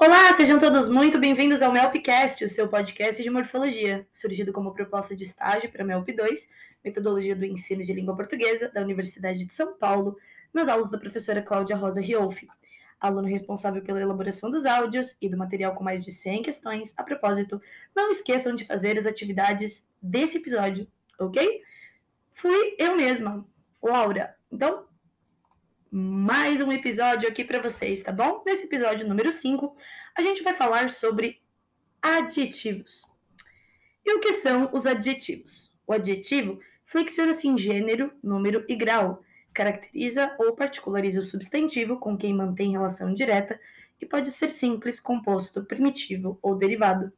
Olá, 0.00 0.32
sejam 0.32 0.60
todos 0.60 0.88
muito 0.88 1.18
bem-vindos 1.18 1.60
ao 1.60 1.72
MELPcast, 1.72 2.44
o 2.44 2.48
seu 2.48 2.68
podcast 2.68 3.20
de 3.20 3.28
morfologia, 3.28 4.06
surgido 4.12 4.52
como 4.52 4.72
proposta 4.72 5.16
de 5.16 5.24
estágio 5.24 5.72
para 5.72 5.82
MELP 5.82 6.12
2, 6.12 6.48
metodologia 6.84 7.34
do 7.34 7.44
ensino 7.44 7.82
de 7.82 7.92
língua 7.92 8.14
portuguesa 8.14 8.70
da 8.72 8.80
Universidade 8.80 9.44
de 9.44 9.52
São 9.52 9.76
Paulo, 9.76 10.16
nas 10.54 10.68
aulas 10.68 10.88
da 10.88 10.98
professora 10.98 11.42
Cláudia 11.42 11.74
Rosa 11.74 12.00
Riolfi, 12.00 12.46
aluno 13.00 13.26
responsável 13.26 13.82
pela 13.82 14.00
elaboração 14.00 14.52
dos 14.52 14.66
áudios 14.66 15.16
e 15.20 15.28
do 15.28 15.36
material 15.36 15.74
com 15.74 15.82
mais 15.82 16.04
de 16.04 16.12
100 16.12 16.42
questões. 16.44 16.94
A 16.96 17.02
propósito, 17.02 17.60
não 17.94 18.08
esqueçam 18.08 18.54
de 18.54 18.64
fazer 18.66 18.96
as 19.00 19.04
atividades 19.04 19.84
desse 20.00 20.36
episódio, 20.36 20.86
ok? 21.18 21.60
Fui 22.32 22.76
eu 22.78 22.94
mesma, 22.94 23.44
Laura. 23.82 24.36
Então, 24.48 24.86
mais 25.90 26.60
um 26.60 26.70
episódio 26.70 27.26
aqui 27.26 27.42
para 27.42 27.62
vocês, 27.62 28.02
tá 28.02 28.12
bom? 28.12 28.42
Nesse 28.44 28.64
episódio 28.64 29.08
número 29.08 29.32
5, 29.32 29.74
a 30.14 30.20
gente 30.20 30.42
vai 30.42 30.52
falar 30.52 30.90
sobre 30.90 31.40
adjetivos. 32.02 33.06
E 34.04 34.12
o 34.14 34.20
que 34.20 34.34
são 34.34 34.68
os 34.72 34.84
adjetivos? 34.84 35.74
O 35.86 35.92
adjetivo 35.94 36.60
flexiona-se 36.84 37.48
em 37.48 37.56
gênero, 37.56 38.12
número 38.22 38.64
e 38.68 38.76
grau, 38.76 39.22
caracteriza 39.54 40.34
ou 40.38 40.54
particulariza 40.54 41.20
o 41.20 41.22
substantivo 41.22 41.98
com 41.98 42.18
quem 42.18 42.34
mantém 42.34 42.72
relação 42.72 43.14
direta 43.14 43.58
e 44.00 44.04
pode 44.04 44.30
ser 44.30 44.48
simples, 44.48 45.00
composto, 45.00 45.64
primitivo 45.64 46.38
ou 46.42 46.54
derivado. 46.54 47.10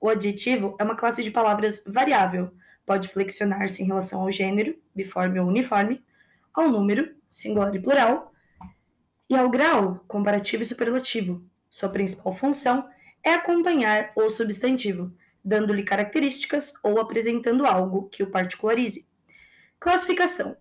O 0.00 0.08
adjetivo 0.08 0.74
é 0.80 0.84
uma 0.84 0.96
classe 0.96 1.22
de 1.22 1.30
palavras 1.30 1.84
variável, 1.86 2.50
pode 2.86 3.08
flexionar-se 3.08 3.82
em 3.82 3.86
relação 3.86 4.22
ao 4.22 4.32
gênero, 4.32 4.74
biforme 4.94 5.38
ou 5.38 5.46
uniforme, 5.46 6.02
ao 6.54 6.68
número, 6.68 7.14
singular 7.32 7.74
e 7.74 7.80
plural, 7.80 8.30
e 9.28 9.34
ao 9.34 9.48
grau, 9.48 10.04
comparativo 10.06 10.62
e 10.62 10.66
superlativo. 10.66 11.42
Sua 11.70 11.88
principal 11.88 12.34
função 12.34 12.86
é 13.24 13.32
acompanhar 13.32 14.12
o 14.14 14.28
substantivo, 14.28 15.10
dando-lhe 15.42 15.82
características 15.82 16.74
ou 16.84 17.00
apresentando 17.00 17.64
algo 17.64 18.08
que 18.10 18.22
o 18.22 18.30
particularize. 18.30 19.08
Classificação. 19.80 20.56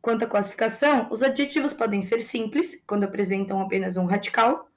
Quanto 0.00 0.24
à 0.24 0.28
classificação, 0.28 1.08
os 1.10 1.24
adjetivos 1.24 1.72
podem 1.72 2.00
ser 2.00 2.20
simples, 2.20 2.82
quando 2.86 3.02
apresentam 3.02 3.60
apenas 3.60 3.96
um 3.96 4.06
radical, 4.06 4.70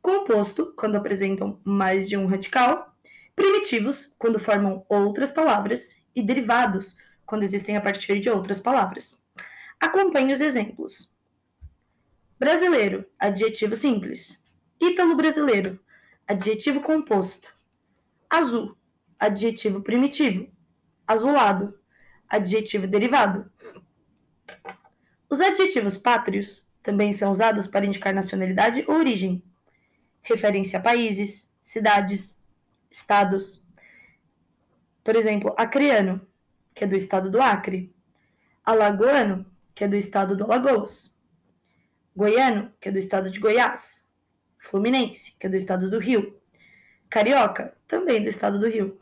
composto, 0.00 0.72
quando 0.74 0.96
apresentam 0.96 1.60
mais 1.62 2.08
de 2.08 2.16
um 2.16 2.24
radical, 2.24 2.96
primitivos, 3.36 4.10
quando 4.18 4.38
formam 4.38 4.86
outras 4.88 5.30
palavras, 5.30 6.00
e 6.16 6.22
derivados, 6.22 6.96
quando 7.26 7.42
existem 7.42 7.76
a 7.76 7.80
partir 7.80 8.18
de 8.18 8.30
outras 8.30 8.58
palavras. 8.58 9.21
Acompanhe 9.82 10.32
os 10.32 10.40
exemplos. 10.40 11.12
Brasileiro, 12.38 13.04
adjetivo 13.18 13.74
simples. 13.74 14.40
Ítalo-brasileiro, 14.80 15.80
adjetivo 16.24 16.80
composto. 16.80 17.52
Azul, 18.30 18.78
adjetivo 19.18 19.82
primitivo. 19.82 20.48
Azulado, 21.04 21.76
adjetivo 22.28 22.86
derivado. 22.86 23.50
Os 25.28 25.40
adjetivos 25.40 25.98
pátrios 25.98 26.70
também 26.80 27.12
são 27.12 27.32
usados 27.32 27.66
para 27.66 27.84
indicar 27.84 28.14
nacionalidade 28.14 28.84
ou 28.86 28.94
origem, 28.94 29.42
referência 30.22 30.78
a 30.78 30.82
países, 30.82 31.52
cidades, 31.60 32.40
estados. 32.88 33.66
Por 35.02 35.16
exemplo, 35.16 35.52
acreano, 35.58 36.24
que 36.72 36.84
é 36.84 36.86
do 36.86 36.94
estado 36.94 37.28
do 37.28 37.42
Acre, 37.42 37.92
alagoano, 38.64 39.50
que 39.74 39.84
é 39.84 39.88
do 39.88 39.96
estado 39.96 40.36
do 40.36 40.44
Alagoas. 40.44 41.16
Goiano, 42.14 42.72
que 42.80 42.88
é 42.88 42.92
do 42.92 42.98
estado 42.98 43.30
de 43.30 43.40
Goiás. 43.40 44.08
Fluminense, 44.58 45.32
que 45.38 45.46
é 45.46 45.50
do 45.50 45.56
estado 45.56 45.90
do 45.90 45.98
Rio. 45.98 46.38
Carioca, 47.08 47.76
também 47.88 48.22
do 48.22 48.28
estado 48.28 48.58
do 48.58 48.68
Rio. 48.68 48.98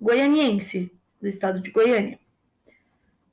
Goianiense, 0.00 0.92
do 1.20 1.28
estado 1.28 1.60
de 1.60 1.70
Goiânia. 1.70 2.18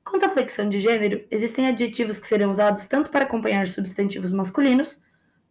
Quanto 0.04 0.26
à 0.26 0.28
flexão 0.28 0.68
de 0.68 0.80
gênero, 0.80 1.26
existem 1.30 1.66
adjetivos 1.66 2.18
que 2.18 2.26
serão 2.26 2.50
usados 2.50 2.86
tanto 2.86 3.10
para 3.10 3.24
acompanhar 3.24 3.66
substantivos 3.66 4.32
masculinos 4.32 5.02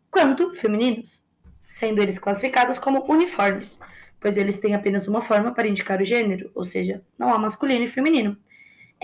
quanto 0.09 0.53
femininos, 0.53 1.25
sendo 1.67 2.01
eles 2.01 2.19
classificados 2.19 2.77
como 2.77 3.03
uniformes, 3.11 3.79
pois 4.19 4.37
eles 4.37 4.59
têm 4.59 4.75
apenas 4.75 5.07
uma 5.07 5.21
forma 5.21 5.53
para 5.53 5.67
indicar 5.67 5.99
o 5.99 6.05
gênero, 6.05 6.51
ou 6.53 6.63
seja, 6.63 7.03
não 7.17 7.33
há 7.33 7.39
masculino 7.39 7.83
e 7.83 7.87
feminino. 7.87 8.37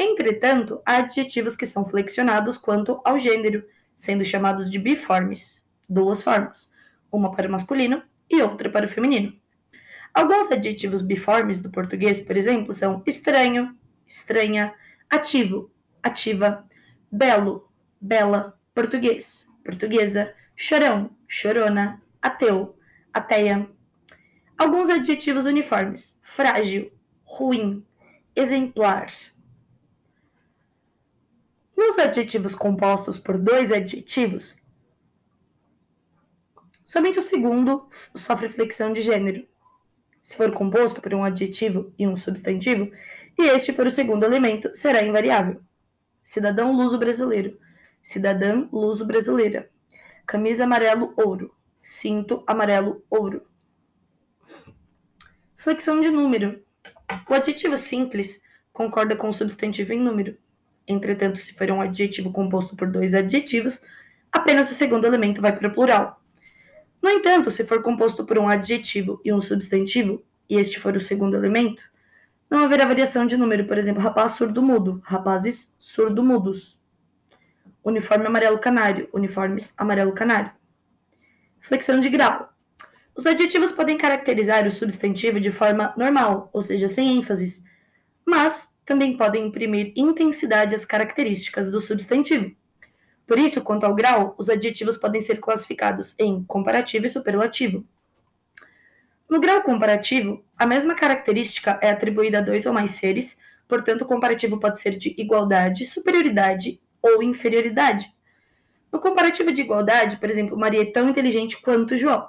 Entretanto, 0.01 0.81
há 0.85 0.99
adjetivos 0.99 1.57
que 1.57 1.65
são 1.65 1.83
flexionados 1.83 2.57
quanto 2.57 3.01
ao 3.03 3.19
gênero, 3.19 3.65
sendo 3.97 4.23
chamados 4.23 4.69
de 4.69 4.79
biformes, 4.79 5.69
duas 5.89 6.23
formas, 6.23 6.73
uma 7.11 7.35
para 7.35 7.49
o 7.49 7.51
masculino 7.51 8.01
e 8.29 8.41
outra 8.41 8.69
para 8.69 8.85
o 8.85 8.89
feminino. 8.89 9.37
Alguns 10.13 10.49
adjetivos 10.49 11.01
biformes 11.01 11.61
do 11.61 11.69
português, 11.69 12.17
por 12.17 12.37
exemplo, 12.37 12.71
são 12.71 13.03
estranho, 13.05 13.77
estranha, 14.07 14.73
ativo, 15.09 15.69
ativa, 16.01 16.65
belo, 17.11 17.69
bela, 17.99 18.57
português, 18.73 19.49
portuguesa, 19.65 20.33
chorão, 20.55 21.11
chorona, 21.27 22.01
ateu, 22.21 22.79
ateia. 23.13 23.69
Alguns 24.57 24.87
adjetivos 24.87 25.45
uniformes: 25.45 26.21
frágil, 26.23 26.89
ruim, 27.25 27.85
exemplar, 28.33 29.07
nos 31.79 31.97
adjetivos 31.97 32.53
compostos 32.53 33.17
por 33.17 33.37
dois 33.37 33.71
adjetivos, 33.71 34.57
somente 36.85 37.19
o 37.19 37.21
segundo 37.21 37.87
sofre 38.13 38.49
flexão 38.49 38.91
de 38.91 38.99
gênero. 38.99 39.47
Se 40.21 40.35
for 40.35 40.51
composto 40.51 41.01
por 41.01 41.13
um 41.13 41.23
adjetivo 41.23 41.93
e 41.97 42.05
um 42.05 42.17
substantivo, 42.17 42.91
e 43.37 43.43
este 43.43 43.71
for 43.71 43.87
o 43.87 43.91
segundo 43.91 44.25
elemento, 44.25 44.75
será 44.75 45.01
invariável. 45.01 45.61
Cidadão 46.21 46.75
luso 46.75 46.97
brasileiro, 46.99 47.57
cidadã 48.03 48.67
luso 48.73 49.05
brasileira, 49.05 49.71
camisa 50.27 50.65
amarelo 50.65 51.13
ouro, 51.15 51.55
cinto 51.81 52.43
amarelo 52.45 53.01
ouro. 53.09 53.47
Flexão 55.55 56.01
de 56.01 56.11
número. 56.11 56.61
O 57.27 57.33
adjetivo 57.33 57.77
simples 57.77 58.43
concorda 58.73 59.15
com 59.15 59.29
o 59.29 59.33
substantivo 59.33 59.93
em 59.93 59.99
número. 59.99 60.37
Entretanto, 60.89 61.37
se 61.37 61.53
for 61.53 61.69
um 61.69 61.79
adjetivo 61.79 62.31
composto 62.31 62.75
por 62.75 62.87
dois 62.87 63.13
adjetivos, 63.13 63.83
apenas 64.31 64.71
o 64.71 64.73
segundo 64.73 65.05
elemento 65.05 65.39
vai 65.39 65.55
para 65.55 65.67
o 65.67 65.71
plural. 65.71 66.19
No 66.99 67.09
entanto, 67.11 67.51
se 67.51 67.63
for 67.63 67.83
composto 67.83 68.25
por 68.25 68.39
um 68.39 68.49
adjetivo 68.49 69.21
e 69.23 69.31
um 69.31 69.39
substantivo, 69.39 70.23
e 70.49 70.55
este 70.55 70.79
for 70.79 70.95
o 70.95 70.99
segundo 70.99 71.37
elemento, 71.37 71.83
não 72.49 72.63
haverá 72.63 72.85
variação 72.85 73.27
de 73.27 73.37
número, 73.37 73.65
por 73.65 73.77
exemplo, 73.77 74.01
rapaz 74.01 74.31
surdo-mudo, 74.31 74.99
rapazes 75.05 75.75
surdo-mudos. 75.77 76.79
Uniforme 77.83 78.25
amarelo-canário, 78.25 79.07
uniformes 79.13 79.75
amarelo-canário. 79.77 80.51
Flexão 81.59 81.99
de 81.99 82.09
grau. 82.09 82.51
Os 83.15 83.27
adjetivos 83.27 83.71
podem 83.71 83.95
caracterizar 83.95 84.65
o 84.65 84.71
substantivo 84.71 85.39
de 85.39 85.51
forma 85.51 85.93
normal, 85.95 86.49
ou 86.51 86.63
seja, 86.63 86.87
sem 86.87 87.17
ênfases, 87.17 87.63
mas 88.25 88.75
também 88.89 89.15
podem 89.15 89.45
imprimir 89.45 89.93
intensidade 89.95 90.73
às 90.73 90.83
características 90.83 91.69
do 91.69 91.79
substantivo. 91.79 92.51
Por 93.27 93.37
isso, 93.37 93.61
quanto 93.61 93.83
ao 93.83 93.93
grau, 93.93 94.33
os 94.35 94.49
adjetivos 94.49 94.97
podem 94.97 95.21
ser 95.21 95.39
classificados 95.39 96.15
em 96.17 96.43
comparativo 96.43 97.05
e 97.05 97.09
superlativo. 97.09 97.85
No 99.29 99.39
grau 99.39 99.61
comparativo, 99.61 100.43
a 100.57 100.65
mesma 100.65 100.95
característica 100.95 101.79
é 101.83 101.91
atribuída 101.91 102.39
a 102.39 102.41
dois 102.41 102.65
ou 102.65 102.73
mais 102.73 102.89
seres, 102.89 103.37
portanto, 103.67 104.01
o 104.01 104.07
comparativo 104.07 104.59
pode 104.59 104.79
ser 104.79 104.97
de 104.97 105.13
igualdade, 105.19 105.85
superioridade 105.85 106.81
ou 106.99 107.21
inferioridade. 107.21 108.11
No 108.91 108.99
comparativo 108.99 109.51
de 109.51 109.61
igualdade, 109.61 110.17
por 110.17 110.31
exemplo, 110.31 110.57
Maria 110.57 110.81
é 110.81 110.91
tão 110.91 111.07
inteligente 111.07 111.61
quanto 111.61 111.95
João. 111.95 112.27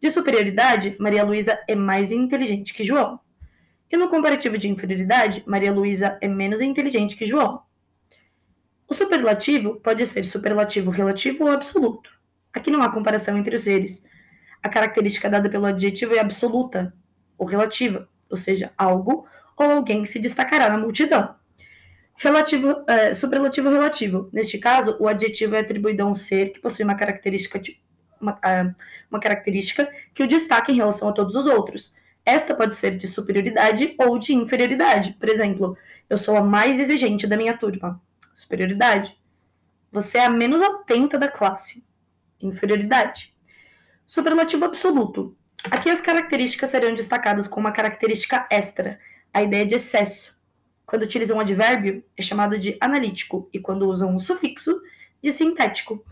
De 0.00 0.08
superioridade, 0.08 0.96
Maria 1.00 1.24
Luísa 1.24 1.58
é 1.66 1.74
mais 1.74 2.12
inteligente 2.12 2.72
que 2.72 2.84
João. 2.84 3.18
E 3.90 3.96
no 3.96 4.08
comparativo 4.08 4.56
de 4.56 4.68
inferioridade, 4.68 5.42
Maria 5.46 5.72
Luísa 5.72 6.16
é 6.20 6.28
menos 6.28 6.60
inteligente 6.60 7.16
que 7.16 7.26
João. 7.26 7.62
O 8.86 8.94
superlativo 8.94 9.76
pode 9.76 10.06
ser 10.06 10.24
superlativo 10.24 10.90
relativo 10.90 11.44
ou 11.44 11.50
absoluto. 11.50 12.10
Aqui 12.52 12.70
não 12.70 12.82
há 12.82 12.90
comparação 12.90 13.36
entre 13.36 13.54
os 13.54 13.62
seres. 13.62 14.04
A 14.62 14.68
característica 14.68 15.28
dada 15.28 15.48
pelo 15.48 15.66
adjetivo 15.66 16.14
é 16.14 16.18
absoluta 16.18 16.92
ou 17.38 17.46
relativa, 17.46 18.08
ou 18.28 18.36
seja, 18.36 18.72
algo 18.76 19.26
ou 19.56 19.70
alguém 19.70 20.04
se 20.04 20.18
destacará 20.18 20.68
na 20.68 20.78
multidão. 20.78 21.34
Relativo, 22.16 22.84
é, 22.86 23.14
superlativo 23.14 23.70
relativo. 23.70 24.28
Neste 24.32 24.58
caso, 24.58 24.96
o 25.00 25.08
adjetivo 25.08 25.54
é 25.54 25.60
atribuído 25.60 26.02
a 26.02 26.06
um 26.06 26.14
ser 26.14 26.52
que 26.52 26.60
possui 26.60 26.84
uma 26.84 26.94
característica, 26.94 27.60
uma, 28.20 28.38
é, 28.44 28.74
uma 29.10 29.18
característica 29.18 29.90
que 30.12 30.22
o 30.22 30.26
destaca 30.26 30.70
em 30.70 30.76
relação 30.76 31.08
a 31.08 31.12
todos 31.12 31.34
os 31.34 31.46
outros. 31.46 31.94
Esta 32.24 32.54
pode 32.54 32.74
ser 32.74 32.94
de 32.94 33.08
superioridade 33.08 33.94
ou 33.98 34.18
de 34.18 34.34
inferioridade. 34.34 35.14
Por 35.18 35.28
exemplo, 35.28 35.76
eu 36.08 36.18
sou 36.18 36.36
a 36.36 36.42
mais 36.42 36.78
exigente 36.78 37.26
da 37.26 37.36
minha 37.36 37.56
turma. 37.56 38.00
Superioridade. 38.34 39.18
Você 39.92 40.18
é 40.18 40.24
a 40.24 40.30
menos 40.30 40.62
atenta 40.62 41.18
da 41.18 41.28
classe. 41.28 41.84
Inferioridade. 42.40 43.34
Superlativo 44.06 44.64
absoluto. 44.64 45.36
Aqui 45.70 45.90
as 45.90 46.00
características 46.00 46.70
serão 46.70 46.94
destacadas 46.94 47.46
com 47.46 47.60
uma 47.60 47.72
característica 47.72 48.46
extra, 48.50 48.98
a 49.32 49.42
ideia 49.42 49.66
de 49.66 49.74
excesso. 49.74 50.34
Quando 50.86 51.02
utilizam 51.02 51.36
um 51.36 51.40
advérbio, 51.40 52.02
é 52.16 52.22
chamado 52.22 52.58
de 52.58 52.76
analítico, 52.80 53.48
e 53.52 53.60
quando 53.60 53.86
usam 53.86 54.14
um 54.14 54.18
sufixo, 54.18 54.80
de 55.22 55.30
sintético. 55.30 56.04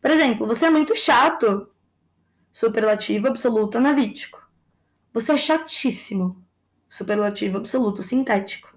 Por 0.00 0.10
exemplo, 0.10 0.46
você 0.46 0.66
é 0.66 0.70
muito 0.70 0.94
chato. 0.94 1.68
Superlativo 2.52 3.26
absoluto 3.26 3.78
analítico. 3.78 4.43
Você 5.14 5.30
é 5.30 5.36
chatíssimo. 5.36 6.44
Superlativo 6.88 7.58
absoluto 7.58 8.02
sintético. 8.02 8.76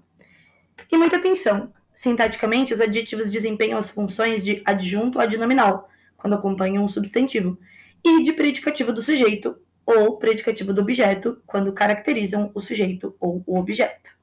E 0.90 0.96
muita 0.96 1.16
atenção. 1.16 1.74
Sinteticamente, 1.92 2.72
os 2.72 2.80
adjetivos 2.80 3.28
desempenham 3.28 3.76
as 3.76 3.90
funções 3.90 4.44
de 4.44 4.62
adjunto 4.64 5.18
adnominal, 5.18 5.90
quando 6.16 6.34
acompanham 6.34 6.84
um 6.84 6.86
substantivo, 6.86 7.58
e 8.04 8.22
de 8.22 8.32
predicativo 8.32 8.92
do 8.92 9.02
sujeito 9.02 9.56
ou 9.84 10.16
predicativo 10.16 10.72
do 10.72 10.80
objeto, 10.80 11.42
quando 11.44 11.72
caracterizam 11.72 12.52
o 12.54 12.60
sujeito 12.60 13.16
ou 13.18 13.42
o 13.44 13.58
objeto. 13.58 14.16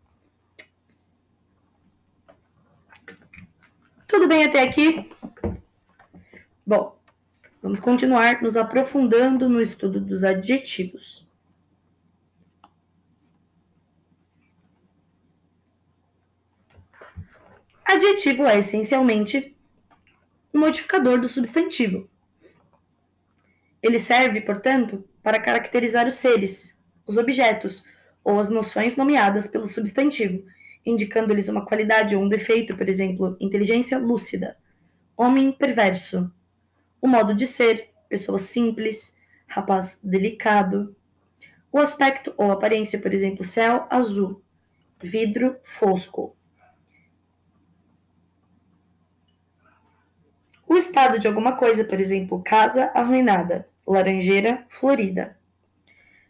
Tudo 4.08 4.26
bem 4.26 4.46
até 4.46 4.62
aqui? 4.64 5.12
Bom, 6.66 6.98
vamos 7.62 7.82
continuar 7.82 8.42
nos 8.42 8.56
aprofundando 8.56 9.50
no 9.50 9.60
estudo 9.60 10.00
dos 10.00 10.24
adjetivos. 10.24 11.25
Adjetivo 17.86 18.46
é 18.48 18.58
essencialmente 18.58 19.56
um 20.52 20.60
modificador 20.60 21.22
do 21.22 21.28
substantivo. 21.28 22.10
Ele 23.82 24.00
serve, 24.00 24.42
portanto, 24.42 25.08
para 25.22 25.40
caracterizar 25.40 26.08
os 26.08 26.16
seres, 26.16 26.82
os 27.06 27.18
objetos 27.18 27.84
ou 28.24 28.40
as 28.40 28.50
noções 28.50 28.96
nomeadas 28.96 29.46
pelo 29.46 29.68
substantivo, 29.68 30.44
indicando-lhes 30.84 31.48
uma 31.48 31.64
qualidade 31.64 32.16
ou 32.16 32.24
um 32.24 32.28
defeito, 32.28 32.76
por 32.76 32.90
exemplo, 32.90 33.38
inteligência 33.40 34.00
lúcida, 34.00 34.58
homem 35.16 35.52
perverso, 35.52 36.32
o 37.00 37.08
modo 37.08 37.36
de 37.36 37.46
ser, 37.46 37.90
pessoa 38.10 38.40
simples, 38.40 39.16
rapaz 39.46 40.00
delicado, 40.04 40.96
o 41.72 41.78
aspecto 41.78 42.34
ou 42.36 42.52
aparência, 42.52 43.00
por 43.00 43.14
exemplo, 43.14 43.44
céu 43.44 43.86
azul, 43.92 44.42
vidro 45.00 45.58
fosco. 45.64 46.36
O 50.68 50.76
estado 50.76 51.20
de 51.20 51.28
alguma 51.28 51.56
coisa, 51.56 51.86
por 51.86 52.00
exemplo, 52.00 52.42
casa 52.44 52.92
arruinada, 52.96 53.70
laranjeira 53.86 54.66
florida. 54.70 55.38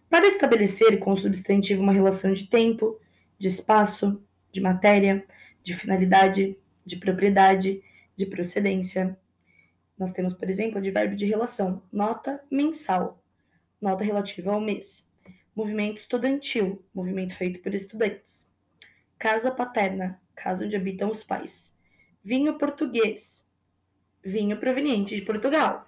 Para 0.10 0.28
estabelecer 0.28 1.00
com 1.00 1.14
o 1.14 1.18
substantivo 1.18 1.82
uma 1.82 1.94
relação 1.94 2.34
de 2.34 2.48
tempo, 2.48 3.00
de 3.40 3.48
espaço, 3.48 4.22
de 4.52 4.60
matéria, 4.60 5.26
de 5.64 5.74
finalidade, 5.74 6.58
de 6.86 6.98
propriedade, 6.98 7.82
de 8.16 8.26
procedência. 8.26 9.18
Nós 9.98 10.12
temos, 10.12 10.34
por 10.34 10.50
exemplo, 10.50 10.76
o 10.76 10.78
advérbio 10.80 11.18
de 11.18 11.26
relação, 11.26 11.82
nota 11.92 12.44
mensal, 12.52 13.24
nota 13.82 14.04
relativa 14.04 14.52
ao 14.52 14.62
mês. 14.62 15.12
Movimento 15.56 15.98
estudantil, 15.98 16.84
movimento 16.94 17.36
feito 17.36 17.62
por 17.62 17.74
estudantes. 17.74 18.52
Casa 19.18 19.50
paterna, 19.50 20.22
casa 20.36 20.66
onde 20.66 20.76
habitam 20.76 21.10
os 21.10 21.24
pais. 21.24 21.78
Vinho 22.24 22.58
português, 22.58 23.45
vinho 24.26 24.58
proveniente 24.60 25.16
de 25.16 25.22
Portugal. 25.22 25.88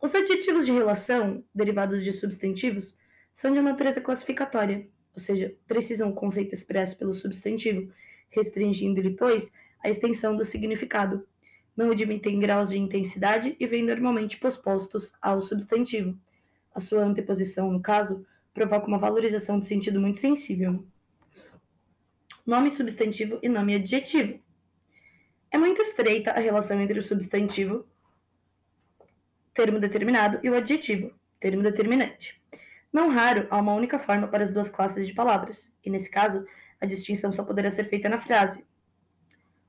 Os 0.00 0.14
adjetivos 0.14 0.64
de 0.64 0.72
relação, 0.72 1.44
derivados 1.54 2.02
de 2.02 2.10
substantivos, 2.10 2.98
são 3.32 3.52
de 3.52 3.60
natureza 3.60 4.00
classificatória, 4.00 4.88
ou 5.14 5.20
seja, 5.20 5.54
precisam 5.66 6.08
o 6.08 6.14
conceito 6.14 6.54
expresso 6.54 6.98
pelo 6.98 7.12
substantivo, 7.12 7.92
restringindo-lhe, 8.30 9.14
pois, 9.14 9.52
a 9.84 9.90
extensão 9.90 10.34
do 10.34 10.44
significado. 10.44 11.26
Não 11.76 11.90
admitem 11.90 12.40
graus 12.40 12.70
de 12.70 12.78
intensidade 12.78 13.54
e 13.60 13.66
vêm 13.66 13.84
normalmente 13.84 14.38
pospostos 14.38 15.12
ao 15.20 15.40
substantivo. 15.40 16.18
A 16.74 16.80
sua 16.80 17.04
anteposição, 17.04 17.70
no 17.70 17.80
caso, 17.80 18.26
provoca 18.52 18.86
uma 18.86 18.98
valorização 18.98 19.58
do 19.58 19.64
sentido 19.64 20.00
muito 20.00 20.18
sensível 20.18 20.84
nome 22.44 22.70
substantivo 22.70 23.38
e 23.42 23.48
nome 23.48 23.74
adjetivo. 23.74 24.40
É 25.50 25.56
muito 25.56 25.80
estreita 25.80 26.32
a 26.32 26.40
relação 26.40 26.80
entre 26.80 26.98
o 26.98 27.02
substantivo, 27.02 27.86
termo 29.54 29.78
determinado, 29.78 30.40
e 30.42 30.50
o 30.50 30.54
adjetivo, 30.54 31.12
termo 31.38 31.62
determinante. 31.62 32.40
Não 32.92 33.10
raro, 33.10 33.46
há 33.50 33.58
uma 33.58 33.74
única 33.74 33.98
forma 33.98 34.26
para 34.26 34.42
as 34.42 34.50
duas 34.50 34.68
classes 34.68 35.06
de 35.06 35.14
palavras, 35.14 35.76
e 35.84 35.90
nesse 35.90 36.10
caso, 36.10 36.46
a 36.80 36.86
distinção 36.86 37.32
só 37.32 37.44
poderá 37.44 37.70
ser 37.70 37.84
feita 37.84 38.08
na 38.08 38.18
frase. 38.18 38.66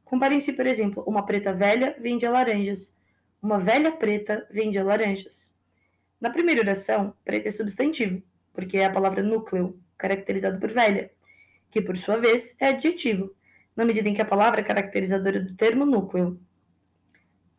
Comparem-se, 0.04 0.54
por 0.54 0.66
exemplo, 0.66 1.04
uma 1.06 1.26
preta 1.26 1.54
velha 1.54 1.96
vende 2.00 2.28
laranjas, 2.28 2.98
uma 3.42 3.60
velha 3.60 3.92
preta 3.92 4.48
vende 4.50 4.82
laranjas. 4.82 5.56
Na 6.20 6.30
primeira 6.30 6.62
oração, 6.62 7.14
preta 7.24 7.50
é 7.50 7.52
substantivo, 7.52 8.24
porque 8.54 8.78
é 8.78 8.86
a 8.86 8.92
palavra 8.92 9.22
núcleo, 9.22 9.80
caracterizado 9.98 10.60
por 10.60 10.72
velha, 10.72 11.12
que 11.74 11.82
por 11.82 11.98
sua 11.98 12.18
vez 12.18 12.56
é 12.60 12.68
adjetivo, 12.68 13.36
na 13.76 13.84
medida 13.84 14.08
em 14.08 14.14
que 14.14 14.22
a 14.22 14.26
palavra 14.26 14.62
é 14.62 14.64
caracterizadora 14.64 15.42
do 15.42 15.56
termo 15.56 15.84
núcleo. 15.88 16.40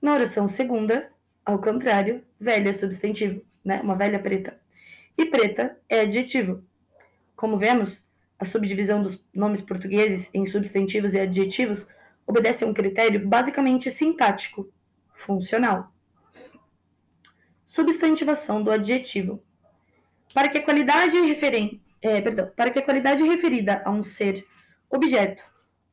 Na 0.00 0.14
oração 0.14 0.46
segunda, 0.46 1.10
ao 1.44 1.60
contrário, 1.60 2.22
velha 2.38 2.68
é 2.68 2.72
substantivo, 2.72 3.42
né? 3.64 3.80
uma 3.80 3.96
velha 3.96 4.20
preta. 4.20 4.56
E 5.18 5.26
preta 5.26 5.76
é 5.88 6.00
adjetivo. 6.02 6.64
Como 7.34 7.58
vemos, 7.58 8.06
a 8.38 8.44
subdivisão 8.44 9.02
dos 9.02 9.20
nomes 9.34 9.60
portugueses 9.60 10.30
em 10.32 10.46
substantivos 10.46 11.12
e 11.14 11.18
adjetivos 11.18 11.88
obedece 12.24 12.62
a 12.62 12.68
um 12.68 12.72
critério 12.72 13.26
basicamente 13.26 13.90
sintático, 13.90 14.72
funcional. 15.12 15.92
Substantivação 17.66 18.62
do 18.62 18.70
adjetivo. 18.70 19.42
Para 20.32 20.48
que 20.48 20.58
a 20.58 20.62
qualidade 20.62 21.20
referente 21.20 21.83
é, 22.04 22.20
perdão, 22.20 22.50
para 22.54 22.70
que 22.70 22.78
a 22.78 22.82
qualidade 22.82 23.24
referida 23.24 23.80
a 23.82 23.90
um 23.90 24.02
ser, 24.02 24.44
objeto 24.90 25.42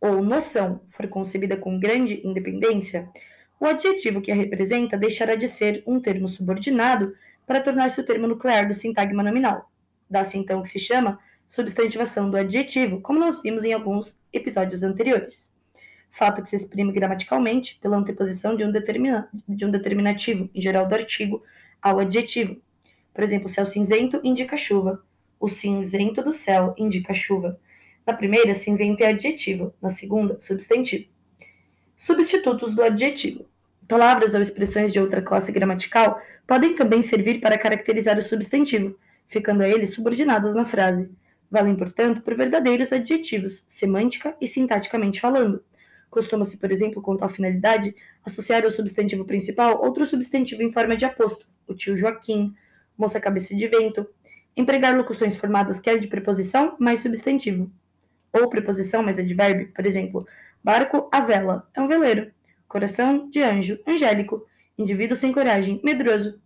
ou 0.01 0.21
noção 0.21 0.81
for 0.89 1.07
concebida 1.07 1.55
com 1.55 1.79
grande 1.79 2.21
independência, 2.27 3.09
o 3.57 3.65
adjetivo 3.65 4.19
que 4.19 4.29
a 4.29 4.35
representa 4.35 4.97
deixará 4.97 5.35
de 5.35 5.47
ser 5.47 5.81
um 5.87 6.01
termo 6.01 6.27
subordinado 6.27 7.15
para 7.47 7.61
tornar-se 7.61 8.01
o 8.01 8.05
termo 8.05 8.27
nuclear 8.27 8.67
do 8.67 8.73
sintagma 8.73 9.23
nominal. 9.23 9.71
Dá-se 10.09 10.37
então 10.37 10.59
o 10.59 10.63
que 10.63 10.69
se 10.69 10.79
chama 10.79 11.17
substantivação 11.47 12.29
do 12.29 12.35
adjetivo, 12.35 12.99
como 12.99 13.17
nós 13.17 13.41
vimos 13.41 13.63
em 13.63 13.71
alguns 13.71 14.19
episódios 14.33 14.83
anteriores. 14.83 15.53
Fato 16.09 16.41
que 16.41 16.49
se 16.49 16.57
exprime 16.57 16.91
gramaticalmente 16.91 17.79
pela 17.81 17.95
anteposição 17.95 18.53
de 18.53 18.65
um, 18.65 18.71
de 19.47 19.65
um 19.65 19.71
determinativo, 19.71 20.49
em 20.53 20.61
geral 20.61 20.85
do 20.85 20.93
artigo, 20.93 21.41
ao 21.81 21.99
adjetivo. 21.99 22.57
Por 23.13 23.23
exemplo, 23.23 23.47
céu 23.47 23.65
cinzento 23.65 24.19
indica 24.23 24.57
chuva, 24.57 25.01
o 25.41 25.49
cinzento 25.49 26.23
do 26.23 26.31
céu 26.31 26.75
indica 26.77 27.15
chuva. 27.15 27.59
Na 28.05 28.13
primeira, 28.13 28.53
cinzento 28.53 29.01
é 29.01 29.07
adjetivo, 29.07 29.73
na 29.81 29.89
segunda, 29.89 30.39
substantivo. 30.39 31.05
Substitutos 31.97 32.75
do 32.75 32.83
adjetivo. 32.83 33.45
Palavras 33.87 34.35
ou 34.35 34.41
expressões 34.41 34.93
de 34.93 34.99
outra 34.99 35.21
classe 35.21 35.51
gramatical 35.51 36.21
podem 36.47 36.75
também 36.75 37.01
servir 37.01 37.41
para 37.41 37.57
caracterizar 37.57 38.17
o 38.19 38.21
substantivo, 38.21 38.95
ficando 39.27 39.63
a 39.63 39.67
ele 39.67 39.87
subordinadas 39.87 40.53
na 40.53 40.63
frase. 40.63 41.09
Valem, 41.49 41.75
portanto, 41.75 42.21
por 42.21 42.35
verdadeiros 42.35 42.93
adjetivos, 42.93 43.65
semântica 43.67 44.35
e 44.39 44.47
sintaticamente 44.47 45.19
falando. 45.19 45.63
Costuma-se, 46.09 46.57
por 46.57 46.71
exemplo, 46.71 47.01
com 47.01 47.17
tal 47.17 47.29
finalidade, 47.29 47.95
associar 48.23 48.63
ao 48.63 48.71
substantivo 48.71 49.25
principal 49.25 49.81
outro 49.83 50.05
substantivo 50.05 50.61
em 50.61 50.71
forma 50.71 50.95
de 50.95 51.05
aposto, 51.05 51.47
o 51.67 51.73
tio 51.73 51.97
Joaquim, 51.97 52.53
moça 52.97 53.19
cabeça 53.19 53.55
de 53.55 53.67
vento, 53.67 54.07
Empregar 54.55 54.95
locuções 54.97 55.37
formadas 55.37 55.79
quer 55.79 55.97
de 55.97 56.07
preposição 56.07 56.75
mais 56.79 56.99
substantivo. 56.99 57.71
Ou 58.33 58.49
preposição 58.49 59.03
mais 59.03 59.17
advérbio, 59.17 59.71
por 59.73 59.85
exemplo, 59.85 60.27
barco 60.63 61.09
a 61.11 61.21
vela, 61.21 61.69
é 61.73 61.81
um 61.81 61.87
veleiro. 61.87 62.31
Coração 62.67 63.29
de 63.29 63.41
anjo, 63.41 63.79
angélico. 63.87 64.45
Indivíduo 64.77 65.15
sem 65.15 65.31
coragem, 65.31 65.81
medroso. 65.83 66.39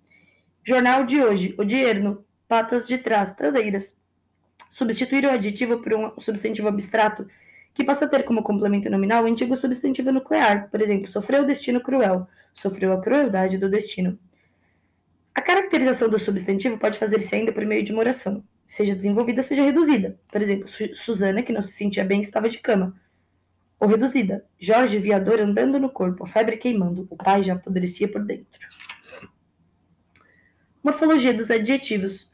Jornal 0.64 1.04
de 1.04 1.22
hoje, 1.22 1.56
o 1.58 1.64
dierno. 1.64 2.24
Patas 2.48 2.88
de 2.88 2.98
trás, 2.98 3.34
traseiras. 3.36 4.00
Substituir 4.70 5.26
o 5.26 5.32
adjetivo 5.32 5.82
por 5.82 5.94
um 5.94 6.20
substantivo 6.20 6.68
abstrato, 6.68 7.28
que 7.74 7.84
passa 7.84 8.06
a 8.06 8.08
ter 8.08 8.24
como 8.24 8.44
complemento 8.44 8.90
nominal 8.90 9.24
o 9.24 9.28
antigo 9.28 9.56
substantivo 9.56 10.12
nuclear, 10.12 10.70
por 10.70 10.82
exemplo, 10.82 11.08
sofreu 11.12 11.44
o 11.44 11.46
destino 11.46 11.82
cruel, 11.82 12.28
sofreu 12.54 12.94
a 12.94 13.02
crueldade 13.02 13.58
do 13.58 13.70
destino. 13.70 14.18
A 15.36 15.42
caracterização 15.42 16.08
do 16.10 16.18
substantivo 16.18 16.77
pode 16.77 16.98
fazer-se 16.98 17.36
ainda 17.36 17.51
por 17.51 17.65
meio 17.65 17.84
de 17.84 17.92
uma 17.92 18.00
oração, 18.00 18.42
seja 18.65 18.96
desenvolvida, 18.96 19.44
seja 19.44 19.62
reduzida. 19.63 20.18
Por 20.32 20.42
exemplo, 20.42 20.70
Susana, 20.96 21.44
que 21.44 21.51
não 21.51 21.62
se 21.62 21.74
sentia 21.74 22.06
bem, 22.06 22.22
estava 22.22 22.48
de 22.50 22.58
cama. 22.58 22.96
ou 23.80 23.88
reduzida. 23.89 24.46
Jorge 24.58 24.98
via 24.98 25.20
dor 25.20 25.42
andando 25.42 25.77
no 25.77 25.89
corpo, 25.89 26.24
a 26.24 26.27
febre 26.27 26.58
queimando. 26.58 27.06
O 27.10 27.18
pai 27.18 27.44
já 27.44 27.54
apodrecia 27.54 28.08
por 28.08 28.24
dentro. 28.24 28.68
Morfologia 30.82 31.34
dos 31.34 31.51
adjetivos. 31.51 32.32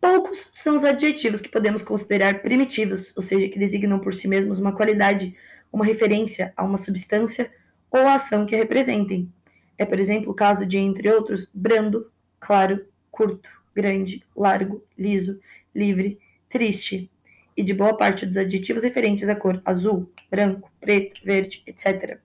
Poucos 0.00 0.50
são 0.52 0.74
os 0.74 0.84
adjetivos 0.84 1.40
que 1.40 1.48
podemos 1.48 1.82
considerar 1.82 2.40
primitivos, 2.40 3.12
ou 3.16 3.22
seja, 3.22 3.48
que 3.48 3.58
designam 3.58 3.98
por 3.98 4.14
si 4.14 4.26
mesmos 4.28 4.58
uma 4.58 4.72
qualidade, 4.72 5.36
uma 5.72 5.84
referência 5.84 6.52
a 6.56 6.64
uma 6.64 6.78
substância 6.78 7.50
ou 7.90 8.00
a 8.00 8.14
ação 8.14 8.46
que 8.46 8.54
a 8.54 8.58
representem. 8.58 9.30
É, 9.76 9.84
por 9.84 9.98
exemplo, 10.00 10.30
o 10.30 10.34
caso 10.34 10.64
de, 10.64 10.78
entre 10.78 11.10
outros, 11.10 11.50
brando, 11.52 12.10
claro, 12.40 12.86
curto, 13.10 13.48
grande, 13.74 14.24
largo, 14.36 14.82
liso, 14.96 15.40
livre, 15.74 16.18
triste, 16.48 17.10
e 17.58 17.62
de 17.64 17.74
boa 17.74 17.96
parte 17.96 18.24
dos 18.24 18.36
adjetivos 18.36 18.84
referentes 18.84 19.28
à 19.28 19.34
cor 19.34 19.60
azul, 19.64 20.08
branco, 20.30 20.70
preto, 20.80 21.20
verde, 21.24 21.60
etc. 21.66 22.18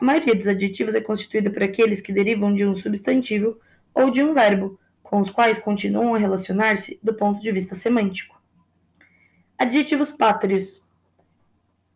A 0.00 0.04
maioria 0.04 0.34
dos 0.34 0.48
adjetivos 0.48 0.94
é 0.94 1.02
constituída 1.02 1.50
por 1.50 1.62
aqueles 1.62 2.00
que 2.00 2.14
derivam 2.14 2.54
de 2.54 2.64
um 2.64 2.74
substantivo 2.74 3.60
ou 3.94 4.10
de 4.10 4.22
um 4.22 4.32
verbo, 4.32 4.80
com 5.02 5.20
os 5.20 5.30
quais 5.30 5.58
continuam 5.58 6.14
a 6.14 6.18
relacionar-se 6.18 6.98
do 7.02 7.12
ponto 7.12 7.42
de 7.42 7.52
vista 7.52 7.74
semântico. 7.74 8.40
Adjetivos 9.58 10.10
pátrios. 10.10 10.82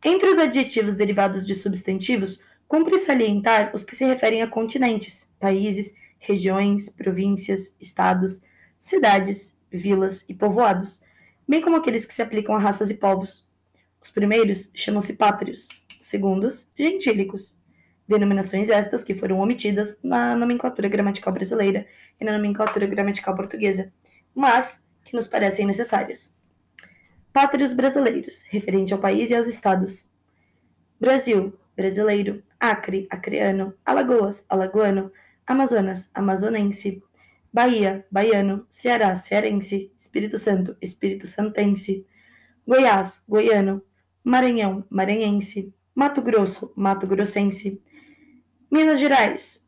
Entre 0.04 0.28
os 0.28 0.38
adjetivos 0.38 0.94
derivados 0.94 1.46
de 1.46 1.54
substantivos, 1.54 2.42
cumpre 2.68 2.98
salientar 2.98 3.70
os 3.74 3.82
que 3.82 3.96
se 3.96 4.04
referem 4.04 4.42
a 4.42 4.46
continentes, 4.46 5.32
países, 5.40 5.94
regiões, 6.18 6.88
províncias, 6.88 7.76
estados, 7.80 8.42
cidades, 8.78 9.58
vilas 9.70 10.28
e 10.28 10.34
povoados, 10.34 11.02
bem 11.46 11.60
como 11.60 11.76
aqueles 11.76 12.04
que 12.04 12.14
se 12.14 12.22
aplicam 12.22 12.54
a 12.54 12.58
raças 12.58 12.90
e 12.90 12.94
povos. 12.94 13.50
Os 14.00 14.10
primeiros 14.10 14.70
chamam-se 14.74 15.14
pátrios, 15.14 15.86
os 16.00 16.06
segundos, 16.06 16.70
gentílicos. 16.76 17.58
Denominações 18.06 18.68
estas 18.68 19.04
que 19.04 19.14
foram 19.14 19.38
omitidas 19.38 19.98
na 20.02 20.34
nomenclatura 20.34 20.88
gramatical 20.88 21.32
brasileira 21.32 21.86
e 22.20 22.24
na 22.24 22.32
nomenclatura 22.32 22.86
gramatical 22.86 23.34
portuguesa, 23.34 23.92
mas 24.34 24.86
que 25.04 25.14
nos 25.14 25.26
parecem 25.26 25.66
necessárias. 25.66 26.34
Pátrios 27.32 27.72
brasileiros, 27.72 28.44
referente 28.48 28.92
ao 28.92 28.98
país 28.98 29.30
e 29.30 29.34
aos 29.34 29.46
estados. 29.46 30.06
Brasil, 30.98 31.52
brasileiro. 31.76 32.42
Acre, 32.58 33.06
acreano. 33.08 33.72
Alagoas, 33.84 34.44
alagoano. 34.48 35.12
Amazonas, 35.48 36.10
amazonense. 36.14 37.02
Bahia, 37.50 38.06
baiano, 38.10 38.66
Ceará, 38.68 39.16
cearense, 39.16 39.90
Espírito 39.98 40.36
Santo, 40.36 40.76
Espírito 40.82 41.26
Santense, 41.26 42.06
Goiás, 42.66 43.24
goiano, 43.26 43.82
Maranhão, 44.22 44.84
maranhense, 44.90 45.72
Mato 45.94 46.20
Grosso, 46.20 46.70
Mato 46.76 47.06
Grossense, 47.06 47.82
Minas 48.70 49.00
Gerais, 49.00 49.66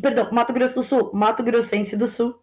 perdão, 0.00 0.30
Mato 0.30 0.52
Grosso 0.52 0.76
do 0.76 0.82
Sul, 0.84 1.10
Mato 1.12 1.42
Grossense 1.42 1.96
do 1.96 2.06
Sul, 2.06 2.40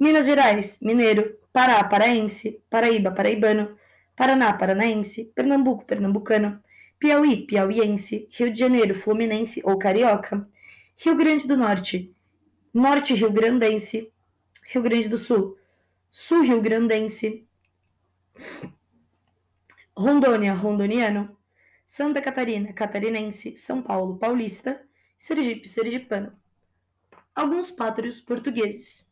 Minas 0.00 0.24
Gerais, 0.24 0.78
mineiro, 0.80 1.38
Pará, 1.52 1.84
paraense, 1.84 2.62
Paraíba, 2.70 3.10
paraibano, 3.10 3.76
Paraná, 4.16 4.54
paranaense, 4.54 5.30
Pernambuco, 5.34 5.84
pernambucano, 5.84 6.62
Piauí, 6.98 7.46
piauiense, 7.46 8.26
Rio 8.32 8.50
de 8.50 8.58
Janeiro, 8.58 8.94
fluminense 8.94 9.60
ou 9.62 9.78
carioca, 9.78 10.48
Rio 10.96 11.16
Grande 11.16 11.46
do 11.46 11.56
Norte, 11.56 12.14
Norte 12.72 13.14
Rio 13.14 13.30
Grandense, 13.30 14.12
Rio 14.62 14.82
Grande 14.82 15.08
do 15.08 15.18
Sul, 15.18 15.58
Sul 16.10 16.42
Rio 16.42 16.60
Grandense, 16.60 17.46
Rondônia, 19.96 20.54
rondoniano, 20.54 21.36
Santa 21.86 22.20
Catarina, 22.20 22.72
catarinense, 22.72 23.56
São 23.56 23.82
Paulo, 23.82 24.18
paulista, 24.18 24.80
Sergipe, 25.18 25.68
sergipano. 25.68 26.32
Alguns 27.34 27.70
pátrios 27.70 28.20
portugueses. 28.20 29.10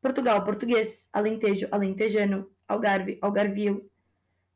Portugal, 0.00 0.44
português, 0.44 1.08
Alentejo, 1.12 1.68
alentejano, 1.70 2.50
Algarve, 2.66 3.18
algarvio, 3.20 3.90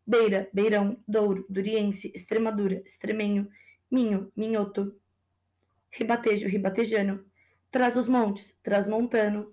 Beira, 0.06 0.48
beirão, 0.52 0.96
Douro, 1.06 1.44
duriense, 1.48 2.12
Extremadura, 2.14 2.82
extremenho, 2.84 3.48
Minho, 3.90 4.32
minhoto, 4.34 4.94
Ribatejo, 5.92 6.48
ribatejano, 6.48 7.24
Traz 7.72 7.96
os 7.96 8.06
montes, 8.06 8.58
transmontano. 8.62 9.50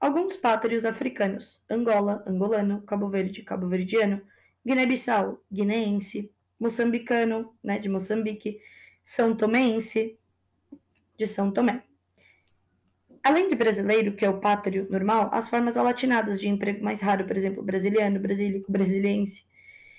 Alguns 0.00 0.34
pátrios 0.36 0.84
africanos: 0.84 1.62
Angola, 1.70 2.24
angolano, 2.26 2.82
Cabo 2.82 3.08
Verde, 3.08 3.44
cabo-verdiano, 3.44 4.20
Guiné-Bissau, 4.66 5.40
guineense, 5.50 6.32
moçambicano, 6.58 7.54
né, 7.62 7.78
de 7.78 7.88
Moçambique, 7.88 8.58
São 9.04 9.36
Tomense, 9.36 10.18
de 11.16 11.26
São 11.28 11.52
Tomé. 11.52 11.84
Além 13.22 13.46
de 13.46 13.54
brasileiro, 13.54 14.16
que 14.16 14.24
é 14.24 14.28
o 14.28 14.40
pátrio 14.40 14.88
normal, 14.90 15.30
as 15.32 15.48
formas 15.48 15.76
alatinadas 15.76 16.40
de 16.40 16.48
emprego 16.48 16.82
mais 16.82 17.00
raro, 17.00 17.24
por 17.24 17.36
exemplo, 17.36 17.62
brasiliano, 17.62 18.18
brasílico, 18.18 18.70
brasiliense. 18.70 19.46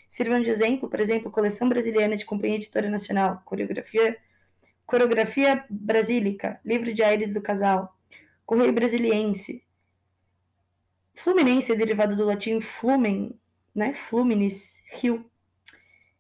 Sirvam 0.10 0.42
de 0.42 0.50
exemplo, 0.50 0.90
por 0.90 1.00
exemplo, 1.00 1.32
coleção 1.32 1.70
brasiliana 1.70 2.18
de 2.18 2.26
Companhia 2.26 2.58
Editora 2.58 2.90
Nacional, 2.90 3.42
coreografia 3.46 4.18
Coreografia 4.86 5.66
Brasílica, 5.70 6.60
Livro 6.64 6.94
de 6.94 7.02
Aires 7.02 7.34
do 7.34 7.42
Casal, 7.42 7.98
Correio 8.46 8.74
Brasiliense. 8.74 9.64
Fluminense 11.16 11.76
derivado 11.76 12.16
do 12.16 12.26
latim 12.26 12.60
flumen, 12.60 13.40
né? 13.74 13.94
Fluminis, 13.94 14.84
rio. 14.92 15.26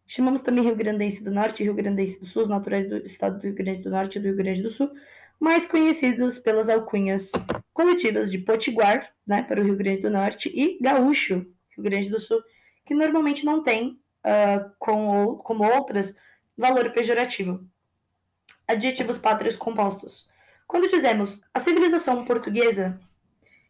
Chamamos 0.07 0.41
também 0.41 0.63
Rio 0.63 0.75
Grandense 0.75 1.23
do 1.23 1.31
Norte 1.31 1.61
e 1.61 1.63
Rio 1.63 1.73
Grandense 1.73 2.19
do 2.19 2.25
Sul, 2.25 2.47
naturais 2.47 2.87
do 2.87 2.97
estado 2.97 3.39
do 3.39 3.43
Rio 3.43 3.55
Grande 3.55 3.81
do 3.81 3.89
Norte 3.89 4.17
e 4.17 4.21
do 4.21 4.27
Rio 4.27 4.35
Grande 4.35 4.61
do 4.61 4.69
Sul, 4.69 4.91
mais 5.39 5.65
conhecidos 5.65 6.37
pelas 6.37 6.69
alcunhas 6.69 7.31
coletivas 7.73 8.29
de 8.29 8.37
Potiguar, 8.37 9.11
né, 9.25 9.43
para 9.43 9.59
o 9.59 9.63
Rio 9.63 9.75
Grande 9.75 10.01
do 10.01 10.09
Norte, 10.09 10.51
e 10.53 10.77
Gaúcho, 10.79 11.45
Rio 11.75 11.83
Grande 11.83 12.09
do 12.09 12.19
Sul, 12.19 12.41
que 12.85 12.93
normalmente 12.93 13.45
não 13.45 13.63
tem, 13.63 13.99
uh, 14.23 14.71
com, 14.77 15.37
como 15.37 15.63
outras, 15.63 16.15
valor 16.55 16.91
pejorativo 16.91 17.67
adjetivos 18.67 19.17
pátrios 19.17 19.55
compostos. 19.55 20.29
Quando 20.67 20.89
dizemos 20.89 21.41
a 21.53 21.59
civilização 21.59 22.25
portuguesa, 22.25 22.99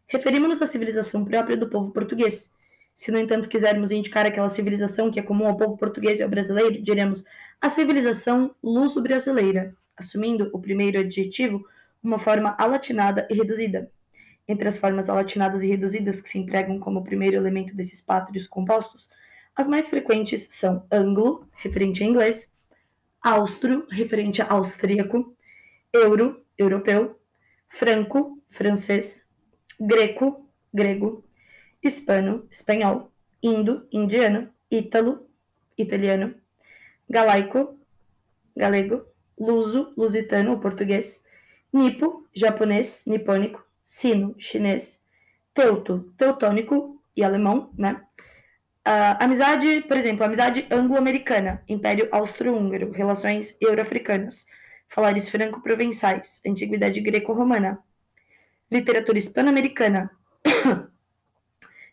referimos-nos 0.08 0.62
à 0.62 0.66
civilização 0.66 1.26
própria 1.26 1.58
do 1.58 1.70
povo 1.70 1.92
português. 1.92 2.54
Se, 2.94 3.12
no 3.12 3.18
entanto, 3.18 3.50
quisermos 3.50 3.92
indicar 3.92 4.26
aquela 4.26 4.48
civilização 4.48 5.12
que 5.12 5.20
é 5.20 5.24
comum 5.24 5.48
ao 5.48 5.58
povo 5.58 5.78
português 5.78 6.20
e 6.20 6.24
ao 6.24 6.30
brasileiro, 6.30 6.82
diremos 6.82 7.26
a 7.60 7.70
civilização 7.70 8.56
luso-brasileira, 8.64 9.76
assumindo 9.98 10.50
o 10.54 10.60
primeiro 10.60 11.00
adjetivo 11.00 11.66
uma 12.04 12.20
forma 12.20 12.56
alatinada 12.60 13.28
e 13.30 13.34
reduzida. 13.34 13.90
Entre 14.48 14.68
as 14.68 14.78
formas 14.78 15.10
alatinadas 15.10 15.64
e 15.64 15.68
reduzidas 15.68 16.20
que 16.20 16.30
se 16.30 16.38
empregam 16.38 16.78
como 16.80 17.04
primeiro 17.04 17.38
elemento 17.38 17.76
desses 17.76 18.02
pátrios 18.02 18.48
compostos, 18.48 19.10
as 19.56 19.68
mais 19.68 19.88
frequentes 19.88 20.48
são 20.52 20.86
anglo, 20.92 21.48
referente 21.54 22.04
a 22.04 22.08
inglês, 22.08 22.53
austro, 23.24 23.88
referente 23.90 24.42
a 24.42 24.50
austríaco, 24.52 25.36
euro, 25.94 26.46
europeu, 26.58 27.20
franco, 27.70 28.44
francês, 28.50 29.28
greco, 29.80 30.50
grego, 30.74 31.24
hispano, 31.82 32.48
espanhol, 32.52 33.12
indo, 33.42 33.88
indiano, 33.92 34.54
ítalo, 34.70 35.28
italiano, 35.78 36.36
galaico, 37.10 37.78
galego, 38.56 39.06
luso, 39.40 39.94
lusitano, 39.98 40.60
português, 40.60 41.26
nipo, 41.72 42.28
japonês, 42.34 43.06
nipônico, 43.08 43.66
sino, 43.84 44.36
chinês, 44.38 45.04
teuto, 45.54 46.14
teutônico 46.18 47.02
e 47.16 47.24
alemão, 47.24 47.72
né? 47.78 48.02
Uh, 48.86 49.16
amizade, 49.18 49.82
por 49.88 49.96
exemplo, 49.96 50.26
amizade 50.26 50.68
anglo-americana, 50.70 51.64
Império 51.70 52.10
Austro-Húngaro, 52.12 52.92
relações 52.92 53.56
euro-africanas, 53.62 54.46
falares 54.90 55.30
franco-provençais, 55.30 56.42
antiguidade 56.46 57.00
greco-romana, 57.00 57.80
literatura 58.70 59.18
hispano-americana, 59.18 60.12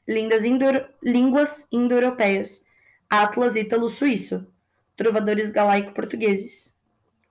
línguas 0.06 1.68
indo-europeias, 1.70 2.66
atlas 3.08 3.54
ítalo-suíço, 3.54 4.46
trovadores 4.96 5.50
galaico-portugueses, 5.50 6.76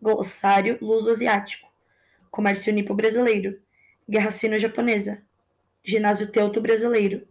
glossário 0.02 0.78
luso-asiático, 0.82 1.70
comércio 2.32 2.72
nipo-brasileiro, 2.72 3.60
guerra 4.08 4.32
sino-japonesa, 4.32 5.22
ginásio 5.84 6.32
teuto-brasileiro, 6.32 7.28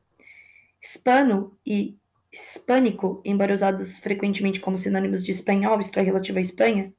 hispano 0.81 1.57
e 1.65 1.97
hispânico, 2.33 3.23
embora 3.25 3.53
usados 3.53 3.99
frequentemente 3.99 4.61
como 4.61 4.77
sinônimos 4.77 5.25
de 5.25 5.31
espanhol, 5.31 5.81
isto 5.81 5.99
é, 5.99 6.03
relativo 6.03 6.39
à 6.39 6.41
Espanha, 6.41 6.93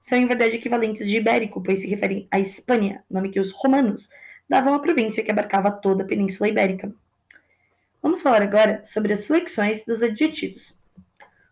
são 0.00 0.18
em 0.18 0.26
verdade 0.26 0.56
equivalentes 0.56 1.08
de 1.08 1.16
ibérico, 1.16 1.62
pois 1.62 1.80
se 1.80 1.88
referem 1.88 2.28
à 2.30 2.38
Espanha, 2.38 3.02
nome 3.10 3.30
que 3.30 3.40
os 3.40 3.52
romanos 3.52 4.08
davam 4.48 4.74
à 4.74 4.78
província 4.78 5.24
que 5.24 5.30
abarcava 5.30 5.70
toda 5.70 6.04
a 6.04 6.06
Península 6.06 6.48
Ibérica. 6.48 6.92
Vamos 8.02 8.20
falar 8.20 8.42
agora 8.42 8.82
sobre 8.84 9.12
as 9.12 9.26
flexões 9.26 9.84
dos 9.84 10.02
adjetivos. 10.02 10.76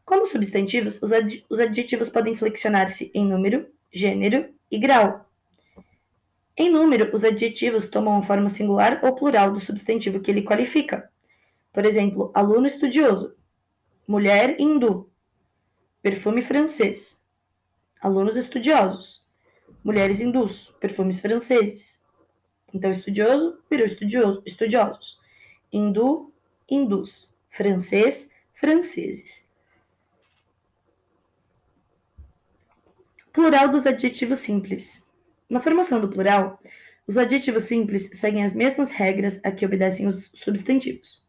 Como 0.04 0.26
substantivos, 0.26 1.02
os, 1.02 1.12
ad 1.12 1.44
os 1.48 1.58
adjetivos 1.58 2.08
podem 2.08 2.36
flexionar-se 2.36 3.10
em 3.14 3.26
número, 3.26 3.66
gênero 3.92 4.48
e 4.70 4.78
grau. 4.78 5.28
Em 6.56 6.70
número, 6.70 7.10
os 7.12 7.24
adjetivos 7.24 7.88
tomam 7.88 8.18
a 8.18 8.22
forma 8.22 8.48
singular 8.48 9.00
ou 9.02 9.14
plural 9.14 9.50
do 9.50 9.58
substantivo 9.58 10.20
que 10.20 10.30
ele 10.30 10.42
qualifica. 10.42 11.10
Por 11.74 11.84
exemplo, 11.84 12.30
aluno 12.32 12.68
estudioso, 12.68 13.36
mulher 14.06 14.60
hindu, 14.60 15.10
perfume 16.00 16.40
francês, 16.40 17.20
alunos 18.00 18.36
estudiosos, 18.36 19.26
mulheres 19.82 20.20
hindus, 20.20 20.72
perfumes 20.78 21.18
franceses. 21.18 22.04
Então, 22.72 22.90
estudioso 22.90 23.58
virou 23.68 23.86
estudioso, 23.86 24.42
estudiosos. 24.46 25.20
Hindu, 25.72 26.32
hindus. 26.68 27.34
Francês, 27.50 28.30
franceses. 28.54 29.48
Plural 33.32 33.68
dos 33.68 33.86
adjetivos 33.86 34.40
simples. 34.40 35.08
Na 35.48 35.60
formação 35.60 36.00
do 36.00 36.08
plural, 36.08 36.60
os 37.06 37.18
adjetivos 37.18 37.64
simples 37.64 38.10
seguem 38.14 38.44
as 38.44 38.54
mesmas 38.54 38.90
regras 38.90 39.40
a 39.44 39.52
que 39.52 39.64
obedecem 39.66 40.06
os 40.06 40.30
substantivos. 40.34 41.23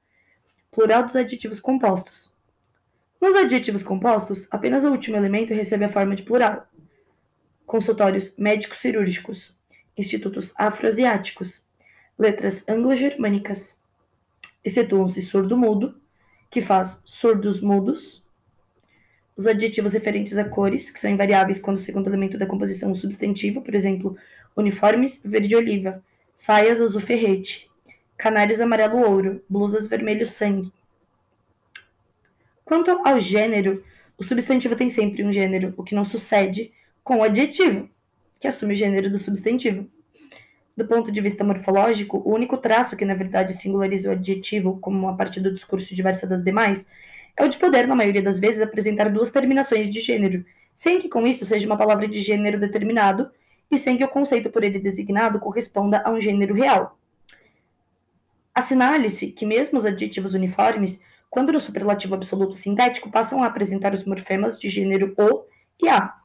Plural 0.75 1.05
dos 1.05 1.15
adjetivos 1.15 1.61
compostos. 1.61 2.29
Nos 3.21 3.33
adjetivos 3.33 3.81
compostos, 3.81 4.45
apenas 4.51 4.83
o 4.83 4.91
último 4.91 5.15
elemento 5.15 5.53
recebe 5.53 5.85
a 5.85 5.89
forma 5.89 6.17
de 6.17 6.23
plural. 6.23 6.67
Consultórios 7.65 8.33
médico-cirúrgicos, 8.37 9.55
institutos 9.97 10.53
afroasiáticos, 10.57 11.63
letras 12.19 12.67
anglo-germânicas. 12.67 13.79
Excetuam-se 14.65 15.21
surdo-mudo, 15.21 15.97
que 16.51 16.61
faz 16.61 17.01
surdos-mudos, 17.05 18.21
os 19.37 19.47
adjetivos 19.47 19.93
referentes 19.93 20.37
a 20.37 20.43
cores, 20.43 20.91
que 20.91 20.99
são 20.99 21.09
invariáveis 21.09 21.57
quando 21.57 21.77
o 21.77 21.81
segundo 21.81 22.09
elemento 22.09 22.37
da 22.37 22.45
composição 22.45 22.91
é 22.91 22.95
substantivo, 22.95 23.61
por 23.61 23.73
exemplo, 23.73 24.17
uniformes 24.57 25.21
verde-oliva, 25.23 26.03
saias 26.35 26.81
azul 26.81 26.99
ferrete, 26.99 27.69
canários 28.17 28.61
amarelo-ouro, 28.61 29.43
blusas 29.49 29.87
vermelho-sangue. 29.87 30.71
Quanto 32.63 32.89
ao 33.05 33.19
gênero, 33.19 33.83
o 34.17 34.23
substantivo 34.23 34.75
tem 34.75 34.89
sempre 34.89 35.23
um 35.23 35.31
gênero, 35.31 35.73
o 35.77 35.83
que 35.83 35.93
não 35.93 36.05
sucede 36.05 36.71
com 37.03 37.17
o 37.17 37.23
adjetivo, 37.23 37.89
que 38.39 38.47
assume 38.47 38.73
o 38.73 38.77
gênero 38.77 39.09
do 39.09 39.17
substantivo. 39.17 39.87
Do 40.75 40.85
ponto 40.85 41.11
de 41.11 41.21
vista 41.21 41.43
morfológico, 41.43 42.17
o 42.25 42.33
único 42.33 42.57
traço 42.57 42.97
que 42.97 43.05
na 43.05 43.13
verdade 43.13 43.53
singulariza 43.53 44.09
o 44.09 44.11
adjetivo 44.11 44.77
como 44.79 44.97
uma 44.97 45.15
parte 45.15 45.39
do 45.39 45.53
discurso 45.53 45.93
diversa 45.93 46.27
das 46.27 46.43
demais 46.43 46.89
é 47.37 47.43
o 47.43 47.49
de 47.49 47.57
poder, 47.57 47.87
na 47.87 47.95
maioria 47.95 48.21
das 48.21 48.39
vezes, 48.39 48.61
apresentar 48.61 49.09
duas 49.09 49.29
terminações 49.29 49.89
de 49.89 50.01
gênero, 50.01 50.45
sem 50.73 50.99
que 50.99 51.09
com 51.09 51.25
isso 51.27 51.45
seja 51.45 51.65
uma 51.65 51.77
palavra 51.77 52.07
de 52.07 52.21
gênero 52.21 52.59
determinado 52.59 53.29
e 53.69 53.77
sem 53.77 53.97
que 53.97 54.03
o 54.03 54.07
conceito 54.07 54.49
por 54.49 54.63
ele 54.63 54.79
designado 54.79 55.39
corresponda 55.39 56.01
a 56.05 56.11
um 56.11 56.19
gênero 56.19 56.53
real. 56.53 56.97
Assinale-se 58.55 59.27
que 59.33 59.45
mesmo 59.45 59.77
os 59.77 59.85
adjetivos 59.85 60.33
uniformes, 60.33 61.01
quando 61.29 61.51
no 61.51 61.59
superlativo 61.59 62.15
absoluto 62.15 62.55
sintético, 62.55 63.11
passam 63.11 63.43
a 63.43 63.47
apresentar 63.47 63.93
os 63.93 64.05
morfemas 64.05 64.57
de 64.57 64.69
gênero 64.69 65.13
o 65.17 65.45
e 65.83 65.89
a. 65.89 66.15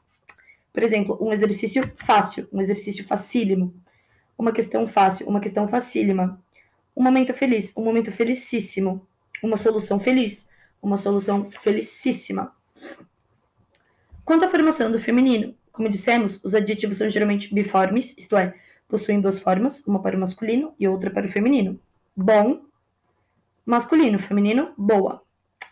Por 0.72 0.84
exemplo, 0.84 1.18
um 1.20 1.32
exercício 1.32 1.82
fácil, 1.96 2.48
um 2.52 2.60
exercício 2.60 3.04
facílimo, 3.04 3.74
uma 4.38 4.52
questão 4.52 4.86
fácil, 4.86 5.26
uma 5.26 5.40
questão 5.40 5.66
facílima, 5.66 6.40
um 6.96 7.02
momento 7.02 7.34
feliz, 7.34 7.76
um 7.76 7.82
momento 7.82 8.12
felicíssimo, 8.12 9.04
uma 9.42 9.56
solução 9.56 9.98
feliz, 9.98 10.48
uma 10.80 10.96
solução 10.96 11.50
felicíssima. 11.50 12.54
Quanto 14.24 14.44
à 14.44 14.48
formação 14.48 14.92
do 14.92 15.00
feminino, 15.00 15.56
como 15.72 15.88
dissemos, 15.88 16.40
os 16.44 16.54
adjetivos 16.54 16.98
são 16.98 17.10
geralmente 17.10 17.52
biformes, 17.52 18.16
isto 18.16 18.36
é, 18.36 18.54
possuem 18.88 19.20
duas 19.20 19.40
formas, 19.40 19.84
uma 19.84 20.00
para 20.00 20.16
o 20.16 20.20
masculino 20.20 20.72
e 20.78 20.86
outra 20.86 21.10
para 21.10 21.26
o 21.26 21.30
feminino. 21.30 21.80
Bom, 22.22 22.66
masculino, 23.64 24.18
feminino, 24.18 24.74
boa. 24.76 25.22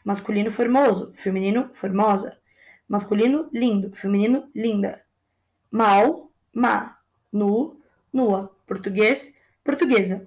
Masculino 0.03 0.51
formoso, 0.51 1.13
feminino, 1.15 1.69
formosa. 1.75 2.39
Masculino, 2.89 3.51
lindo, 3.53 3.95
feminino, 3.95 4.49
linda. 4.55 5.03
Mal, 5.71 6.33
má. 6.51 6.97
Nu, 7.31 7.79
nua. 8.11 8.51
Português, 8.67 9.39
portuguesa. 9.63 10.27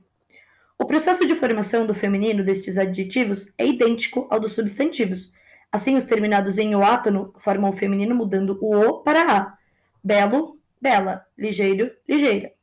O 0.77 0.85
processo 0.85 1.25
de 1.25 1.33
formação 1.33 1.87
do 1.87 1.93
feminino 1.95 2.45
destes 2.45 2.77
adjetivos 2.77 3.51
é 3.57 3.65
idêntico 3.65 4.27
ao 4.29 4.39
dos 4.39 4.51
substantivos. 4.53 5.33
Assim, 5.71 5.95
os 5.95 6.03
terminados 6.03 6.59
em 6.59 6.75
o 6.75 6.83
átono 6.83 7.33
formam 7.39 7.71
o 7.71 7.73
feminino 7.73 8.13
mudando 8.13 8.59
o 8.61 8.75
o 8.75 8.99
para 8.99 9.21
a. 9.21 9.57
Belo, 10.03 10.59
bela. 10.79 11.25
Ligeiro, 11.35 11.91
ligeira. 12.07 12.53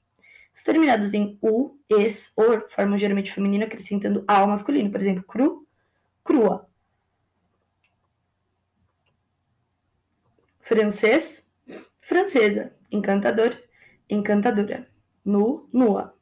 Os 0.59 0.64
terminados 0.64 1.14
em 1.14 1.38
u, 1.40 1.79
es, 1.88 2.33
or 2.37 2.68
formam 2.68 2.99
geralmente 2.99 3.33
feminino 3.33 3.64
acrescentando 3.64 4.25
a 4.27 4.38
ao 4.38 4.49
masculino. 4.49 4.90
Por 4.90 5.01
exemplo, 5.01 5.23
cru, 5.23 5.64
crua. 6.25 6.68
Francês, 10.59 11.49
francesa. 12.01 12.75
Encantador, 12.90 13.57
encantadora. 14.11 14.90
Nu, 15.25 15.68
nua 15.73 16.18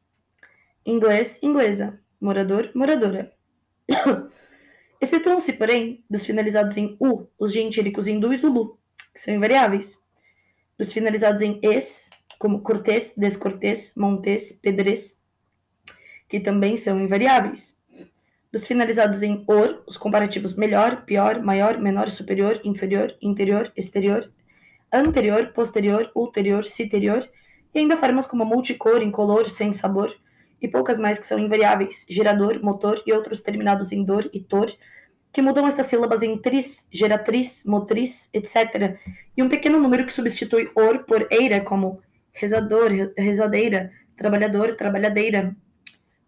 inglês, 0.85 1.43
inglesa, 1.43 1.99
morador, 2.21 2.71
moradora. 2.75 3.33
Excetuam-se, 5.01 5.55
porém, 5.55 6.05
dos 6.11 6.27
finalizados 6.27 6.77
em 6.77 6.95
U, 7.01 7.27
os 7.39 7.55
gentílicos 7.55 8.07
hindu 8.07 8.35
e 8.35 8.37
zulu, 8.37 8.79
que 9.15 9.21
são 9.21 9.33
invariáveis. 9.33 9.97
Dos 10.77 10.93
finalizados 10.93 11.41
em 11.41 11.59
es, 11.63 12.11
como 12.39 12.61
cortês, 12.63 13.15
descortês, 13.17 13.95
montes, 13.97 14.53
pedres, 14.53 15.23
que 16.29 16.41
também 16.41 16.77
são 16.77 17.01
invariáveis. 17.01 17.77
Dos 18.53 18.67
finalizados 18.67 19.23
em 19.23 19.45
or, 19.47 19.83
os 19.87 19.97
comparativos 19.97 20.55
melhor, 20.55 21.05
pior, 21.05 21.43
maior, 21.43 21.79
menor, 21.79 22.09
superior, 22.09 22.61
inferior, 22.65 23.15
interior, 23.21 23.73
exterior, 23.77 24.31
anterior, 24.93 25.53
posterior, 25.53 26.11
ulterior, 26.15 26.65
citerior, 26.65 27.29
e 27.75 27.79
ainda 27.79 27.97
formas 27.97 28.27
como 28.27 28.45
multicor, 28.45 29.03
incolor, 29.03 29.49
sem 29.49 29.73
sabor, 29.73 30.15
e 30.61 30.69
poucas 30.69 30.99
mais 30.99 31.19
que 31.19 31.27
são 31.27 31.39
invariáveis, 31.39 32.07
gerador, 32.09 32.63
motor 32.63 33.03
e 33.07 33.13
outros 33.13 33.41
terminados 33.41 33.93
em 33.93 34.03
dor 34.03 34.29
e 34.33 34.41
tor, 34.41 34.73
que 35.33 35.43
mudam 35.43 35.67
estas 35.67 35.87
sílabas 35.89 36.23
em 36.23 36.39
tris, 36.39 36.89
geratriz, 36.91 37.63
motriz, 37.67 38.31
etc., 38.33 38.99
e 39.37 39.43
um 39.43 39.49
pequeno 39.51 39.79
número 39.79 40.07
que 40.07 40.13
substitui 40.13 40.71
or 40.75 41.01
por 41.01 41.27
eira, 41.31 41.61
como 41.61 42.01
rezador, 42.37 42.91
rezadeira, 43.17 43.91
trabalhador, 44.15 44.77
trabalhadeira. 44.77 45.57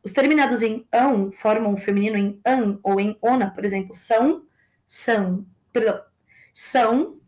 Os 0.03 0.13
terminados 0.13 0.63
em 0.63 0.87
ão 0.91 1.31
formam 1.31 1.75
o 1.75 1.77
feminino 1.77 2.17
em 2.17 2.41
an 2.45 2.79
ou 2.83 2.99
em 2.99 3.17
ona, 3.21 3.51
por 3.51 3.65
exemplo, 3.65 3.95
são, 3.95 4.47
são, 4.87 5.47
perdão, 5.73 6.01
são 6.55 7.21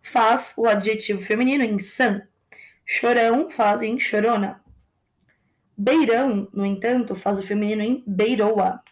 faz 0.00 0.54
o 0.56 0.66
adjetivo 0.66 1.20
feminino 1.20 1.64
em 1.64 1.78
san, 1.78 2.22
chorão 2.86 3.50
faz 3.50 3.82
em 3.82 3.98
chorona. 3.98 4.62
Beirão, 5.76 6.48
no 6.52 6.64
entanto, 6.64 7.14
faz 7.14 7.38
o 7.38 7.42
feminino 7.42 7.82
em 7.82 8.04
beiroa. 8.06 8.82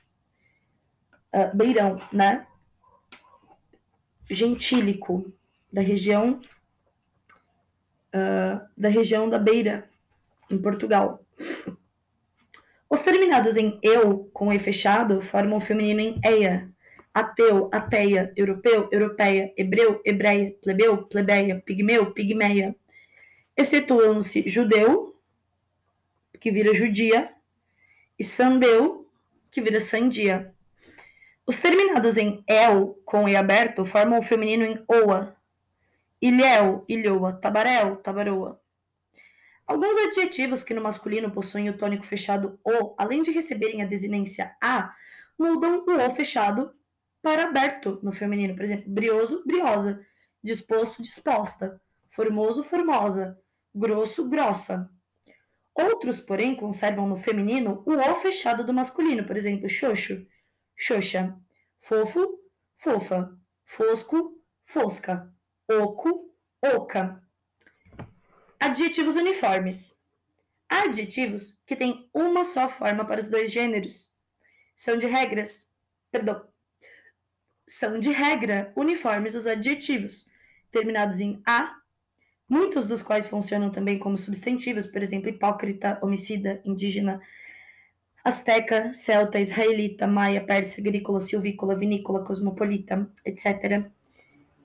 Uh, 1.34 1.54
beirão, 1.54 2.00
né? 2.12 2.46
Gentílico, 4.30 5.32
da 5.72 5.82
região 5.82 6.40
uh, 8.18 8.68
da 8.76 8.88
região 8.88 9.28
da 9.28 9.38
Beira, 9.38 9.88
em 10.50 10.58
Portugal. 10.58 11.24
Os 12.90 13.02
terminados 13.02 13.56
em 13.56 13.78
eu, 13.82 14.30
com 14.32 14.52
e 14.52 14.58
fechado, 14.58 15.20
formam 15.20 15.58
o 15.58 15.60
feminino 15.60 16.00
em 16.00 16.20
eia. 16.24 16.70
Ateu, 17.12 17.68
ateia, 17.72 18.32
europeu, 18.36 18.88
europeia, 18.90 19.52
hebreu, 19.56 20.00
hebreia, 20.04 20.54
plebeu, 20.62 21.04
plebeia, 21.04 21.62
pigmeu, 21.64 22.12
pigmeia. 22.12 22.74
Excetuam-se 23.56 24.48
judeu, 24.48 25.14
que 26.40 26.50
vira 26.50 26.72
judia, 26.72 27.30
e 28.18 28.24
sandeu, 28.24 29.06
que 29.50 29.60
vira 29.60 29.80
sandia. 29.80 30.54
Os 31.46 31.58
terminados 31.58 32.16
em 32.16 32.44
el, 32.46 33.00
com 33.04 33.28
e 33.28 33.34
aberto, 33.34 33.84
formam 33.84 34.18
o 34.18 34.22
feminino 34.22 34.64
em 34.64 34.82
oa. 34.86 35.36
Ilhéu, 36.20 36.84
ilhoa, 36.88 37.32
tabaréu, 37.32 37.96
tabaroa. 37.96 38.60
Alguns 39.66 39.96
adjetivos 39.98 40.64
que 40.64 40.74
no 40.74 40.80
masculino 40.80 41.30
possuem 41.30 41.68
o 41.68 41.76
tônico 41.76 42.04
fechado 42.04 42.58
o, 42.64 42.94
além 42.98 43.22
de 43.22 43.30
receberem 43.30 43.82
a 43.82 43.86
desinência 43.86 44.56
a, 44.62 44.94
mudam 45.38 45.84
o 45.86 46.06
o 46.06 46.10
fechado 46.10 46.74
para 47.22 47.44
aberto 47.44 48.00
no 48.02 48.10
feminino. 48.10 48.54
Por 48.54 48.64
exemplo, 48.64 48.90
brioso, 48.90 49.44
briosa, 49.46 50.04
disposto, 50.42 51.02
disposta, 51.02 51.80
formoso, 52.10 52.64
formosa, 52.64 53.38
grosso, 53.74 54.28
grossa. 54.28 54.90
Outros, 55.74 56.18
porém, 56.18 56.56
conservam 56.56 57.06
no 57.06 57.16
feminino 57.16 57.84
o 57.86 57.92
O 57.92 58.16
fechado 58.16 58.64
do 58.64 58.74
masculino, 58.74 59.24
por 59.24 59.36
exemplo, 59.36 59.68
xoxo, 59.68 60.26
xoxa, 60.76 61.36
fofo, 61.80 62.26
fofa, 62.78 63.32
fosco, 63.64 64.42
fosca, 64.64 65.32
oco, 65.70 66.32
oca. 66.62 67.22
Adjetivos 68.58 69.16
uniformes. 69.16 70.00
Adjetivos 70.68 71.58
que 71.66 71.76
têm 71.76 72.08
uma 72.12 72.44
só 72.44 72.68
forma 72.68 73.04
para 73.04 73.20
os 73.20 73.28
dois 73.28 73.52
gêneros. 73.52 74.12
São 74.74 74.96
de 74.96 75.06
regras, 75.06 75.74
perdão, 76.10 76.46
são 77.66 77.98
de 77.98 78.10
regra 78.10 78.72
uniformes 78.74 79.34
os 79.34 79.46
adjetivos, 79.46 80.26
terminados 80.70 81.20
em 81.20 81.42
a, 81.46 81.76
muitos 82.48 82.86
dos 82.86 83.02
quais 83.02 83.26
funcionam 83.26 83.70
também 83.70 83.98
como 83.98 84.16
substantivos, 84.16 84.86
por 84.86 85.02
exemplo, 85.02 85.28
hipócrita, 85.28 85.98
homicida, 86.02 86.62
indígena, 86.64 87.20
asteca, 88.24 88.92
celta, 88.94 89.38
israelita, 89.38 90.06
maia, 90.06 90.44
persa, 90.44 90.80
agrícola, 90.80 91.20
silvícola, 91.20 91.76
vinícola, 91.76 92.24
cosmopolita, 92.24 93.10
etc. 93.24 93.90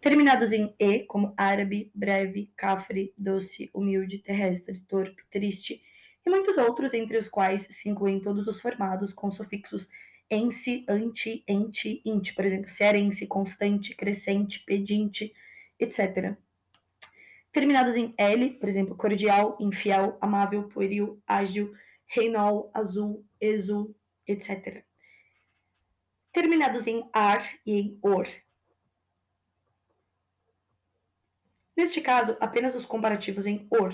Terminados 0.03 0.51
em 0.51 0.75
e, 0.77 0.99
como 0.99 1.33
árabe, 1.37 1.89
breve, 1.95 2.51
cafre, 2.57 3.13
doce, 3.17 3.69
humilde, 3.73 4.17
terrestre, 4.17 4.81
torpe, 4.81 5.23
triste, 5.31 5.81
e 6.25 6.29
muitos 6.29 6.57
outros, 6.57 6.93
entre 6.93 7.17
os 7.17 7.29
quais 7.29 7.61
se 7.61 7.87
incluem 7.87 8.19
todos 8.19 8.45
os 8.45 8.59
formados 8.59 9.13
com 9.13 9.31
sufixos 9.31 9.87
ense, 10.29 10.83
anti, 10.89 11.41
ente, 11.47 12.01
int, 12.03 12.35
por 12.35 12.43
exemplo, 12.43 12.67
cearense, 12.67 13.25
constante, 13.27 13.95
crescente, 13.95 14.59
pedinte, 14.65 15.33
etc. 15.79 16.35
Terminados 17.53 17.95
em 17.95 18.13
L, 18.17 18.49
por 18.55 18.67
exemplo, 18.67 18.97
cordial, 18.97 19.55
infiel, 19.57 20.17
amável, 20.19 20.63
pueril, 20.63 21.17
ágil, 21.25 21.73
reinol, 22.07 22.69
azul, 22.73 23.25
exul, 23.39 23.95
etc. 24.27 24.83
Terminados 26.33 26.87
em 26.87 27.07
ar 27.13 27.49
e 27.65 27.79
em 27.79 27.99
or. 28.01 28.27
Neste 31.83 31.99
caso, 31.99 32.37
apenas 32.39 32.75
os 32.75 32.85
comparativos 32.85 33.45
em 33.45 33.67
or. 33.69 33.93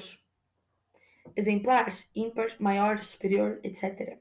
Exemplar, 1.35 1.91
ímpar, 2.15 2.55
maior, 2.59 3.03
superior, 3.03 3.59
etc. 3.63 4.19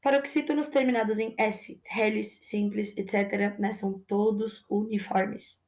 Paroxítonos 0.00 0.68
terminados 0.68 1.18
em 1.18 1.34
S, 1.36 1.80
reles, 1.84 2.38
simples, 2.44 2.96
etc., 2.96 3.58
né, 3.58 3.72
são 3.72 3.98
todos 4.06 4.64
uniformes. 4.70 5.66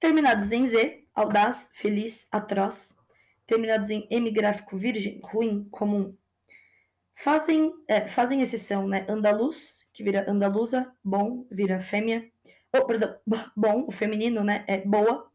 Terminados 0.00 0.50
em 0.50 0.66
Z, 0.66 1.04
audaz, 1.14 1.70
feliz, 1.72 2.26
atroz. 2.32 2.98
Terminados 3.46 3.90
em 3.90 4.08
M 4.10 4.28
gráfico 4.32 4.76
virgem, 4.76 5.20
ruim, 5.22 5.68
comum. 5.70 6.16
Fazem, 7.14 7.72
é, 7.86 8.08
fazem 8.08 8.42
exceção, 8.42 8.88
né? 8.88 9.06
Andaluz, 9.08 9.86
que 9.92 10.02
vira 10.02 10.28
andaluza, 10.28 10.92
bom, 11.04 11.46
vira 11.48 11.78
fêmea. 11.78 12.28
Oh, 12.76 12.84
perdão, 12.84 13.16
bom, 13.56 13.84
o 13.86 13.92
feminino, 13.92 14.42
né? 14.42 14.64
É 14.66 14.78
boa. 14.78 15.30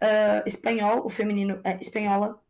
Uh, 0.00 0.46
espanhol, 0.46 1.04
o 1.04 1.10
feminino 1.10 1.60
é 1.64 1.80
espanhola 1.80 2.40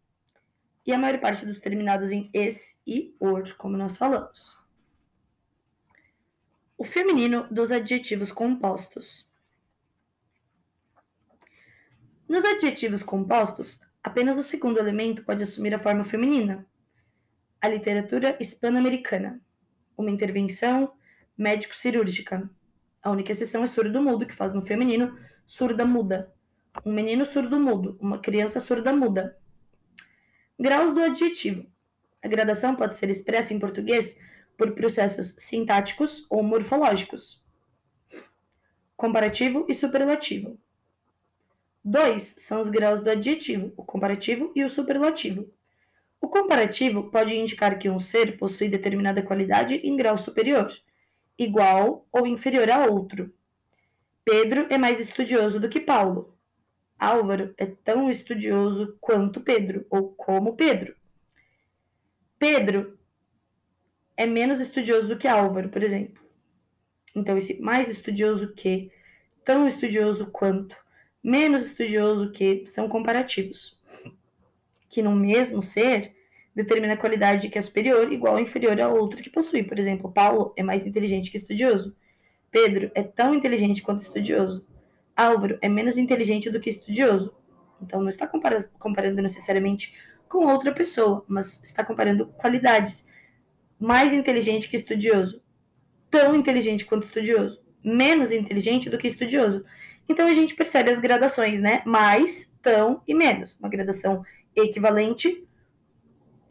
e 0.87 0.93
a 0.93 0.99
maior 0.99 1.19
parte 1.21 1.47
dos 1.47 1.59
terminados 1.59 2.13
em 2.13 2.29
es 2.35 2.79
e 2.87 3.17
or, 3.19 3.55
como 3.57 3.79
nós 3.79 3.97
falamos. 3.97 4.59
O 6.77 6.85
feminino 6.85 7.47
dos 7.51 7.73
adjetivos 7.73 8.31
compostos. 8.31 9.27
Nos 12.29 12.45
adjetivos 12.45 13.03
compostos, 13.03 13.81
apenas 14.03 14.37
o 14.37 14.43
segundo 14.43 14.79
elemento 14.79 15.25
pode 15.25 15.43
assumir 15.43 15.75
a 15.75 15.79
forma 15.79 16.05
feminina. 16.05 16.67
A 17.59 17.69
literatura 17.69 18.37
hispano-americana. 18.39 19.41
Uma 19.97 20.11
intervenção 20.11 20.93
médico-cirúrgica. 21.39 22.51
A 23.05 23.11
única 23.11 23.31
exceção 23.31 23.63
é 23.63 23.67
surdo-mudo, 23.67 24.27
que 24.27 24.35
faz 24.35 24.53
no 24.53 24.63
feminino 24.63 25.17
surda-muda. 25.47 26.33
Um 26.85 26.93
menino 26.93 27.25
surdo-mudo, 27.25 27.97
uma 28.01 28.19
criança 28.19 28.59
surda-muda, 28.59 29.39
Graus 30.59 30.95
do 30.95 31.03
adjetivo. 31.03 31.67
A 32.23 32.29
gradação 32.29 32.77
pode 32.77 32.95
ser 32.95 33.11
expressa 33.11 33.53
em 33.53 33.59
português 33.59 34.19
por 34.57 34.73
processos 34.73 35.35
sintáticos 35.37 36.25
ou 36.31 36.45
morfológicos. 36.45 37.45
Comparativo 38.97 39.67
e 39.69 39.75
superlativo. 39.75 40.57
Dois 41.85 42.37
são 42.39 42.61
os 42.61 42.69
graus 42.69 43.01
do 43.01 43.11
adjetivo, 43.11 43.73
o 43.77 43.83
comparativo 43.83 44.53
e 44.55 44.63
o 44.63 44.69
superlativo. 44.69 45.53
O 46.21 46.29
comparativo 46.29 47.11
pode 47.11 47.35
indicar 47.35 47.77
que 47.77 47.91
um 47.91 47.99
ser 47.99 48.39
possui 48.39 48.69
determinada 48.69 49.23
qualidade 49.23 49.75
em 49.79 49.97
grau 49.97 50.17
superior, 50.17 50.71
igual 51.39 52.07
ou 52.13 52.27
inferior 52.27 52.71
a 52.71 52.87
outro. 52.87 53.33
Pedro 54.25 54.67
é 54.71 54.79
mais 54.79 55.01
estudioso 55.01 55.61
do 55.61 55.69
que 55.69 55.81
Paulo. 55.81 56.35
Álvaro 56.99 57.55
é 57.59 57.67
tão 57.67 58.09
estudioso 58.09 58.97
quanto 59.01 59.41
Pedro, 59.41 59.87
ou 59.91 60.13
como 60.15 60.57
Pedro. 60.57 60.95
Pedro 62.39 62.99
é 64.17 64.27
menos 64.27 64.61
estudioso 64.61 65.09
do 65.09 65.19
que 65.19 65.29
Álvaro, 65.29 65.69
por 65.69 65.83
exemplo. 65.83 66.23
Então, 67.15 67.37
esse 67.37 67.61
mais 67.61 67.89
estudioso 67.89 68.53
que, 68.55 68.91
tão 69.45 69.67
estudioso 69.67 70.31
quanto, 70.31 70.77
menos 71.23 71.67
estudioso 71.67 72.31
que, 72.31 72.67
são 72.67 72.89
comparativos. 72.89 73.79
Que 74.89 75.03
no 75.03 75.15
mesmo 75.15 75.61
ser 75.61 76.15
determina 76.55 76.95
a 76.95 76.97
qualidade 76.97 77.49
que 77.49 77.59
é 77.59 77.61
superior, 77.61 78.13
igual 78.13 78.35
ou 78.35 78.41
inferior 78.41 78.81
a 78.81 78.89
outra 78.89 79.21
que 79.21 79.31
possui. 79.31 79.63
Por 79.63 79.79
exemplo, 79.79 80.13
Paulo 80.13 80.53
é 80.57 80.63
mais 80.63 80.87
inteligente 80.87 81.31
que 81.31 81.37
estudioso. 81.37 81.97
Pedro 82.51 82.91
é 82.95 83.03
tão 83.03 83.35
inteligente 83.35 83.83
quanto 83.83 84.03
estudioso. 84.03 84.65
Álvaro 85.17 85.59
é 85.61 85.69
menos 85.69 85.99
inteligente 85.99 86.51
do 86.51 86.61
que 86.61 86.69
estudioso. 86.69 87.35
Então, 87.83 88.01
não 88.01 88.09
está 88.09 88.27
comparando 88.79 89.21
necessariamente 89.21 89.93
com 90.29 90.47
outra 90.47 90.73
pessoa, 90.73 91.25
mas 91.29 91.63
está 91.63 91.85
comparando 91.85 92.27
qualidades. 92.27 93.09
Mais 93.79 94.13
inteligente 94.13 94.69
que 94.69 94.77
estudioso. 94.77 95.43
Tão 96.11 96.35
inteligente 96.35 96.85
quanto 96.85 97.05
estudioso. 97.05 97.61
Menos 97.83 98.31
inteligente 98.31 98.89
do 98.89 98.97
que 98.97 99.09
estudioso. 99.09 99.65
Então, 100.09 100.27
a 100.27 100.33
gente 100.33 100.55
percebe 100.55 100.91
as 100.91 101.01
gradações, 101.01 101.59
né? 101.61 101.83
Mais, 101.85 102.55
tão 102.63 103.03
e 103.07 103.15
menos. 103.15 103.59
Uma 103.59 103.69
gradação 103.69 104.25
equivalente, 104.55 105.45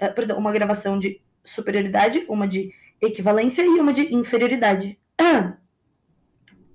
uh, 0.10 0.14
perdão, 0.14 0.38
uma 0.38 0.52
gravação 0.52 1.00
de 1.00 1.22
superioridade, 1.44 2.26
uma 2.28 2.48
de 2.48 2.74
equivalência 3.02 3.64
e 3.64 3.80
uma 3.80 3.94
de 3.94 4.14
inferioridade. 4.14 5.00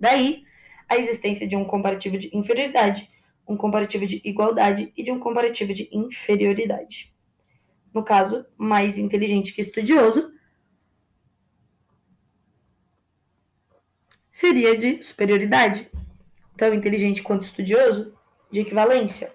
Daí, 0.00 0.44
a 0.88 0.96
existência 0.96 1.46
de 1.46 1.56
um 1.56 1.64
comparativo 1.64 2.18
de 2.18 2.30
inferioridade, 2.36 3.10
um 3.46 3.56
comparativo 3.56 4.06
de 4.06 4.20
igualdade 4.24 4.92
e 4.96 5.02
de 5.02 5.10
um 5.10 5.18
comparativo 5.18 5.72
de 5.72 5.88
inferioridade. 5.92 7.12
No 7.92 8.04
caso, 8.04 8.46
mais 8.56 8.98
inteligente 8.98 9.54
que 9.54 9.60
estudioso 9.60 10.32
seria 14.30 14.76
de 14.76 15.02
superioridade, 15.02 15.90
tão 16.56 16.72
inteligente 16.72 17.22
quanto 17.22 17.44
estudioso, 17.44 18.14
de 18.50 18.60
equivalência, 18.60 19.34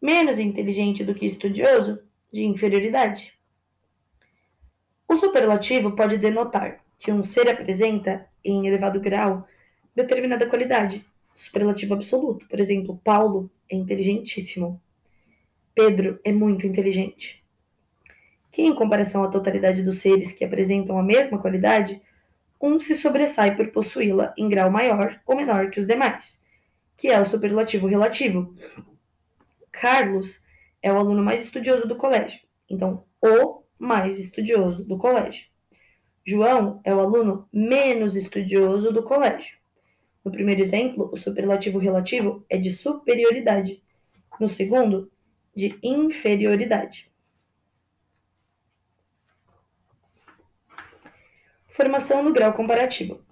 menos 0.00 0.38
inteligente 0.38 1.04
do 1.04 1.14
que 1.14 1.26
estudioso, 1.26 2.02
de 2.34 2.44
inferioridade. 2.44 3.32
O 5.06 5.14
superlativo 5.14 5.92
pode 5.94 6.18
denotar 6.18 6.80
que 6.98 7.12
um 7.12 7.22
ser 7.22 7.48
apresenta, 7.48 8.26
em 8.44 8.66
elevado 8.66 9.00
grau, 9.00 9.46
determinada 9.94 10.44
qualidade, 10.44 11.06
superlativo 11.36 11.94
absoluto. 11.94 12.48
Por 12.48 12.58
exemplo, 12.58 13.00
Paulo 13.04 13.48
é 13.70 13.76
inteligentíssimo. 13.76 14.82
Pedro 15.76 16.18
é 16.24 16.32
muito 16.32 16.66
inteligente. 16.66 17.40
Que, 18.50 18.62
em 18.62 18.74
comparação 18.74 19.22
à 19.22 19.28
totalidade 19.28 19.84
dos 19.84 19.98
seres 19.98 20.32
que 20.32 20.44
apresentam 20.44 20.98
a 20.98 21.04
mesma 21.04 21.38
qualidade, 21.38 22.02
um 22.60 22.80
se 22.80 22.96
sobressai 22.96 23.54
por 23.54 23.68
possuí-la 23.68 24.34
em 24.36 24.48
grau 24.48 24.70
maior 24.72 25.20
ou 25.24 25.36
menor 25.36 25.70
que 25.70 25.78
os 25.78 25.86
demais, 25.86 26.42
que 26.96 27.06
é 27.06 27.20
o 27.20 27.24
superlativo 27.26 27.86
relativo. 27.86 28.56
Carlos 29.70 30.42
é 30.84 30.92
o 30.92 30.98
aluno 30.98 31.22
mais 31.22 31.42
estudioso 31.42 31.88
do 31.88 31.96
colégio, 31.96 32.40
então, 32.68 33.06
o 33.22 33.62
mais 33.78 34.18
estudioso 34.18 34.84
do 34.84 34.98
colégio. 34.98 35.46
João 36.26 36.82
é 36.84 36.94
o 36.94 37.00
aluno 37.00 37.48
menos 37.50 38.14
estudioso 38.14 38.92
do 38.92 39.02
colégio. 39.02 39.56
No 40.22 40.30
primeiro 40.30 40.60
exemplo, 40.60 41.08
o 41.10 41.16
superlativo 41.16 41.78
relativo 41.78 42.44
é 42.50 42.58
de 42.58 42.70
superioridade. 42.70 43.82
No 44.38 44.46
segundo, 44.46 45.10
de 45.56 45.78
inferioridade. 45.82 47.10
Formação 51.66 52.22
no 52.22 52.32
grau 52.32 52.52
comparativo. 52.52 53.22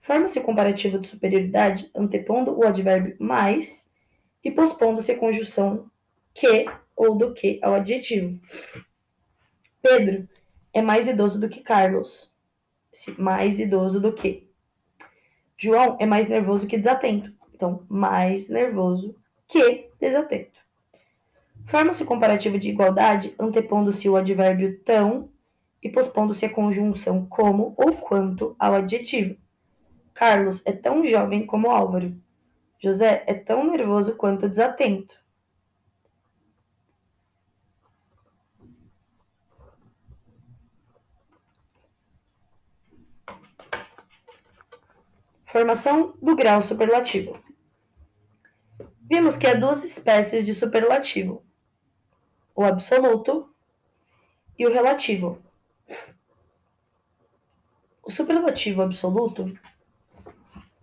Forma-se 0.00 0.38
o 0.38 0.42
comparativo 0.42 1.00
de 1.00 1.08
superioridade 1.08 1.90
antepondo 1.92 2.56
o 2.56 2.64
advérbio 2.64 3.16
mais 3.18 3.90
e 4.44 4.50
pospondo-se 4.50 5.10
a 5.10 5.18
conjunção 5.18 5.90
que 6.32 6.66
ou 6.96 7.16
do 7.16 7.32
que 7.32 7.58
ao 7.62 7.74
adjetivo. 7.74 8.38
Pedro 9.82 10.28
é 10.72 10.80
mais 10.80 11.06
idoso 11.06 11.38
do 11.38 11.48
que 11.48 11.60
Carlos. 11.60 12.32
Mais 13.18 13.58
idoso 13.58 14.00
do 14.00 14.12
que. 14.12 14.48
João 15.56 15.96
é 16.00 16.06
mais 16.06 16.28
nervoso 16.28 16.66
que 16.66 16.76
desatento. 16.76 17.32
Então, 17.54 17.84
mais 17.88 18.48
nervoso 18.48 19.16
que 19.46 19.88
desatento. 20.00 20.58
Forma-se 21.66 22.04
comparativo 22.04 22.58
de 22.58 22.68
igualdade 22.68 23.34
antepondo-se 23.38 24.08
o 24.08 24.16
advérbio 24.16 24.80
tão 24.80 25.30
e 25.82 25.88
pospondo-se 25.88 26.44
a 26.44 26.52
conjunção 26.52 27.26
como 27.26 27.74
ou 27.76 27.96
quanto 27.96 28.54
ao 28.58 28.74
adjetivo. 28.74 29.36
Carlos 30.12 30.62
é 30.64 30.72
tão 30.72 31.04
jovem 31.04 31.46
como 31.46 31.70
Álvaro. 31.70 32.14
José 32.78 33.24
é 33.26 33.34
tão 33.34 33.70
nervoso 33.70 34.14
quanto 34.14 34.48
desatento. 34.48 35.23
Formação 45.54 46.16
do 46.20 46.34
grau 46.34 46.60
superlativo. 46.60 47.38
Vimos 49.08 49.36
que 49.36 49.46
há 49.46 49.54
duas 49.54 49.84
espécies 49.84 50.44
de 50.44 50.52
superlativo: 50.52 51.44
o 52.56 52.64
absoluto 52.64 53.48
e 54.58 54.66
o 54.66 54.72
relativo. 54.72 55.40
O 58.02 58.10
superlativo 58.10 58.82
absoluto 58.82 59.56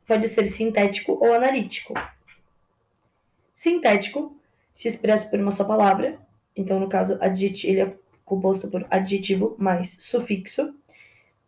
pode 0.07 0.29
ser 0.29 0.47
sintético 0.47 1.17
ou 1.21 1.34
analítico. 1.34 1.93
Sintético 3.53 4.39
se 4.71 4.88
expressa 4.88 5.27
por 5.27 5.38
uma 5.38 5.51
só 5.51 5.65
palavra, 5.65 6.17
então 6.55 6.79
no 6.79 6.88
caso 6.88 7.19
ele 7.65 7.81
é 7.81 7.97
composto 8.23 8.69
por 8.69 8.88
adjetivo 8.89 9.53
mais 9.60 9.97
sufixo. 10.01 10.73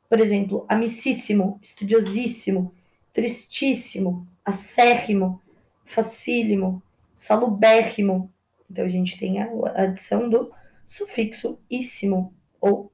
Por 0.10 0.20
exemplo, 0.20 0.66
amicíssimo, 0.68 1.58
estudiosíssimo, 1.64 2.76
tristíssimo, 3.14 4.28
acérrimo, 4.44 5.42
facílimo, 5.86 6.82
salubérrimo. 7.14 8.34
Então 8.70 8.86
a 8.86 8.90
gente 8.90 9.18
tem 9.18 9.42
a 9.42 9.48
adição 9.76 10.30
do 10.30 10.52
sufixo 10.86 11.60
íssimo 11.70 12.34
ou 12.60 12.92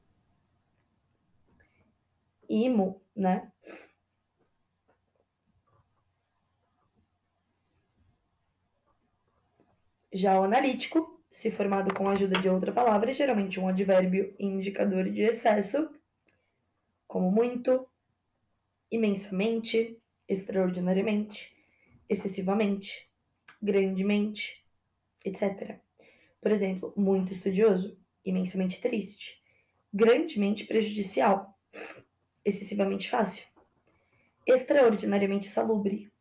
imo, 2.49 3.01
né? 3.15 3.49
Já 10.11 10.39
o 10.39 10.43
analítico, 10.43 11.21
se 11.31 11.51
formado 11.51 11.93
com 11.93 12.07
a 12.09 12.13
ajuda 12.13 12.39
de 12.39 12.49
outra 12.49 12.71
palavra, 12.71 13.13
geralmente 13.13 13.59
um 13.59 13.67
advérbio 13.67 14.35
indicador 14.39 15.09
de 15.09 15.21
excesso, 15.21 15.87
como 17.07 17.31
muito, 17.31 17.87
imensamente, 18.89 19.98
extraordinariamente, 20.29 21.51
excessivamente, 22.07 23.09
grandemente, 23.59 24.63
etc. 25.25 25.79
Por 26.39 26.51
exemplo, 26.51 26.93
muito 26.95 27.33
estudioso, 27.33 27.99
imensamente 28.23 28.79
triste, 28.79 29.41
grandemente 29.91 30.65
prejudicial, 30.65 31.59
excessivamente 32.45 33.09
fácil, 33.09 33.45
extraordinariamente 34.45 35.47
salubre, 35.47 36.11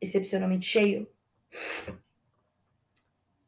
excepcionalmente 0.00 0.64
cheio. 0.64 1.10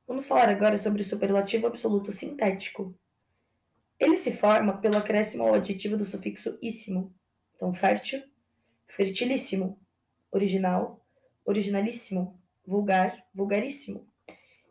Vamos 0.07 0.27
falar 0.27 0.49
agora 0.49 0.77
sobre 0.77 1.03
o 1.03 1.05
superlativo 1.05 1.67
absoluto 1.67 2.11
sintético. 2.11 2.99
Ele 4.01 4.17
se 4.17 4.33
forma 4.33 4.79
pelo 4.79 4.97
acréscimo 4.97 5.45
ao 5.45 5.55
adjetivo 5.55 5.97
do 5.97 6.05
sufixo 6.05 6.59
íssimo, 6.63 7.15
então 7.55 7.73
fértil, 7.73 8.23
fertilíssimo, 8.87 9.79
original, 10.31 11.05
originalíssimo, 11.45 12.41
vulgar, 12.67 13.27
vulgaríssimo. 13.35 14.07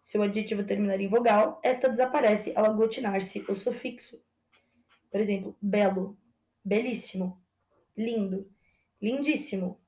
Se 0.01 0.17
o 0.17 0.21
adjetivo 0.21 0.63
terminar 0.63 1.01
em 1.01 1.07
vogal, 1.07 1.59
esta 1.63 1.89
desaparece 1.89 2.53
ao 2.55 2.65
aglutinar-se 2.65 3.43
o 3.49 3.55
sufixo. 3.55 4.21
Por 5.11 5.19
exemplo, 5.19 5.57
belo, 5.61 6.17
belíssimo, 6.63 7.41
lindo, 7.95 8.49
lindíssimo, 9.01 9.79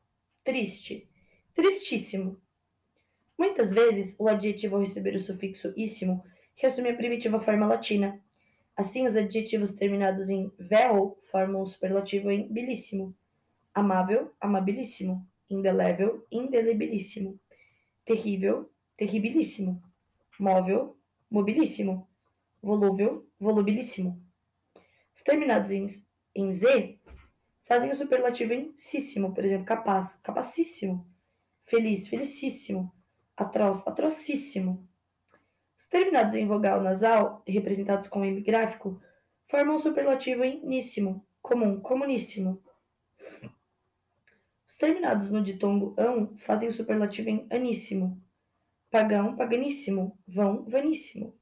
triste, 0.44 1.10
tristíssimo. 1.54 2.42
Muitas 3.38 3.72
vezes, 3.72 4.16
o 4.20 4.28
adjetivo 4.28 4.76
ao 4.76 4.82
receber 4.82 5.16
o 5.16 5.20
sufixo 5.20 5.74
íssimo 5.78 6.24
reassume 6.56 6.90
a 6.90 6.96
primitiva 6.96 7.40
forma 7.40 7.68
latina. 7.68 8.22
Assim, 8.76 9.06
os 9.06 9.16
adjetivos 9.16 9.72
terminados 9.74 10.30
em 10.30 10.52
vel 10.58 11.18
formam 11.24 11.62
o 11.62 11.66
superlativo 11.66 12.30
em 12.30 12.52
bilíssimo, 12.52 13.16
amável, 13.74 14.34
amabilíssimo, 14.42 15.26
indelével, 15.50 16.26
indelebilíssimo, 16.32 17.40
terrível, 18.06 18.70
terribilíssimo, 18.98 19.82
móvel, 20.40 20.98
mobilíssimo, 21.30 22.08
volúvel, 22.62 23.26
volubilíssimo. 23.40 24.22
Os 25.14 25.22
terminados 25.22 25.72
em, 25.72 25.86
em 26.36 26.52
Z 26.52 27.00
fazem 27.66 27.92
o 27.92 27.96
superlativo 27.96 28.54
em 28.54 28.74
císsimo, 28.76 29.34
por 29.34 29.44
exemplo, 29.46 29.66
capaz, 29.66 30.16
capacíssimo, 30.16 31.06
feliz, 31.66 32.08
felicíssimo, 32.08 32.92
atroz, 33.38 33.86
atrocíssimo. 33.88 34.88
Os 35.78 35.86
terminados 35.88 36.36
em 36.36 36.48
vogal 36.48 36.82
nasal, 36.82 37.44
representados 37.48 38.08
com 38.08 38.26
M 38.26 38.42
gráfico, 38.42 39.02
formam 39.48 39.76
o 39.76 39.80
superlativo 39.80 40.44
em 40.44 40.66
níssimo, 40.66 41.26
comum, 41.42 41.80
comuníssimo. 41.80 42.62
Os 44.80 44.88
terminados 44.88 45.30
no 45.30 45.44
ditongo 45.44 45.94
ão 45.98 46.38
fazem 46.38 46.70
o 46.70 46.72
superlativo 46.72 47.28
em 47.28 47.46
aníssimo, 47.50 48.18
pagão, 48.90 49.36
paganíssimo, 49.36 50.18
vão, 50.26 50.64
vaníssimo. 50.70 51.38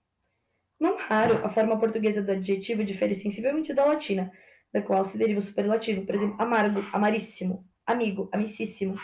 Não 0.80 0.98
raro, 0.98 1.46
a 1.46 1.50
forma 1.50 1.80
portuguesa 1.80 2.20
do 2.20 2.32
adjetivo 2.32 2.84
difere 2.84 3.14
sensivelmente 3.14 3.76
da 3.76 3.86
latina, 3.86 4.32
da 4.74 4.82
qual 4.82 5.04
se 5.04 5.20
deriva 5.20 5.38
o 5.38 5.44
superlativo, 5.44 6.04
por 6.04 6.16
exemplo, 6.16 6.36
amargo, 6.42 6.80
amaríssimo, 6.92 7.64
amigo, 7.86 8.28
amicíssimo, 8.32 8.96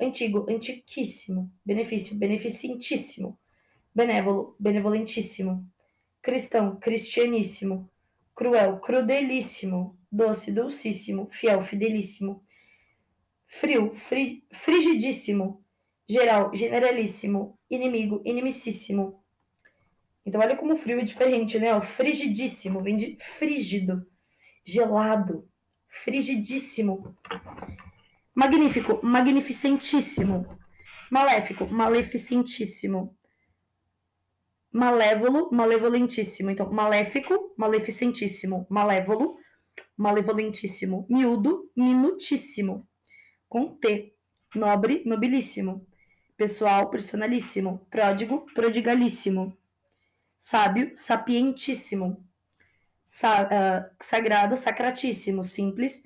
antigo, 0.00 0.46
antiquíssimo, 0.48 1.52
benefício, 1.62 2.16
beneficentíssimo, 2.16 3.38
benévolo, 3.94 4.56
benevolentíssimo, 4.58 5.70
cristão, 6.22 6.76
cristianíssimo, 6.80 7.90
cruel, 8.34 8.80
crudelíssimo, 8.80 9.98
doce, 10.10 10.50
dulcíssimo, 10.50 11.28
fiel, 11.30 11.60
fidelíssimo, 11.60 12.42
frio, 13.50 13.92
fri, 13.92 14.44
frigidíssimo, 14.52 15.62
geral, 16.08 16.54
generalíssimo, 16.54 17.58
inimigo, 17.68 18.22
inimicíssimo. 18.24 19.22
Então, 20.24 20.40
olha 20.40 20.56
como 20.56 20.76
frio 20.76 21.00
é 21.00 21.04
diferente, 21.04 21.58
né? 21.58 21.74
O 21.74 21.80
frigidíssimo 21.80 22.80
vem 22.80 22.94
de 22.94 23.16
frígido 23.18 24.06
gelado, 24.64 25.48
frigidíssimo. 25.88 27.16
Magnífico, 28.32 29.04
magnificentíssimo. 29.04 30.46
Maléfico, 31.10 31.66
maleficentíssimo. 31.66 33.16
Malévolo, 34.72 35.50
malevolentíssimo. 35.50 36.50
Então, 36.50 36.70
maléfico, 36.70 37.52
maleficentíssimo. 37.58 38.66
Malévolo, 38.70 39.36
malevolentíssimo. 39.96 41.06
Miúdo, 41.10 41.68
minutíssimo. 41.76 42.86
Com 43.50 43.76
T. 43.76 44.14
Nobre, 44.54 45.02
nobilíssimo. 45.04 45.86
Pessoal, 46.38 46.88
personalíssimo. 46.88 47.86
Pródigo, 47.90 48.46
prodigalíssimo. 48.54 49.54
Sábio, 50.38 50.92
sapientíssimo 50.96 52.26
sa 53.10 53.42
uh, 53.42 53.90
sagrado, 54.00 54.54
sacratíssimo, 54.54 55.42
simples, 55.42 56.04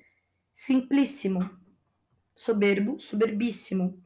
simplíssimo, 0.51 1.47
soberbo, 2.35 2.99
soberbíssimo. 2.99 4.03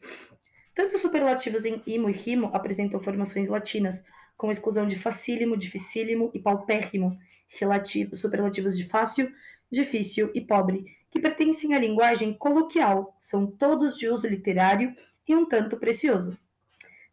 Tanto 0.75 0.95
os 0.95 1.01
superlativos 1.01 1.63
em 1.63 1.81
imo 1.87 2.09
e 2.09 2.13
rimo 2.13 2.51
apresentam 2.53 2.99
formações 2.99 3.47
latinas, 3.47 4.03
com 4.35 4.51
exclusão 4.51 4.85
de 4.85 4.97
facílimo, 4.97 5.57
dificílimo 5.57 6.29
e 6.33 6.39
paupérrimo, 6.39 7.17
relativos, 7.47 8.19
superlativos 8.19 8.77
de 8.77 8.83
fácil, 8.83 9.31
difícil 9.71 10.29
e 10.35 10.41
pobre, 10.41 10.83
que 11.11 11.19
pertencem 11.19 11.73
à 11.73 11.79
linguagem 11.79 12.33
coloquial, 12.33 13.17
são 13.19 13.47
todos 13.47 13.97
de 13.97 14.07
uso 14.07 14.27
literário 14.27 14.93
e 15.27 15.35
um 15.35 15.45
tanto 15.45 15.77
precioso. 15.77 16.37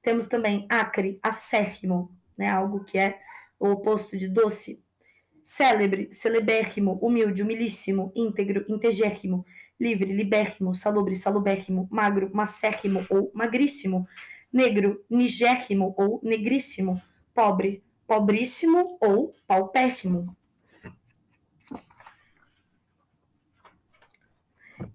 Temos 0.02 0.26
também 0.26 0.66
acre, 0.68 1.18
acérrimo, 1.22 2.14
né, 2.37 2.48
algo 2.48 2.85
que 2.85 2.98
é 2.98 3.18
o 3.59 3.70
oposto 3.70 4.16
de 4.16 4.28
doce, 4.28 4.82
célebre, 5.42 6.09
celebérrimo, 6.12 6.98
humilde, 7.00 7.42
humilíssimo, 7.42 8.12
íntegro, 8.14 8.64
integérrimo, 8.68 9.44
livre, 9.78 10.12
libérrimo, 10.12 10.74
salubre, 10.74 11.14
salubérrimo, 11.14 11.88
magro, 11.90 12.30
macérrimo 12.35 13.04
ou 13.09 13.30
magríssimo, 13.35 14.06
negro, 14.52 15.04
nigérrimo 15.09 15.94
ou 15.96 16.20
negríssimo, 16.22 17.00
pobre, 17.35 17.82
pobríssimo 18.06 18.96
ou 19.00 19.35
paupérrimo. 19.46 20.37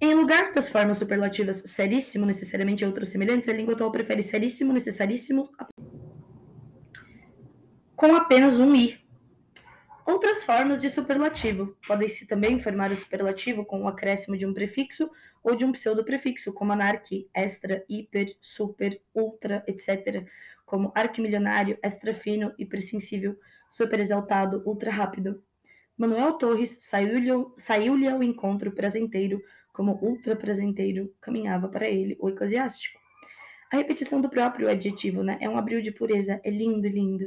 Em 0.03 0.15
lugar 0.15 0.51
das 0.51 0.67
formas 0.67 0.97
superlativas 0.97 1.57
seríssimo, 1.57 2.25
necessariamente 2.25 2.83
outros 2.83 3.09
semelhantes, 3.09 3.47
a 3.47 3.53
língua 3.53 3.75
atual 3.75 3.91
prefere 3.91 4.23
seríssimo, 4.23 4.73
necessaríssimo, 4.73 5.51
com 7.95 8.15
apenas 8.15 8.59
um 8.59 8.73
i. 8.73 8.99
Outras 10.03 10.43
formas 10.43 10.81
de 10.81 10.89
superlativo 10.89 11.77
podem-se 11.87 12.25
também 12.25 12.59
formar 12.59 12.91
o 12.91 12.95
superlativo 12.95 13.63
com 13.63 13.83
o 13.83 13.87
acréscimo 13.87 14.35
de 14.35 14.43
um 14.43 14.55
prefixo 14.55 15.07
ou 15.43 15.55
de 15.55 15.63
um 15.63 15.71
pseudo-prefixo, 15.71 16.51
como 16.51 16.73
anarque, 16.73 17.29
extra, 17.31 17.85
hiper, 17.87 18.35
super, 18.41 18.99
ultra, 19.13 19.63
etc., 19.67 20.25
como 20.65 20.91
arquimilionário, 20.95 21.77
extra 21.83 22.15
fino, 22.15 22.51
hipersensível, 22.57 23.37
super 23.69 23.99
exaltado, 23.99 24.63
ultra 24.65 24.89
rápido. 24.89 25.43
Manuel 25.95 26.33
Torres 26.33 26.77
saiu-lhe 26.79 27.29
saiu 27.55 27.93
ao 28.09 28.23
encontro 28.23 28.71
prazenteiro, 28.71 29.39
como 29.73 29.97
ultra 30.01 30.35
prazenteiro 30.35 31.13
caminhava 31.21 31.67
para 31.67 31.87
ele 31.87 32.17
o 32.19 32.29
eclesiástico. 32.29 32.99
A 33.71 33.77
repetição 33.77 34.19
do 34.19 34.29
próprio 34.29 34.69
adjetivo, 34.69 35.23
né? 35.23 35.37
É 35.39 35.49
um 35.49 35.57
abril 35.57 35.81
de 35.81 35.91
pureza, 35.91 36.41
é 36.43 36.49
lindo, 36.49 36.87
lindo. 36.87 37.25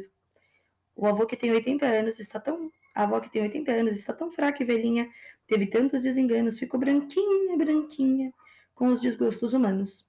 O 0.94 1.07
avô 1.07 1.26
que 1.26 1.37
tem 1.37 1.50
80 1.50 1.87
anos 1.87 2.20
está 2.20 2.38
tão. 2.38 2.70
A 2.94 3.04
avó 3.04 3.18
que 3.18 3.30
tem 3.30 3.42
80 3.42 3.72
anos 3.72 3.96
está 3.96 4.12
tão 4.12 4.30
fraca 4.30 4.62
e 4.62 4.66
velhinha, 4.66 5.09
teve 5.48 5.66
tantos 5.66 6.02
desenganos, 6.02 6.59
ficou 6.59 6.78
branquinha, 6.78 7.57
branquinha, 7.57 8.33
com 8.74 8.87
os 8.87 9.00
desgostos 9.00 9.52
humanos. 9.52 10.09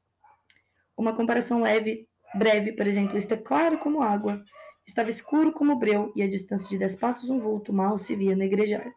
Uma 0.95 1.15
comparação 1.15 1.62
leve, 1.62 2.08
breve, 2.36 2.74
por 2.74 2.86
exemplo, 2.86 3.17
está 3.17 3.36
claro 3.36 3.80
como 3.80 4.04
água, 4.04 4.43
estava 4.86 5.10
escuro 5.10 5.52
como 5.52 5.80
breu, 5.80 6.12
e 6.15 6.21
a 6.21 6.30
distância 6.30 6.69
de 6.69 6.78
dez 6.78 6.95
passos 6.95 7.30
um 7.30 7.39
vulto 7.39 7.74
mal 7.74 7.98
se 7.98 8.15
via 8.15 8.36
negrejar. 8.36 8.93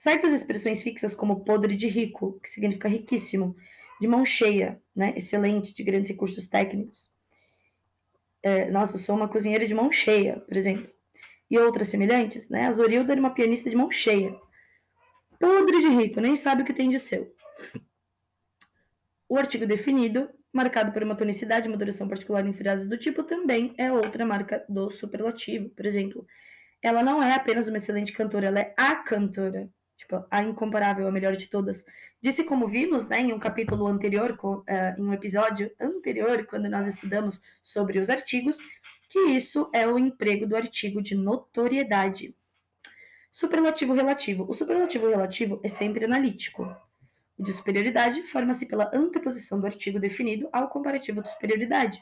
Certas 0.00 0.32
expressões 0.32 0.82
fixas, 0.82 1.12
como 1.12 1.44
podre 1.44 1.76
de 1.76 1.86
rico, 1.86 2.40
que 2.42 2.48
significa 2.48 2.88
riquíssimo, 2.88 3.54
de 4.00 4.08
mão 4.08 4.24
cheia, 4.24 4.80
né, 4.96 5.12
excelente, 5.14 5.74
de 5.74 5.82
grandes 5.82 6.08
recursos 6.08 6.48
técnicos, 6.48 7.12
é, 8.42 8.70
nossa, 8.70 8.96
sou 8.96 9.14
uma 9.14 9.28
cozinheira 9.28 9.66
de 9.66 9.74
mão 9.74 9.92
cheia, 9.92 10.40
por 10.40 10.56
exemplo. 10.56 10.90
E 11.50 11.58
outras 11.58 11.88
semelhantes, 11.88 12.48
né? 12.48 12.66
A 12.66 12.72
Zorilda 12.72 13.12
era 13.12 13.20
uma 13.20 13.34
pianista 13.34 13.68
de 13.68 13.76
mão 13.76 13.90
cheia. 13.90 14.34
Podre 15.38 15.82
de 15.82 15.88
rico, 15.88 16.18
nem 16.18 16.34
sabe 16.34 16.62
o 16.62 16.64
que 16.64 16.72
tem 16.72 16.88
de 16.88 16.98
seu. 16.98 17.30
O 19.28 19.36
artigo 19.36 19.66
definido, 19.66 20.30
marcado 20.50 20.92
por 20.92 21.02
uma 21.02 21.14
tonicidade 21.14 21.68
e 21.68 21.70
uma 21.70 21.76
duração 21.76 22.08
particular 22.08 22.46
em 22.46 22.54
frases 22.54 22.88
do 22.88 22.96
tipo, 22.96 23.22
também 23.22 23.74
é 23.76 23.92
outra 23.92 24.24
marca 24.24 24.64
do 24.66 24.90
superlativo. 24.90 25.68
Por 25.68 25.84
exemplo, 25.84 26.26
ela 26.80 27.02
não 27.02 27.22
é 27.22 27.34
apenas 27.34 27.68
uma 27.68 27.76
excelente 27.76 28.14
cantora, 28.14 28.46
ela 28.46 28.60
é 28.60 28.74
a 28.78 28.96
cantora 28.96 29.70
tipo, 30.00 30.24
a 30.30 30.42
incomparável, 30.42 31.06
a 31.06 31.12
melhor 31.12 31.36
de 31.36 31.46
todas. 31.46 31.84
Disse 32.22 32.42
como 32.42 32.66
vimos, 32.66 33.06
né, 33.06 33.20
em 33.20 33.32
um 33.32 33.38
capítulo 33.38 33.86
anterior, 33.86 34.38
uh, 34.42 34.64
em 34.98 35.02
um 35.02 35.12
episódio 35.12 35.70
anterior, 35.78 36.46
quando 36.46 36.68
nós 36.68 36.86
estudamos 36.86 37.42
sobre 37.62 37.98
os 37.98 38.08
artigos, 38.08 38.58
que 39.10 39.18
isso 39.18 39.68
é 39.74 39.86
o 39.86 39.98
emprego 39.98 40.46
do 40.46 40.56
artigo 40.56 41.02
de 41.02 41.14
notoriedade. 41.14 42.34
Superlativo 43.30 43.92
relativo. 43.92 44.46
O 44.48 44.54
superlativo 44.54 45.06
relativo 45.06 45.60
é 45.62 45.68
sempre 45.68 46.06
analítico. 46.06 46.74
O 47.38 47.44
de 47.44 47.52
superioridade 47.52 48.22
forma-se 48.22 48.66
pela 48.66 48.90
anteposição 48.94 49.60
do 49.60 49.66
artigo 49.66 50.00
definido 50.00 50.48
ao 50.50 50.68
comparativo 50.68 51.22
de 51.22 51.30
superioridade. 51.30 52.00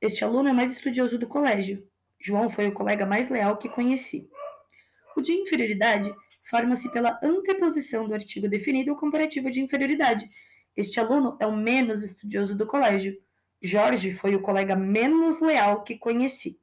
Este 0.00 0.24
aluno 0.24 0.48
é 0.48 0.52
mais 0.52 0.70
estudioso 0.70 1.18
do 1.18 1.26
colégio. 1.26 1.86
João 2.20 2.48
foi 2.48 2.66
o 2.66 2.72
colega 2.72 3.04
mais 3.04 3.28
leal 3.28 3.58
que 3.58 3.68
conheci. 3.68 4.28
O 5.16 5.20
de 5.20 5.32
inferioridade 5.32 6.12
forma-se 6.48 6.90
pela 6.90 7.18
anteposição 7.22 8.08
do 8.08 8.14
artigo 8.14 8.48
definido 8.48 8.90
ao 8.90 8.96
comparativo 8.96 9.50
de 9.50 9.60
inferioridade. 9.60 10.28
Este 10.76 10.98
aluno 10.98 11.36
é 11.40 11.46
o 11.46 11.56
menos 11.56 12.02
estudioso 12.02 12.54
do 12.54 12.66
colégio. 12.66 13.18
Jorge 13.60 14.12
foi 14.12 14.34
o 14.34 14.40
colega 14.40 14.74
menos 14.74 15.40
leal 15.40 15.82
que 15.82 15.98
conheci. 15.98 16.58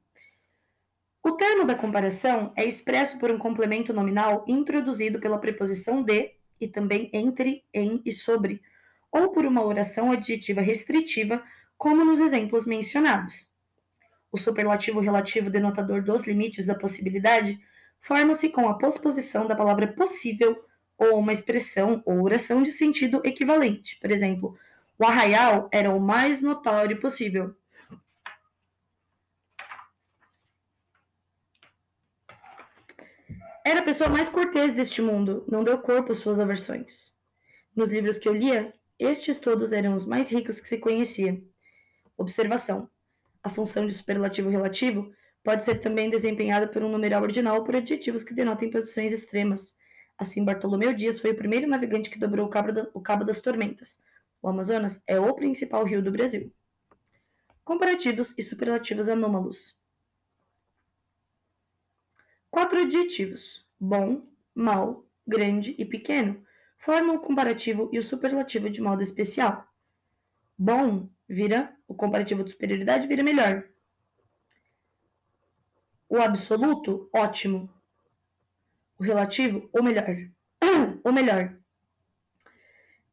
O 1.22 1.32
termo 1.32 1.64
da 1.64 1.74
comparação 1.74 2.52
é 2.56 2.64
expresso 2.64 3.18
por 3.18 3.30
um 3.30 3.38
complemento 3.38 3.92
nominal 3.92 4.44
introduzido 4.46 5.20
pela 5.20 5.38
preposição 5.38 6.02
de 6.02 6.34
e 6.60 6.66
também 6.66 7.10
entre, 7.12 7.64
em 7.74 8.00
e 8.04 8.12
sobre, 8.12 8.62
ou 9.12 9.30
por 9.32 9.44
uma 9.44 9.64
oração 9.64 10.10
adjetiva 10.10 10.60
restritiva, 10.60 11.42
como 11.76 12.04
nos 12.04 12.20
exemplos 12.20 12.64
mencionados. 12.64 13.50
O 14.32 14.38
superlativo 14.38 15.00
relativo 15.00 15.50
denotador 15.50 16.02
dos 16.02 16.26
limites 16.26 16.64
da 16.64 16.74
possibilidade 16.74 17.60
forma-se 18.00 18.48
com 18.48 18.68
a 18.68 18.78
posposição 18.78 19.46
da 19.46 19.56
palavra 19.56 19.86
possível 19.86 20.64
ou 20.98 21.18
uma 21.18 21.32
expressão 21.32 22.02
ou 22.04 22.22
oração 22.22 22.62
de 22.62 22.72
sentido 22.72 23.20
equivalente. 23.24 23.98
Por 23.98 24.10
exemplo, 24.10 24.58
o 24.98 25.04
arraial 25.04 25.68
era 25.72 25.90
o 25.90 26.00
mais 26.00 26.40
notório 26.40 27.00
possível. 27.00 27.54
Era 33.64 33.80
a 33.80 33.82
pessoa 33.82 34.08
mais 34.08 34.28
cortês 34.28 34.72
deste 34.72 35.02
mundo, 35.02 35.44
não 35.48 35.64
deu 35.64 35.76
corpo 35.78 36.12
às 36.12 36.18
suas 36.18 36.38
aversões. 36.38 37.16
Nos 37.74 37.90
livros 37.90 38.16
que 38.16 38.28
eu 38.28 38.32
lia, 38.32 38.72
estes 38.98 39.38
todos 39.38 39.72
eram 39.72 39.94
os 39.94 40.06
mais 40.06 40.30
ricos 40.30 40.60
que 40.60 40.68
se 40.68 40.78
conhecia. 40.78 41.42
Observação: 42.16 42.88
a 43.42 43.50
função 43.50 43.84
de 43.84 43.92
superlativo 43.92 44.48
relativo 44.48 45.12
Pode 45.46 45.62
ser 45.62 45.80
também 45.80 46.10
desempenhada 46.10 46.66
por 46.66 46.82
um 46.82 46.88
numeral 46.88 47.22
ordinal 47.22 47.58
ou 47.58 47.62
por 47.62 47.76
adjetivos 47.76 48.24
que 48.24 48.34
denotem 48.34 48.68
posições 48.68 49.12
extremas. 49.12 49.78
Assim, 50.18 50.44
Bartolomeu 50.44 50.92
Dias 50.92 51.20
foi 51.20 51.30
o 51.30 51.36
primeiro 51.36 51.68
navegante 51.68 52.10
que 52.10 52.18
dobrou 52.18 52.46
o 52.46 52.50
cabo, 52.50 52.72
da, 52.72 52.90
o 52.92 53.00
cabo 53.00 53.22
das 53.22 53.40
Tormentas. 53.40 54.02
O 54.42 54.48
Amazonas 54.48 55.00
é 55.06 55.20
o 55.20 55.32
principal 55.34 55.84
rio 55.84 56.02
do 56.02 56.10
Brasil. 56.10 56.52
Comparativos 57.64 58.34
e 58.36 58.42
superlativos 58.42 59.08
anômalos. 59.08 59.78
Quatro 62.50 62.80
adjetivos: 62.80 63.64
bom, 63.78 64.26
mal, 64.52 65.06
grande 65.24 65.76
e 65.78 65.84
pequeno 65.84 66.44
formam 66.76 67.14
o 67.14 67.20
comparativo 67.20 67.88
e 67.92 68.00
o 68.00 68.02
superlativo 68.02 68.68
de 68.68 68.82
modo 68.82 69.00
especial. 69.00 69.64
Bom 70.58 71.08
vira 71.28 71.72
o 71.86 71.94
comparativo 71.94 72.42
de 72.42 72.50
superioridade 72.50 73.06
vira 73.06 73.22
melhor. 73.22 73.75
O 76.08 76.18
absoluto, 76.18 77.10
ótimo. 77.12 77.68
O 78.98 79.02
relativo, 79.02 79.68
o 79.72 79.82
melhor. 79.82 80.30
o 81.04 81.12
melhor. 81.12 81.58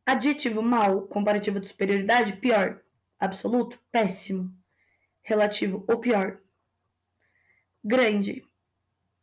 Adjetivo 0.06 0.62
mal, 0.62 1.08
comparativo 1.08 1.60
de 1.60 1.68
superioridade, 1.68 2.38
pior. 2.38 2.84
Absoluto, 3.20 3.80
péssimo. 3.92 4.54
Relativo, 5.24 5.84
o 5.88 5.98
pior. 5.98 6.42
Grande, 7.84 8.46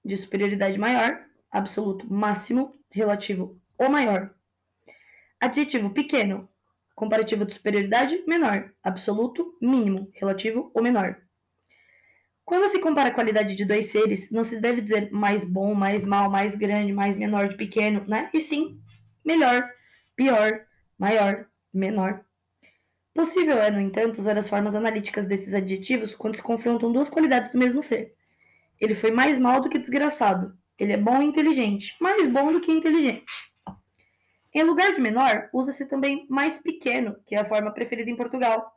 de 0.04 0.16
superioridade 0.16 0.78
maior. 0.78 1.24
Absoluto, 1.50 2.12
máximo. 2.12 2.74
Relativo, 2.90 3.60
o 3.78 3.88
maior. 3.88 4.34
Adjetivo 5.38 5.90
pequeno, 5.90 6.48
comparativo 6.94 7.44
de 7.44 7.54
superioridade, 7.54 8.24
menor. 8.26 8.74
Absoluto, 8.82 9.56
mínimo. 9.60 10.10
Relativo, 10.14 10.70
o 10.74 10.82
menor. 10.82 11.29
Quando 12.50 12.68
se 12.68 12.80
compara 12.80 13.10
a 13.10 13.14
qualidade 13.14 13.54
de 13.54 13.64
dois 13.64 13.92
seres, 13.92 14.28
não 14.32 14.42
se 14.42 14.60
deve 14.60 14.80
dizer 14.80 15.08
mais 15.12 15.44
bom, 15.44 15.72
mais 15.72 16.04
mal, 16.04 16.28
mais 16.28 16.56
grande, 16.56 16.92
mais 16.92 17.14
menor 17.14 17.48
de 17.48 17.56
pequeno, 17.56 18.04
né? 18.08 18.28
E 18.34 18.40
sim, 18.40 18.80
melhor, 19.24 19.70
pior, 20.16 20.66
maior, 20.98 21.46
menor. 21.72 22.24
Possível 23.14 23.56
é, 23.56 23.70
no 23.70 23.80
entanto, 23.80 24.18
usar 24.18 24.36
as 24.36 24.48
formas 24.48 24.74
analíticas 24.74 25.26
desses 25.26 25.54
adjetivos 25.54 26.12
quando 26.12 26.34
se 26.34 26.42
confrontam 26.42 26.90
duas 26.90 27.08
qualidades 27.08 27.52
do 27.52 27.58
mesmo 27.58 27.80
ser. 27.80 28.16
Ele 28.80 28.96
foi 28.96 29.12
mais 29.12 29.38
mal 29.38 29.60
do 29.60 29.68
que 29.68 29.78
desgraçado. 29.78 30.52
Ele 30.76 30.90
é 30.92 30.96
bom 30.96 31.22
e 31.22 31.26
inteligente, 31.26 31.94
mais 32.00 32.26
bom 32.26 32.50
do 32.50 32.60
que 32.60 32.72
inteligente. 32.72 33.26
Em 34.52 34.64
lugar 34.64 34.92
de 34.92 35.00
menor, 35.00 35.48
usa-se 35.52 35.88
também 35.88 36.26
mais 36.28 36.58
pequeno, 36.58 37.14
que 37.24 37.36
é 37.36 37.38
a 37.38 37.44
forma 37.44 37.70
preferida 37.70 38.10
em 38.10 38.16
Portugal. 38.16 38.76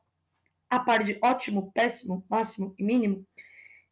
A 0.70 0.80
par 0.80 1.04
de 1.04 1.18
ótimo, 1.24 1.72
péssimo, 1.74 2.24
máximo 2.30 2.76
e 2.78 2.84
mínimo, 2.84 3.26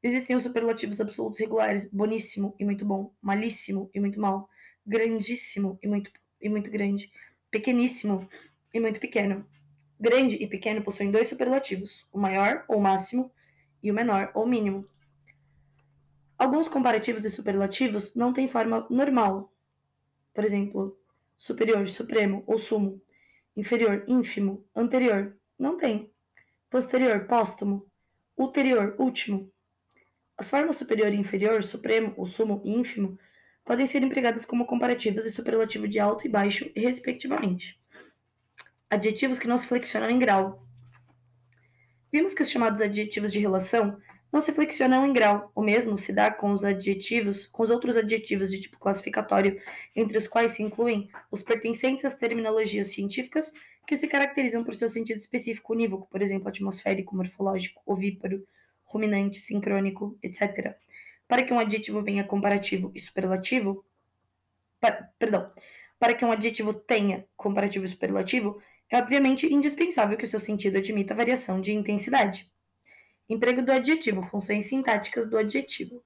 Existem 0.04 0.36
os 0.36 0.44
superlativos 0.44 1.00
absolutos 1.00 1.40
regulares, 1.40 1.86
boníssimo 1.86 2.56
e 2.60 2.66
muito 2.66 2.84
bom, 2.84 3.14
malíssimo 3.22 3.90
e 3.94 4.00
muito 4.00 4.20
mal, 4.20 4.50
grandíssimo 4.86 5.78
e 5.82 5.88
muito, 5.88 6.12
e 6.42 6.50
muito 6.50 6.72
grande, 6.72 7.12
pequeníssimo 7.52 8.28
e 8.74 8.80
muito 8.80 9.00
pequeno. 9.00 9.46
Grande 10.00 10.36
e 10.38 10.48
pequeno 10.48 10.82
possuem 10.82 11.12
dois 11.12 11.28
superlativos, 11.28 12.08
o 12.12 12.18
maior 12.18 12.66
ou 12.68 12.80
máximo 12.80 13.32
e 13.84 13.92
o 13.92 13.94
menor 13.94 14.32
ou 14.34 14.48
mínimo. 14.48 14.88
Alguns 16.36 16.68
comparativos 16.68 17.24
e 17.24 17.30
superlativos 17.30 18.16
não 18.16 18.34
têm 18.34 18.48
forma 18.48 18.88
normal. 18.90 19.54
Por 20.34 20.44
exemplo, 20.44 20.98
superior, 21.36 21.88
supremo 21.88 22.44
ou 22.48 22.58
sumo. 22.58 23.00
Inferior, 23.56 24.04
ínfimo, 24.08 24.66
anterior, 24.76 25.38
não 25.60 25.78
tem. 25.78 26.10
Posterior, 26.68 27.28
póstumo. 27.28 27.86
Ulterior, 28.36 28.96
último, 28.98 29.52
as 30.42 30.50
formas 30.50 30.76
superior 30.76 31.14
e 31.14 31.18
inferior, 31.18 31.62
supremo, 31.62 32.16
o 32.18 32.26
sumo 32.26 32.64
e 32.66 32.72
ínfimo, 32.72 33.16
podem 33.64 33.86
ser 33.86 34.02
empregadas 34.02 34.44
como 34.44 34.66
comparativos 34.66 35.24
e 35.24 35.32
superlativo 35.32 35.88
de 35.88 36.00
alto 36.00 36.26
e 36.26 36.30
baixo, 36.30 36.68
respectivamente. 36.76 37.80
Adjetivos 38.90 39.38
que 39.38 39.48
não 39.48 39.56
se 39.56 39.68
flexionam 39.68 40.10
em 40.10 40.18
grau. 40.18 40.66
Vimos 42.12 42.34
que 42.34 42.42
os 42.42 42.50
chamados 42.50 42.82
adjetivos 42.82 43.32
de 43.32 43.38
relação 43.38 44.00
não 44.34 44.42
se 44.42 44.52
flexionam 44.52 45.06
em 45.06 45.14
grau. 45.14 45.52
O 45.54 45.62
mesmo 45.62 45.96
se 45.96 46.12
dá 46.12 46.32
com 46.32 46.52
os 46.54 46.64
adjetivos, 46.64 47.46
com 47.46 47.62
os 47.62 47.70
outros 47.70 47.96
adjetivos 47.96 48.50
de 48.50 48.60
tipo 48.62 48.80
classificatório, 48.80 49.62
entre 49.96 50.18
os 50.18 50.28
quais 50.28 50.54
se 50.54 50.64
incluem 50.64 51.08
os 51.30 51.44
pertencentes 51.44 52.04
às 52.04 52.16
terminologias 52.16 52.88
científicas 52.88 53.54
que 53.86 53.96
se 53.96 54.08
caracterizam 54.08 54.64
por 54.64 54.74
seu 54.74 54.90
sentido 54.90 55.20
específico 55.20 55.72
unívoco, 55.72 56.10
por 56.10 56.20
exemplo, 56.20 56.50
atmosférico, 56.50 57.16
morfológico, 57.16 57.84
ovíparo, 57.86 58.44
ruminante, 58.92 59.40
sincrônico, 59.40 60.18
etc. 60.22 60.76
Para 61.28 61.44
que 61.44 61.54
um 61.54 61.60
adjetivo 61.60 62.02
venha 62.02 62.24
comparativo 62.24 62.92
e 62.94 63.00
superlativo, 63.00 63.86
pa, 64.80 64.92
perdão, 65.18 65.52
para 65.98 66.14
que 66.14 66.26
um 66.26 66.32
adjetivo 66.32 66.74
tenha 66.74 67.26
comparativo 67.38 67.86
e 67.86 67.88
superlativo, 67.88 68.62
é 68.90 68.98
obviamente 68.98 69.52
indispensável 69.52 70.18
que 70.18 70.26
o 70.26 70.28
seu 70.28 70.40
sentido 70.40 70.78
admita 70.78 71.16
variação 71.16 71.62
de 71.62 71.72
intensidade. 71.72 72.52
Emprego 73.30 73.62
do 73.62 73.72
adjetivo, 73.72 74.22
funções 74.22 74.66
sintáticas 74.66 75.30
do 75.30 75.38
adjetivo. 75.38 76.04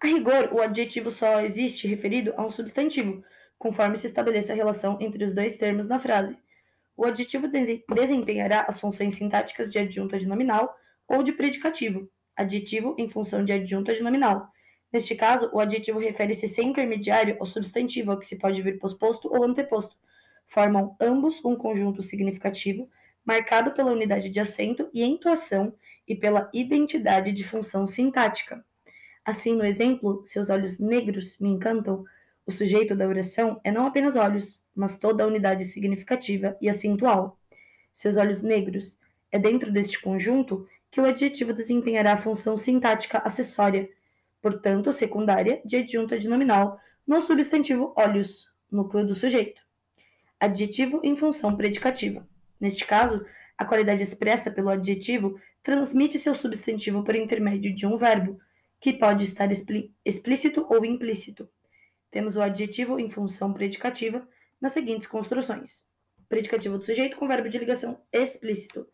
A 0.00 0.06
rigor, 0.06 0.50
o 0.52 0.60
adjetivo 0.60 1.10
só 1.10 1.40
existe 1.40 1.88
referido 1.88 2.32
a 2.36 2.44
um 2.44 2.50
substantivo, 2.50 3.24
conforme 3.58 3.96
se 3.96 4.06
estabeleça 4.06 4.52
a 4.52 4.56
relação 4.56 4.98
entre 5.00 5.24
os 5.24 5.32
dois 5.32 5.56
termos 5.56 5.86
na 5.86 5.98
frase. 5.98 6.38
O 6.96 7.04
adjetivo 7.04 7.48
desempenhará 7.48 8.64
as 8.68 8.80
funções 8.80 9.14
sintáticas 9.14 9.70
de 9.70 9.78
adjunto 9.78 10.14
adnominal 10.14 10.74
ou 11.08 11.22
de 11.22 11.32
predicativo, 11.32 12.08
adjetivo 12.36 12.94
em 12.98 13.08
função 13.08 13.44
de 13.44 13.52
adjunto 13.52 13.90
adnominal. 13.90 14.48
Neste 14.92 15.14
caso, 15.16 15.50
o 15.52 15.58
adjetivo 15.58 15.98
refere-se 15.98 16.46
sem 16.46 16.68
intermediário 16.68 17.36
ao 17.40 17.46
substantivo 17.46 18.12
a 18.12 18.18
que 18.18 18.26
se 18.26 18.38
pode 18.38 18.62
vir 18.62 18.78
posposto 18.78 19.28
ou 19.28 19.44
anteposto. 19.44 19.96
Formam 20.46 20.96
ambos 21.00 21.44
um 21.44 21.56
conjunto 21.56 22.00
significativo, 22.00 22.88
marcado 23.24 23.72
pela 23.72 23.90
unidade 23.90 24.30
de 24.30 24.38
acento 24.38 24.88
e 24.94 25.02
entoação 25.02 25.74
e 26.06 26.14
pela 26.14 26.48
identidade 26.52 27.32
de 27.32 27.42
função 27.42 27.86
sintática. 27.86 28.64
Assim, 29.24 29.56
no 29.56 29.64
exemplo, 29.64 30.22
seus 30.24 30.50
olhos 30.50 30.78
negros 30.78 31.38
me 31.40 31.48
encantam, 31.48 32.04
o 32.46 32.52
sujeito 32.52 32.94
da 32.94 33.08
oração 33.08 33.60
é 33.64 33.72
não 33.72 33.86
apenas 33.86 34.16
olhos, 34.16 34.66
mas 34.74 34.98
toda 34.98 35.24
a 35.24 35.26
unidade 35.26 35.64
significativa 35.64 36.56
e 36.60 36.68
acentual. 36.68 37.38
Seus 37.92 38.16
olhos 38.16 38.42
negros 38.42 39.00
é 39.32 39.38
dentro 39.38 39.72
deste 39.72 40.00
conjunto 40.00 40.66
que 40.90 41.00
o 41.00 41.04
adjetivo 41.04 41.52
desempenhará 41.52 42.12
a 42.12 42.20
função 42.20 42.56
sintática 42.56 43.18
acessória, 43.18 43.88
portanto 44.42 44.92
secundária, 44.92 45.60
de 45.64 45.76
adjunto 45.76 46.14
adnominal, 46.14 46.78
no 47.06 47.20
substantivo 47.20 47.94
olhos, 47.96 48.52
núcleo 48.70 49.06
do 49.06 49.14
sujeito. 49.14 49.62
Adjetivo 50.38 51.00
em 51.02 51.16
função 51.16 51.56
predicativa. 51.56 52.28
Neste 52.60 52.84
caso, 52.84 53.24
a 53.56 53.64
qualidade 53.64 54.02
expressa 54.02 54.50
pelo 54.50 54.68
adjetivo 54.68 55.40
transmite 55.62 56.18
seu 56.18 56.34
substantivo 56.34 57.02
por 57.02 57.16
intermédio 57.16 57.74
de 57.74 57.86
um 57.86 57.96
verbo, 57.96 58.38
que 58.80 58.92
pode 58.92 59.24
estar 59.24 59.48
explícito 60.04 60.66
ou 60.68 60.84
implícito. 60.84 61.48
Temos 62.14 62.36
o 62.36 62.40
adjetivo 62.40 63.00
em 63.00 63.10
função 63.10 63.52
predicativa 63.52 64.24
nas 64.60 64.70
seguintes 64.70 65.08
construções: 65.08 65.84
predicativo 66.28 66.78
do 66.78 66.84
sujeito 66.84 67.16
com 67.16 67.26
verbo 67.26 67.48
de 67.48 67.58
ligação 67.58 68.00
explícito. 68.12 68.86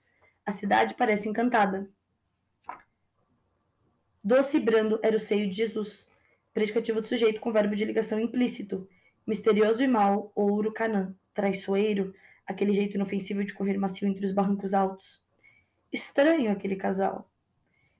A 0.46 0.50
cidade 0.50 0.94
parece 0.94 1.28
encantada. 1.28 1.86
Doce 4.24 4.56
e 4.56 4.60
brando 4.60 4.98
era 5.02 5.14
o 5.14 5.20
seio 5.20 5.46
de 5.46 5.54
Jesus. 5.54 6.10
Predicativo 6.54 7.02
do 7.02 7.06
sujeito 7.06 7.42
com 7.42 7.52
verbo 7.52 7.76
de 7.76 7.84
ligação 7.84 8.18
implícito. 8.18 8.88
Misterioso 9.26 9.82
e 9.82 9.86
mau, 9.86 10.32
ouro 10.34 10.72
canã. 10.72 11.14
Traiçoeiro, 11.34 12.14
aquele 12.46 12.72
jeito 12.72 12.94
inofensivo 12.94 13.44
de 13.44 13.52
correr 13.52 13.76
macio 13.76 14.08
entre 14.08 14.24
os 14.24 14.32
barrancos 14.32 14.72
altos. 14.72 15.22
Estranho 15.92 16.50
aquele 16.50 16.74
casal. 16.74 17.30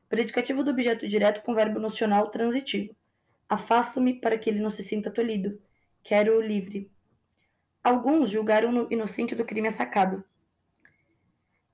Predicativo 0.09 0.64
do 0.64 0.71
objeto 0.71 1.07
direto 1.07 1.43
com 1.43 1.55
verbo 1.55 1.79
nocional 1.79 2.31
transitivo. 2.31 2.97
Afasto-me 3.51 4.14
para 4.14 4.38
que 4.38 4.48
ele 4.48 4.61
não 4.61 4.70
se 4.70 4.84
sinta 4.84 5.11
tolhido. 5.11 5.61
Quero-o 6.05 6.40
livre. 6.40 6.88
Alguns 7.82 8.30
julgaram-no 8.30 8.86
inocente 8.92 9.34
do 9.34 9.44
crime 9.44 9.66
assacado. 9.66 10.22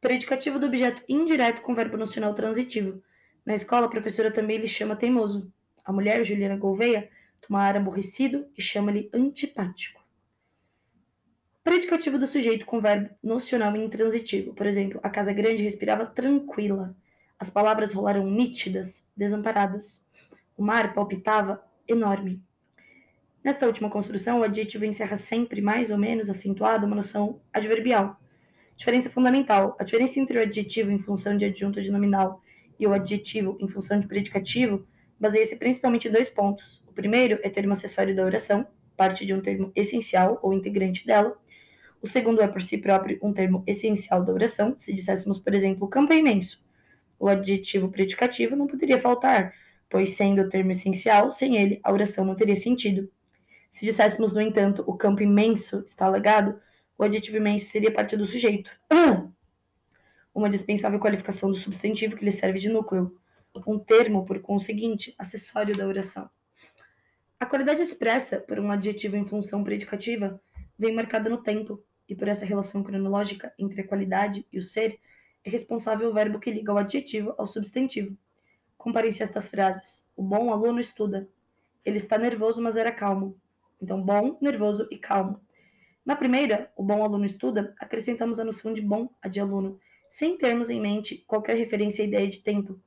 Predicativo 0.01 0.59
do 0.59 0.68
objeto 0.68 1.03
indireto 1.07 1.61
com 1.61 1.74
verbo 1.74 1.99
nocional 1.99 2.33
transitivo. 2.33 3.03
Na 3.45 3.55
escola, 3.55 3.85
a 3.85 3.91
professora 3.91 4.33
também 4.33 4.57
lhe 4.57 4.66
chama 4.66 4.97
teimoso. 4.97 5.53
A 5.85 5.93
mulher, 5.93 6.24
Juliana 6.24 6.57
Gouveia, 6.57 7.11
ar 7.51 7.77
aborrecido 7.77 8.47
e 8.57 8.62
chama-lhe 8.62 9.11
antipático. 9.12 10.03
Predicativo 11.62 12.18
do 12.18 12.27
sujeito 12.27 12.64
com 12.64 12.81
verbo 12.81 13.11
nocional 13.22 13.77
intransitivo. 13.77 14.55
Por 14.55 14.64
exemplo, 14.64 14.99
a 15.03 15.11
casa 15.11 15.33
grande 15.33 15.62
respirava 15.62 16.07
tranquila. 16.07 16.97
As 17.39 17.51
palavras 17.51 17.93
rolaram 17.93 18.31
nítidas, 18.31 19.07
desamparadas. 19.14 20.09
O 20.57 20.62
mar 20.62 20.95
palpitava 20.95 21.66
enorme. 21.89 22.43
Nesta 23.43 23.66
última 23.66 23.89
construção, 23.89 24.41
o 24.41 24.43
adjetivo 24.43 24.84
encerra 24.84 25.14
sempre, 25.14 25.61
mais 25.61 25.91
ou 25.91 25.99
menos 25.99 26.28
acentuado, 26.28 26.87
uma 26.87 26.97
noção 26.97 27.41
adverbial. 27.53 28.20
Diferença 28.76 29.09
fundamental: 29.09 29.76
a 29.78 29.84
diferença 29.84 30.18
entre 30.18 30.39
o 30.39 30.43
adjetivo 30.43 30.91
em 30.91 30.99
função 30.99 31.37
de 31.37 31.45
adjunto 31.45 31.80
de 31.80 31.91
nominal 31.91 32.43
e 32.78 32.87
o 32.87 32.93
adjetivo 32.93 33.57
em 33.61 33.68
função 33.68 34.01
de 34.01 34.07
predicativo 34.07 34.87
baseia-se 35.18 35.57
principalmente 35.57 36.09
em 36.09 36.11
dois 36.11 36.28
pontos. 36.28 36.82
O 36.87 36.93
primeiro 36.93 37.39
é 37.43 37.49
termo 37.49 37.72
acessório 37.72 38.14
da 38.14 38.24
oração, 38.24 38.66
parte 38.97 39.24
de 39.24 39.32
um 39.32 39.41
termo 39.41 39.72
essencial 39.74 40.39
ou 40.43 40.53
integrante 40.53 41.07
dela. 41.07 41.37
O 42.03 42.07
segundo 42.07 42.43
é 42.43 42.49
por 42.49 42.61
si 42.61 42.78
próprio 42.78 43.18
um 43.22 43.32
termo 43.32 43.62
essencial 43.66 44.24
da 44.24 44.32
oração. 44.32 44.74
Se 44.76 44.93
disséssemos, 44.93 45.39
por 45.39 45.55
exemplo, 45.55 45.87
o 45.87 45.89
campo 45.89 46.12
é 46.12 46.16
imenso, 46.16 46.64
o 47.18 47.28
adjetivo 47.28 47.89
predicativo 47.89 48.57
não 48.57 48.66
poderia 48.66 49.01
faltar, 49.01 49.55
pois, 49.89 50.16
sendo 50.16 50.43
o 50.43 50.49
termo 50.49 50.70
essencial, 50.70 51.30
sem 51.30 51.57
ele 51.57 51.80
a 51.82 51.93
oração 51.93 52.24
não 52.24 52.34
teria 52.34 52.57
sentido. 52.57 53.11
Se 53.70 53.84
disséssemos, 53.84 54.32
no 54.32 54.41
entanto, 54.41 54.82
o 54.87 54.97
campo 54.97 55.22
imenso 55.22 55.82
está 55.87 56.07
alagado, 56.07 56.59
o 56.99 57.05
adjetivo 57.05 57.37
imenso 57.37 57.66
seria 57.66 57.93
parte 57.93 58.16
do 58.16 58.26
sujeito. 58.26 58.70
Uma 60.34 60.49
dispensável 60.49 60.99
qualificação 60.99 61.51
do 61.51 61.57
substantivo 61.57 62.16
que 62.16 62.24
lhe 62.24 62.32
serve 62.32 62.59
de 62.59 62.68
núcleo. 62.68 63.18
Um 63.66 63.78
termo, 63.78 64.24
por 64.24 64.41
conseguinte, 64.41 65.14
acessório 65.18 65.76
da 65.76 65.87
oração. 65.87 66.28
A 67.39 67.47
qualidade 67.47 67.82
expressa 67.82 68.41
por 68.41 68.59
um 68.59 68.70
adjetivo 68.70 69.16
em 69.16 69.26
função 69.26 69.62
predicativa 69.62 70.41
vem 70.78 70.95
marcada 70.95 71.28
no 71.28 71.43
tempo, 71.43 71.82
e 72.09 72.14
por 72.14 72.28
essa 72.28 72.47
relação 72.47 72.82
cronológica 72.82 73.53
entre 73.59 73.80
a 73.80 73.87
qualidade 73.87 74.47
e 74.53 74.59
o 74.59 74.62
ser, 74.62 74.99
é 75.45 75.51
responsável 75.51 76.09
o 76.09 76.14
verbo 76.14 76.39
que 76.39 76.51
liga 76.51 76.72
o 76.72 76.78
adjetivo 76.78 77.34
ao 77.37 77.47
substantivo. 77.47 78.16
Comparem-se 78.87 79.20
estas 79.20 79.49
frases. 79.49 80.09
O 80.14 80.22
bom 80.22 80.53
aluno 80.53 80.78
estuda. 80.78 81.28
Ele 81.84 81.97
está 81.97 82.16
nervoso, 82.16 82.62
mas 82.62 82.76
era 82.76 82.93
calmo. 82.93 83.37
Então, 83.82 84.01
bom, 84.01 84.39
nervoso 84.41 84.87
e 84.93 84.97
calmo. 84.97 85.41
Na 86.05 86.14
primeira, 86.14 86.70
o 86.76 86.84
bom 86.84 87.03
aluno 87.03 87.24
estuda, 87.24 87.74
acrescentamos 87.80 88.39
a 88.39 88.45
noção 88.45 88.72
de 88.72 88.80
bom 88.80 89.11
a 89.20 89.26
de 89.26 89.41
aluno, 89.41 89.80
sem 90.09 90.39
termos 90.39 90.70
em 90.70 90.80
mente 90.80 91.24
qualquer 91.26 91.57
referência 91.57 92.05
à 92.05 92.07
ideia 92.07 92.28
de 92.28 92.39
tempo. 92.39 92.80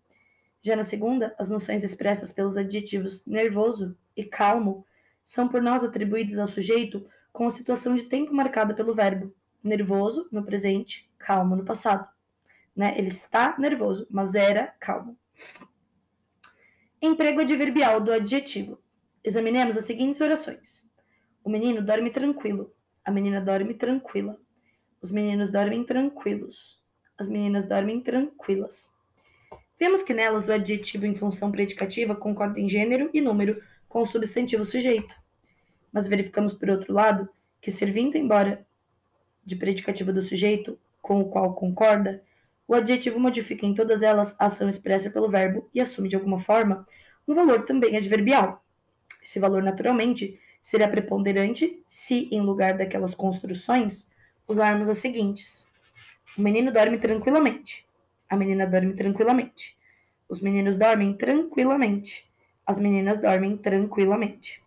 Já 0.62 0.74
na 0.74 0.86
segunda, 0.86 1.36
as 1.38 1.50
noções 1.50 1.84
expressas 1.84 2.32
pelos 2.32 2.56
adjetivos 2.56 3.26
nervoso 3.26 3.94
e 4.16 4.24
calmo 4.24 4.86
são 5.22 5.50
por 5.50 5.62
nós 5.62 5.84
atribuídas 5.84 6.38
ao 6.38 6.48
sujeito 6.48 7.06
com 7.34 7.46
a 7.46 7.50
situação 7.50 7.94
de 7.94 8.04
tempo 8.04 8.34
marcada 8.34 8.74
pelo 8.74 8.96
verbo 8.96 9.36
nervoso 9.62 10.30
no 10.32 10.46
presente, 10.46 11.12
calmo 11.18 11.58
no 11.58 11.66
passado. 11.66 12.08
Né? 12.74 12.98
Ele 12.98 13.10
está 13.10 13.58
nervoso, 13.60 14.08
mas 14.10 14.34
era 14.34 14.68
calmo. 14.80 15.18
Emprego 17.02 17.40
adverbial 17.40 18.02
do 18.02 18.12
adjetivo. 18.12 18.78
Examinemos 19.24 19.78
as 19.78 19.86
seguintes 19.86 20.20
orações. 20.20 20.84
O 21.42 21.50
menino 21.50 21.82
dorme 21.82 22.10
tranquilo. 22.10 22.74
A 23.06 23.10
menina 23.10 23.40
dorme 23.40 23.74
tranquila. 23.74 24.38
Os 25.02 25.10
meninos 25.10 25.50
dormem 25.50 25.86
tranquilos. 25.86 26.84
As 27.18 27.30
meninas 27.30 27.64
dormem 27.64 28.02
tranquilas. 28.02 28.92
Vemos 29.80 30.04
que 30.04 30.14
nelas 30.14 30.46
o 30.46 30.52
adjetivo 30.52 31.06
em 31.06 31.16
função 31.16 31.50
predicativa 31.50 32.14
concorda 32.14 32.60
em 32.60 32.68
gênero 32.68 33.10
e 33.14 33.22
número 33.22 33.64
com 33.88 34.02
o 34.02 34.06
substantivo 34.06 34.66
sujeito. 34.66 35.16
Mas 35.94 36.06
verificamos, 36.06 36.52
por 36.52 36.70
outro 36.70 36.94
lado, 36.94 37.30
que 37.62 37.72
servindo 37.72 38.18
embora 38.18 38.68
de 39.46 39.56
predicativo 39.56 40.12
do 40.12 40.22
sujeito, 40.22 40.78
com 41.02 41.22
o 41.22 41.30
qual 41.30 41.56
concorda, 41.56 42.22
o 42.70 42.76
adjetivo 42.76 43.20
modifica 43.20 43.66
em 43.66 43.74
todas 43.74 44.04
elas 44.04 44.36
a 44.38 44.46
ação 44.46 44.70
expressa 44.70 45.10
pelo 45.10 45.28
verbo 45.28 45.68
e 45.74 45.82
assume 45.82 46.08
de 46.08 46.16
alguma 46.16 46.38
forma 46.38 46.88
um 47.28 47.34
valor 47.34 47.66
também 47.66 47.98
adverbial. 47.98 48.64
Esse 49.24 49.40
valor, 49.40 49.64
naturalmente, 49.64 50.40
será 50.62 50.88
preponderante 50.88 51.84
se, 51.88 52.30
em 52.32 52.42
lugar 52.42 52.78
daquelas 52.78 53.16
construções, 53.16 54.12
usarmos 54.48 54.88
as 54.88 55.00
seguintes: 55.00 55.68
O 56.38 56.44
menino 56.44 56.72
dorme 56.72 57.00
tranquilamente. 57.00 57.88
A 58.30 58.36
menina 58.36 58.68
dorme 58.68 58.94
tranquilamente. 58.94 59.76
Os 60.30 60.40
meninos 60.40 60.78
dormem 60.78 61.18
tranquilamente. 61.18 62.30
As 62.68 62.78
meninas 62.78 63.20
dormem 63.20 63.58
tranquilamente. 63.58 64.62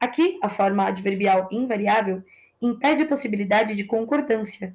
Aqui, 0.00 0.38
a 0.42 0.48
forma 0.48 0.86
adverbial 0.86 1.50
invariável 1.52 2.24
impede 2.62 3.02
a 3.02 3.06
possibilidade 3.06 3.74
de 3.74 3.84
concordância, 3.84 4.74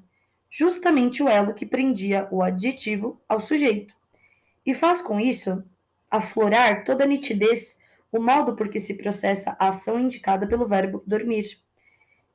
justamente 0.52 1.24
o 1.24 1.30
elo 1.30 1.54
que 1.54 1.66
prendia 1.66 2.28
o 2.30 2.44
adjetivo 2.44 3.20
ao 3.28 3.40
sujeito, 3.40 3.96
e 4.66 4.74
faz 4.74 5.02
com 5.02 5.20
isso 5.20 5.64
aflorar 6.10 6.84
toda 6.84 7.06
a 7.06 7.08
nitidez 7.08 7.80
o 8.12 8.20
modo 8.20 8.56
por 8.56 8.68
que 8.68 8.78
se 8.78 8.96
processa 8.96 9.56
a 9.58 9.70
ação 9.70 9.98
indicada 9.98 10.46
pelo 10.46 10.68
verbo 10.68 11.02
dormir. 11.08 11.58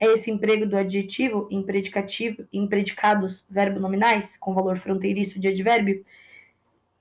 É 0.01 0.07
esse 0.07 0.31
emprego 0.31 0.67
do 0.67 0.77
adjetivo 0.77 1.47
em 1.51 1.63
predicativo 1.63 2.47
em 2.51 2.67
predicados 2.67 3.47
verbo 3.51 3.79
nominais 3.79 4.37
com 4.37 4.55
valor 4.55 4.79
fronteiriço 4.79 5.39
de 5.39 5.49
advérbio 5.49 6.05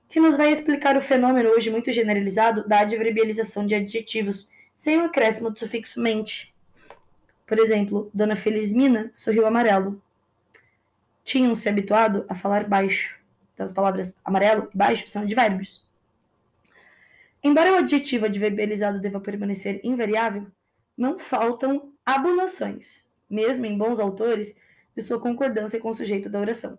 que 0.08 0.20
nos 0.20 0.36
vai 0.36 0.50
explicar 0.50 0.96
o 0.96 1.02
fenômeno 1.02 1.50
hoje 1.50 1.70
muito 1.70 1.90
generalizado 1.90 2.66
da 2.68 2.80
adverbialização 2.80 3.66
de 3.66 3.74
adjetivos 3.74 4.48
sem 4.74 4.98
o 4.98 5.04
acréscimo 5.04 5.50
do 5.50 5.58
sufixo 5.58 6.00
mente. 6.00 6.54
Por 7.46 7.58
exemplo, 7.58 8.10
Dona 8.12 8.36
Felizmina 8.36 9.10
sorriu 9.12 9.46
amarelo. 9.46 10.00
Tinham 11.26 11.56
se 11.56 11.68
habituado 11.68 12.24
a 12.28 12.36
falar 12.36 12.68
baixo. 12.68 13.18
Então, 13.52 13.64
as 13.64 13.72
palavras 13.72 14.16
amarelo 14.24 14.70
e 14.72 14.76
baixo 14.76 15.08
são 15.08 15.22
advérbios. 15.22 15.84
Embora 17.42 17.72
o 17.72 17.78
adjetivo 17.78 18.26
adverbializado 18.26 19.00
deva 19.00 19.20
permanecer 19.20 19.80
invariável, 19.82 20.46
não 20.96 21.18
faltam 21.18 21.92
abonações, 22.04 23.04
mesmo 23.28 23.66
em 23.66 23.76
bons 23.76 23.98
autores, 23.98 24.54
de 24.94 25.02
sua 25.02 25.20
concordância 25.20 25.80
com 25.80 25.88
o 25.88 25.94
sujeito 25.94 26.30
da 26.30 26.38
oração. 26.38 26.78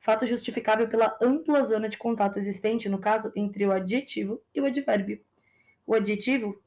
Fato 0.00 0.24
justificável 0.24 0.88
pela 0.88 1.14
ampla 1.20 1.62
zona 1.62 1.86
de 1.86 1.98
contato 1.98 2.38
existente, 2.38 2.88
no 2.88 2.98
caso, 2.98 3.30
entre 3.36 3.66
o 3.66 3.72
adjetivo 3.72 4.40
e 4.54 4.62
o 4.62 4.64
advérbio. 4.64 5.20
O 5.86 5.94
adjetivo, 5.94 6.58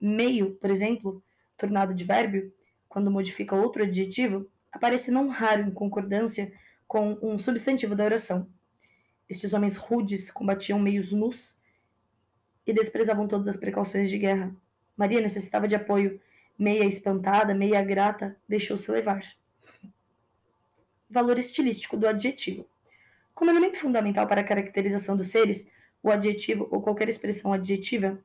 meio, 0.00 0.56
por 0.56 0.70
exemplo, 0.70 1.22
tornado 1.56 1.92
advérbio, 1.92 2.52
quando 2.88 3.08
modifica 3.08 3.54
outro 3.54 3.84
adjetivo, 3.84 4.50
aparece 4.72 5.10
não 5.10 5.28
raro 5.28 5.62
em 5.62 5.70
concordância 5.70 6.52
com 6.86 7.18
um 7.22 7.38
substantivo 7.38 7.94
da 7.94 8.04
oração. 8.04 8.48
Estes 9.28 9.52
homens 9.52 9.76
rudes 9.76 10.30
combatiam 10.30 10.78
meios 10.78 11.10
nus 11.10 11.58
e 12.66 12.72
desprezavam 12.72 13.26
todas 13.26 13.48
as 13.48 13.56
precauções 13.56 14.08
de 14.08 14.18
guerra. 14.18 14.54
Maria 14.96 15.20
necessitava 15.20 15.68
de 15.68 15.74
apoio. 15.74 16.20
Meia 16.58 16.84
espantada, 16.84 17.54
meia 17.54 17.82
grata, 17.82 18.34
deixou-se 18.48 18.90
levar. 18.90 19.20
Valor 21.10 21.38
estilístico 21.38 21.96
do 21.96 22.08
adjetivo. 22.08 22.66
Como 23.34 23.50
elemento 23.50 23.78
fundamental 23.78 24.26
para 24.26 24.40
a 24.40 24.44
caracterização 24.44 25.16
dos 25.16 25.28
seres, 25.28 25.70
o 26.02 26.10
adjetivo 26.10 26.66
ou 26.70 26.80
qualquer 26.80 27.08
expressão 27.08 27.52
adjetiva 27.52 28.18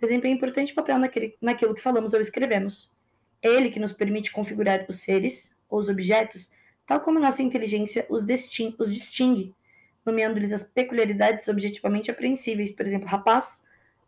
desempenha 0.00 0.34
importante 0.34 0.74
papel 0.74 0.98
naquele, 0.98 1.36
naquilo 1.40 1.74
que 1.74 1.80
falamos 1.80 2.12
ou 2.12 2.20
escrevemos. 2.20 2.92
É 3.40 3.48
ele 3.48 3.70
que 3.70 3.80
nos 3.80 3.92
permite 3.92 4.32
configurar 4.32 4.84
os 4.88 5.00
seres 5.00 5.55
os 5.70 5.88
objetos, 5.88 6.50
tal 6.86 7.00
como 7.00 7.18
nossa 7.18 7.42
inteligência 7.42 8.06
os, 8.08 8.22
os 8.78 8.92
distingue, 8.92 9.54
nomeando-lhes 10.04 10.52
as 10.52 10.62
peculiaridades 10.62 11.48
objetivamente 11.48 12.10
apreensíveis, 12.10 12.70
por 12.70 12.86
exemplo, 12.86 13.08
rapaz, 13.08 13.64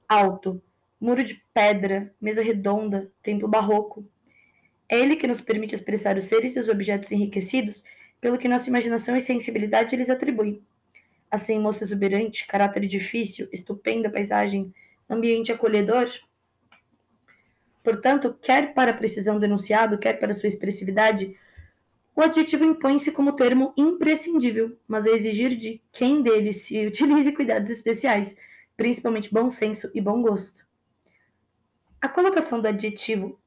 alto, 0.09 0.63
muro 1.01 1.23
de 1.23 1.43
pedra, 1.53 2.13
mesa 2.21 2.43
redonda, 2.43 3.11
templo 3.23 3.49
barroco. 3.49 4.07
É 4.89 4.99
ele 4.99 5.17
que 5.17 5.27
nos 5.27 5.41
permite 5.41 5.75
expressar 5.75 6.17
os 6.17 6.25
seres 6.25 6.57
e 6.57 6.59
os 6.59 6.69
objetos 6.69 7.13
enriquecidos 7.13 7.85
pelo 8.21 8.39
que 8.39 8.49
nossa 8.49 8.69
imaginação 8.69 9.17
e 9.17 9.21
sensibilidade 9.21 9.95
lhes 9.97 10.11
atribui. 10.11 10.63
Assim, 11.31 11.59
moça 11.59 11.85
exuberante, 11.85 12.47
caráter 12.47 12.87
difícil, 12.87 13.49
estupenda 13.53 14.11
paisagem, 14.11 14.73
ambiente 15.09 15.53
acolhedor. 15.53 16.09
Portanto, 17.83 18.35
quer 18.41 18.73
para 18.73 18.93
a 18.93 18.95
precisão 18.95 19.39
do 19.39 19.45
enunciado, 19.45 19.99
quer 19.99 20.15
para 20.15 20.35
sua 20.35 20.47
expressividade, 20.47 21.37
o 22.19 22.21
adjetivo 22.21 22.65
impõe-se 22.65 23.13
como 23.13 23.37
termo 23.37 23.73
imprescindível, 23.77 24.77
mas 24.89 25.07
a 25.07 25.11
exigir 25.11 25.57
de 25.57 25.81
quem 25.93 26.21
dele 26.21 26.53
se 26.53 26.77
utilize 26.85 27.31
cuidados 27.31 27.71
especiais, 27.71 28.37
principalmente 28.77 29.33
bom 29.33 29.49
senso 29.49 29.89
e 29.95 30.01
bom 30.01 30.21
gosto. 30.21 30.67
A 32.01 32.09
colocação 32.09 32.61
do 32.61 32.67
adjetivo 32.67 33.39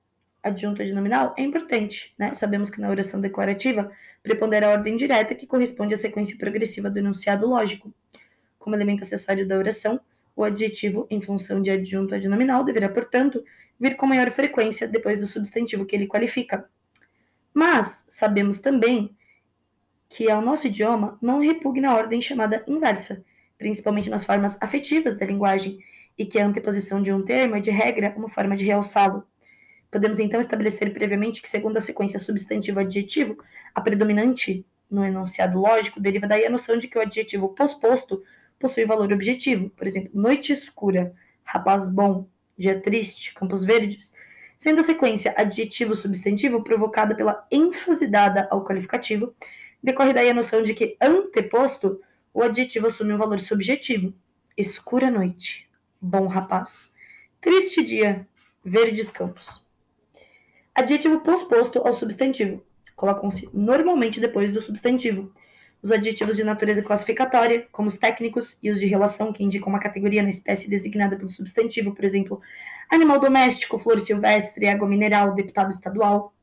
adjunto 0.41 0.81
adnominal 0.81 1.35
é 1.37 1.41
importante, 1.41 2.15
né? 2.17 2.33
Sabemos 2.33 2.69
que 2.69 2.79
na 2.79 2.89
oração 2.89 3.19
declarativa 3.19 3.91
prepondera 4.23 4.67
a 4.67 4.71
ordem 4.71 4.95
direta 4.95 5.35
que 5.35 5.45
corresponde 5.45 5.93
à 5.93 5.97
sequência 5.97 6.37
progressiva 6.37 6.89
do 6.89 6.97
enunciado 6.97 7.45
lógico. 7.45 7.93
Como 8.57 8.73
elemento 8.73 9.03
acessório 9.03 9.45
da 9.45 9.57
oração, 9.57 9.99
o 10.33 10.45
adjetivo, 10.45 11.05
em 11.09 11.19
função 11.19 11.61
de 11.61 11.69
adjunto 11.69 12.15
adnominal, 12.15 12.63
deverá, 12.63 12.87
portanto, 12.87 13.43
vir 13.77 13.97
com 13.97 14.05
maior 14.05 14.31
frequência 14.31 14.87
depois 14.87 15.19
do 15.19 15.27
substantivo 15.27 15.85
que 15.85 15.93
ele 15.93 16.07
qualifica. 16.07 16.69
Mas 17.53 18.05
sabemos 18.07 18.59
também 18.59 19.15
que 20.09 20.29
ao 20.29 20.41
nosso 20.41 20.67
idioma 20.67 21.17
não 21.21 21.39
repugna 21.39 21.89
a 21.89 21.95
ordem 21.95 22.21
chamada 22.21 22.63
inversa, 22.67 23.23
principalmente 23.57 24.09
nas 24.09 24.25
formas 24.25 24.57
afetivas 24.61 25.17
da 25.17 25.25
linguagem, 25.25 25.79
e 26.17 26.25
que 26.25 26.39
a 26.39 26.45
anteposição 26.45 27.01
de 27.01 27.11
um 27.11 27.23
termo 27.23 27.55
é, 27.55 27.59
de 27.59 27.71
regra, 27.71 28.13
uma 28.15 28.29
forma 28.29 28.55
de 28.55 28.65
realçá-lo. 28.65 29.23
Podemos 29.89 30.19
então 30.19 30.39
estabelecer 30.39 30.93
previamente 30.93 31.41
que, 31.41 31.49
segundo 31.49 31.77
a 31.77 31.81
sequência 31.81 32.19
substantivo-adjetivo, 32.19 33.37
a 33.73 33.81
predominante 33.81 34.65
no 34.89 35.05
enunciado 35.05 35.59
lógico 35.59 35.99
deriva 35.99 36.27
daí 36.27 36.45
a 36.45 36.49
noção 36.49 36.77
de 36.77 36.87
que 36.87 36.97
o 36.97 37.01
adjetivo 37.01 37.49
posposto 37.49 38.21
possui 38.59 38.85
valor 38.85 39.11
objetivo. 39.11 39.69
Por 39.71 39.87
exemplo, 39.87 40.11
noite 40.13 40.51
escura, 40.51 41.13
rapaz 41.43 41.89
bom, 41.89 42.27
dia 42.57 42.79
triste, 42.79 43.33
campos 43.33 43.63
verdes, 43.63 44.13
sendo 44.61 44.81
a 44.81 44.83
sequência 44.83 45.33
adjetivo-substantivo 45.35 46.63
provocada 46.63 47.15
pela 47.15 47.47
ênfase 47.49 48.05
dada 48.05 48.47
ao 48.51 48.63
qualificativo, 48.63 49.33
decorre 49.81 50.13
daí 50.13 50.29
a 50.29 50.35
noção 50.35 50.61
de 50.61 50.75
que 50.75 50.95
anteposto 51.01 51.99
o 52.31 52.43
adjetivo 52.43 52.85
assume 52.85 53.11
um 53.11 53.17
valor 53.17 53.39
subjetivo. 53.39 54.13
Escura 54.55 55.09
noite, 55.09 55.67
bom 55.99 56.27
rapaz. 56.27 56.93
Triste 57.41 57.81
dia, 57.81 58.27
verdes 58.63 59.09
campos. 59.09 59.67
Adjetivo 60.75 61.21
posposto 61.21 61.79
ao 61.79 61.95
substantivo. 61.95 62.63
Colocam-se 62.95 63.49
normalmente 63.51 64.19
depois 64.19 64.51
do 64.51 64.61
substantivo. 64.61 65.33
Os 65.81 65.91
adjetivos 65.91 66.37
de 66.37 66.43
natureza 66.43 66.83
classificatória, 66.83 67.67
como 67.71 67.87
os 67.87 67.97
técnicos, 67.97 68.59
e 68.61 68.69
os 68.69 68.79
de 68.79 68.85
relação, 68.85 69.33
que 69.33 69.43
indicam 69.43 69.69
uma 69.69 69.79
categoria 69.79 70.21
na 70.21 70.29
espécie 70.29 70.69
designada 70.69 71.15
pelo 71.15 71.27
substantivo, 71.27 71.93
por 71.93 72.05
exemplo, 72.05 72.39
animal 72.89 73.19
doméstico, 73.19 73.79
flor 73.79 73.99
silvestre, 73.99 74.67
água 74.67 74.87
mineral, 74.87 75.33
deputado 75.33 75.71
estadual. 75.71 76.33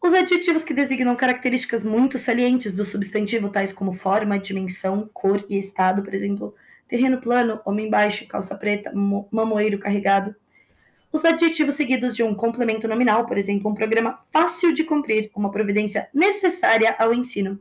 Os 0.00 0.14
adjetivos 0.14 0.62
que 0.62 0.72
designam 0.72 1.14
características 1.16 1.82
muito 1.82 2.18
salientes 2.18 2.74
do 2.74 2.84
substantivo, 2.84 3.50
tais 3.50 3.72
como 3.72 3.92
forma, 3.92 4.38
dimensão, 4.38 5.10
cor 5.12 5.44
e 5.48 5.58
estado, 5.58 6.02
por 6.02 6.14
exemplo, 6.14 6.54
terreno 6.88 7.20
plano, 7.20 7.60
homem 7.66 7.90
baixo, 7.90 8.26
calça 8.26 8.56
preta, 8.56 8.92
mamoeiro 9.30 9.78
carregado. 9.78 10.34
Os 11.10 11.24
adjetivos 11.24 11.74
seguidos 11.74 12.14
de 12.14 12.22
um 12.22 12.34
complemento 12.34 12.86
nominal, 12.86 13.26
por 13.26 13.38
exemplo, 13.38 13.70
um 13.70 13.74
programa 13.74 14.20
fácil 14.30 14.72
de 14.72 14.84
cumprir, 14.84 15.30
uma 15.34 15.50
providência 15.50 16.08
necessária 16.12 16.94
ao 16.98 17.14
ensino. 17.14 17.60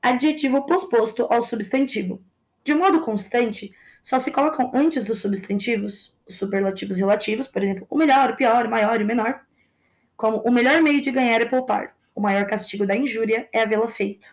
Adjetivo 0.00 0.66
posposto 0.66 1.26
ao 1.30 1.40
substantivo. 1.40 2.20
De 2.64 2.74
modo 2.74 3.00
constante, 3.00 3.72
só 4.02 4.18
se 4.18 4.32
colocam 4.32 4.72
antes 4.74 5.04
dos 5.04 5.20
substantivos 5.20 6.16
os 6.26 6.34
superlativos 6.36 6.98
relativos, 6.98 7.46
por 7.46 7.62
exemplo, 7.62 7.86
o 7.88 7.96
melhor, 7.96 8.30
o 8.30 8.36
pior, 8.36 8.66
o 8.66 8.70
maior 8.70 9.00
e 9.00 9.04
o 9.04 9.06
menor, 9.06 9.40
como 10.16 10.38
o 10.38 10.50
melhor 10.50 10.82
meio 10.82 11.00
de 11.00 11.10
ganhar 11.10 11.40
é 11.40 11.44
poupar, 11.44 11.96
o 12.14 12.20
maior 12.20 12.46
castigo 12.46 12.86
da 12.86 12.96
injúria 12.96 13.48
é 13.52 13.62
havê-la 13.62 13.88
feito. 13.88 14.26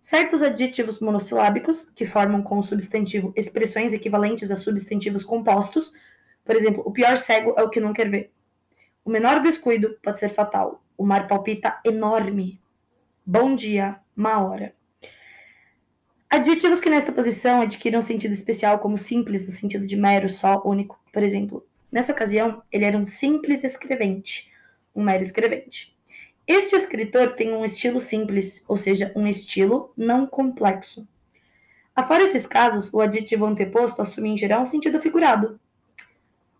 Certos 0.00 0.42
adjetivos 0.42 1.00
monossilábicos, 1.00 1.86
que 1.86 2.04
formam 2.04 2.42
com 2.42 2.58
o 2.58 2.62
substantivo 2.62 3.32
expressões 3.34 3.94
equivalentes 3.94 4.50
a 4.50 4.56
substantivos 4.56 5.24
compostos, 5.24 5.94
por 6.44 6.56
exemplo, 6.56 6.82
o 6.84 6.92
pior 6.92 7.18
cego 7.18 7.54
é 7.56 7.62
o 7.62 7.70
que 7.70 7.80
não 7.80 7.92
quer 7.92 8.10
ver. 8.10 8.32
O 9.04 9.10
menor 9.10 9.40
descuido 9.40 9.98
pode 10.02 10.18
ser 10.18 10.30
fatal. 10.30 10.82
O 10.96 11.04
mar 11.04 11.26
palpita 11.26 11.80
enorme. 11.84 12.60
Bom 13.24 13.54
dia, 13.54 14.00
má 14.14 14.38
hora. 14.38 14.74
Adjetivos 16.28 16.80
que 16.80 16.90
nesta 16.90 17.12
posição 17.12 17.60
adquirem 17.60 17.98
um 17.98 18.02
sentido 18.02 18.32
especial 18.32 18.78
como 18.78 18.96
simples, 18.96 19.46
no 19.46 19.52
sentido 19.52 19.86
de 19.86 19.96
mero, 19.96 20.28
só, 20.28 20.62
único. 20.64 20.98
Por 21.12 21.22
exemplo, 21.22 21.66
nessa 21.90 22.12
ocasião, 22.12 22.62
ele 22.72 22.84
era 22.84 22.98
um 22.98 23.04
simples 23.04 23.62
escrevente 23.64 24.52
um 24.94 25.02
mero 25.02 25.22
escrevente. 25.22 25.92
Este 26.46 26.76
escritor 26.76 27.32
tem 27.34 27.52
um 27.52 27.64
estilo 27.64 27.98
simples, 27.98 28.62
ou 28.68 28.76
seja, 28.76 29.12
um 29.16 29.26
estilo 29.26 29.92
não 29.96 30.26
complexo. 30.26 31.08
Afora 31.96 32.22
esses 32.22 32.46
casos, 32.46 32.92
o 32.92 33.00
adjetivo 33.00 33.46
anteposto 33.46 34.00
assume 34.00 34.30
em 34.30 34.36
geral 34.36 34.62
um 34.62 34.66
sentido 34.66 35.00
figurado. 35.00 35.58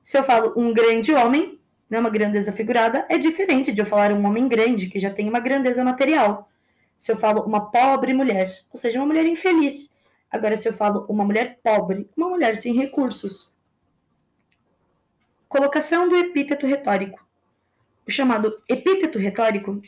Se 0.04 0.16
eu 0.16 0.22
falo 0.22 0.52
um 0.56 0.72
grande 0.72 1.12
homem, 1.12 1.58
né, 1.90 1.98
uma 1.98 2.10
grandeza 2.10 2.52
figurada, 2.52 3.04
é 3.08 3.18
diferente 3.18 3.72
de 3.72 3.82
eu 3.82 3.86
falar 3.86 4.12
um 4.12 4.24
homem 4.24 4.46
grande, 4.46 4.86
que 4.86 5.00
já 5.00 5.10
tem 5.10 5.28
uma 5.28 5.40
grandeza 5.40 5.82
material. 5.82 6.48
Se 6.96 7.10
eu 7.10 7.16
falo 7.16 7.42
uma 7.42 7.72
pobre 7.72 8.14
mulher, 8.14 8.56
ou 8.72 8.78
seja, 8.78 9.00
uma 9.00 9.06
mulher 9.06 9.26
infeliz, 9.26 9.92
Agora, 10.34 10.56
se 10.56 10.68
eu 10.68 10.72
falo 10.72 11.06
uma 11.08 11.24
mulher 11.24 11.60
pobre, 11.62 12.10
uma 12.16 12.28
mulher 12.28 12.56
sem 12.56 12.74
recursos. 12.74 13.52
Colocação 15.48 16.08
do 16.08 16.16
epíteto 16.16 16.66
retórico. 16.66 17.24
O 18.04 18.10
chamado 18.10 18.60
epíteto 18.68 19.16
retórico 19.16 19.80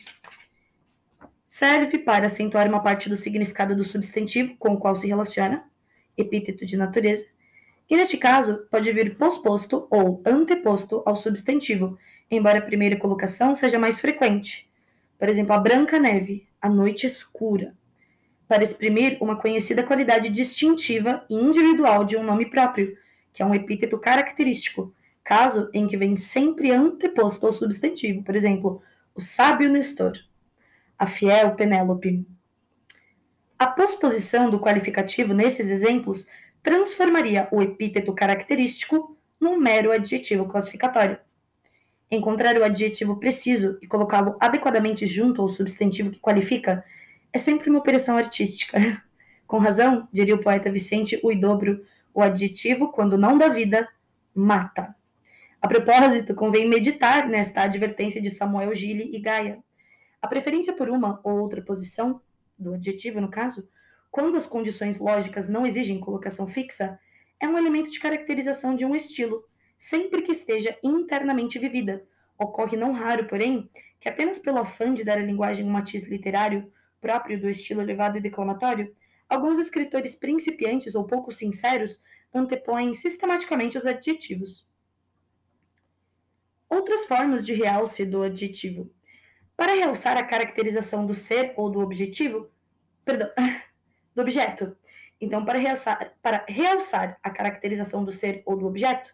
serve 1.49 1.99
para 1.99 2.27
acentuar 2.27 2.65
uma 2.65 2.81
parte 2.81 3.09
do 3.09 3.17
significado 3.17 3.75
do 3.75 3.83
substantivo 3.83 4.55
com 4.55 4.69
o 4.69 4.77
qual 4.79 4.95
se 4.95 5.05
relaciona, 5.05 5.69
epíteto 6.15 6.65
de 6.65 6.77
natureza, 6.77 7.25
e 7.89 7.95
neste 7.95 8.17
caso 8.17 8.65
pode 8.69 8.91
vir 8.91 9.15
posposto 9.15 9.87
ou 9.89 10.21
anteposto 10.25 11.01
ao 11.05 11.15
substantivo, 11.15 11.97
embora 12.29 12.59
a 12.59 12.61
primeira 12.61 12.97
colocação 12.97 13.55
seja 13.55 13.79
mais 13.79 13.99
frequente. 13.99 14.69
Por 15.17 15.29
exemplo, 15.29 15.53
a 15.53 15.57
branca 15.57 15.97
neve, 15.97 16.47
a 16.61 16.69
noite 16.69 17.05
escura, 17.05 17.73
para 18.47 18.63
exprimir 18.63 19.17
uma 19.21 19.35
conhecida 19.35 19.83
qualidade 19.83 20.29
distintiva 20.29 21.25
e 21.29 21.35
individual 21.35 22.05
de 22.05 22.15
um 22.15 22.23
nome 22.23 22.45
próprio, 22.45 22.97
que 23.33 23.41
é 23.41 23.45
um 23.45 23.55
epíteto 23.55 23.97
característico, 23.97 24.93
caso 25.23 25.69
em 25.73 25.87
que 25.87 25.97
vem 25.97 26.15
sempre 26.15 26.71
anteposto 26.71 27.45
ao 27.45 27.51
substantivo. 27.51 28.23
Por 28.23 28.35
exemplo, 28.35 28.81
o 29.13 29.21
sábio 29.21 29.69
Nestor, 29.69 30.13
a 30.97 31.05
fiel 31.05 31.55
Penélope. 31.55 32.25
A 33.59 33.67
posposição 33.67 34.49
do 34.49 34.59
qualificativo 34.59 35.33
nesses 35.33 35.69
exemplos 35.69 36.27
transformaria 36.61 37.47
o 37.51 37.61
epíteto 37.61 38.13
característico 38.13 39.17
num 39.39 39.57
mero 39.57 39.91
adjetivo 39.91 40.45
classificatório. 40.45 41.19
Encontrar 42.09 42.57
o 42.57 42.63
adjetivo 42.63 43.17
preciso 43.17 43.77
e 43.81 43.87
colocá-lo 43.87 44.37
adequadamente 44.39 45.05
junto 45.05 45.41
ao 45.41 45.49
substantivo 45.49 46.11
que 46.11 46.19
qualifica 46.19 46.83
é 47.33 47.37
sempre 47.37 47.69
uma 47.69 47.79
operação 47.79 48.17
artística. 48.17 48.77
Com 49.45 49.57
razão, 49.57 50.07
diria 50.11 50.35
o 50.35 50.41
poeta 50.41 50.71
Vicente 50.71 51.19
Uidobro, 51.23 51.85
o 52.13 52.21
adjetivo, 52.21 52.91
quando 52.91 53.17
não 53.17 53.37
dá 53.37 53.47
vida, 53.47 53.87
mata. 54.33 54.95
A 55.61 55.67
propósito, 55.67 56.35
convém 56.35 56.67
meditar 56.67 57.27
nesta 57.27 57.61
advertência 57.61 58.21
de 58.21 58.29
Samuel 58.29 58.73
Gille 58.73 59.09
e 59.13 59.19
Gaia. 59.19 59.59
A 60.21 60.27
preferência 60.27 60.73
por 60.73 60.89
uma 60.89 61.19
ou 61.23 61.39
outra 61.39 61.61
posição, 61.61 62.21
do 62.57 62.73
adjetivo 62.73 63.21
no 63.21 63.29
caso, 63.29 63.67
quando 64.17 64.35
as 64.35 64.47
condições 64.47 64.97
lógicas 64.97 65.47
não 65.47 65.63
exigem 65.63 65.99
colocação 65.99 66.47
fixa, 66.47 66.99
é 67.39 67.47
um 67.47 67.55
elemento 67.55 67.91
de 67.91 67.99
caracterização 67.99 68.75
de 68.75 68.83
um 68.83 68.95
estilo, 68.95 69.47
sempre 69.77 70.23
que 70.23 70.31
esteja 70.31 70.75
internamente 70.83 71.59
vivida. 71.59 72.03
Ocorre 72.35 72.75
não 72.75 72.93
raro, 72.93 73.27
porém, 73.27 73.69
que 73.99 74.09
apenas 74.09 74.39
pelo 74.39 74.57
afã 74.57 74.91
de 74.91 75.03
dar 75.03 75.19
à 75.19 75.21
linguagem 75.21 75.63
um 75.63 75.69
matiz 75.69 76.05
literário, 76.05 76.73
próprio 76.99 77.39
do 77.39 77.47
estilo 77.47 77.79
elevado 77.79 78.17
e 78.17 78.19
declamatório, 78.19 78.91
alguns 79.29 79.59
escritores 79.59 80.15
principiantes 80.15 80.95
ou 80.95 81.05
pouco 81.05 81.31
sinceros 81.31 82.01
antepõem 82.33 82.95
sistematicamente 82.95 83.77
os 83.77 83.85
adjetivos. 83.85 84.67
Outras 86.67 87.05
formas 87.05 87.45
de 87.45 87.53
realce 87.53 88.03
do 88.03 88.23
adjetivo. 88.23 88.91
Para 89.55 89.75
realçar 89.75 90.17
a 90.17 90.23
caracterização 90.23 91.05
do 91.05 91.13
ser 91.13 91.53
ou 91.55 91.69
do 91.69 91.81
objetivo, 91.81 92.49
perdão, 93.05 93.29
do 94.17 94.21
objeto. 94.21 94.75
Então, 95.21 95.45
para 95.45 95.59
realçar, 95.59 96.13
para 96.23 96.43
realçar 96.47 97.19
a 97.21 97.29
caracterização 97.29 98.03
do 98.03 98.11
ser 98.11 98.41
ou 98.45 98.57
do 98.57 98.65
objeto, 98.65 99.11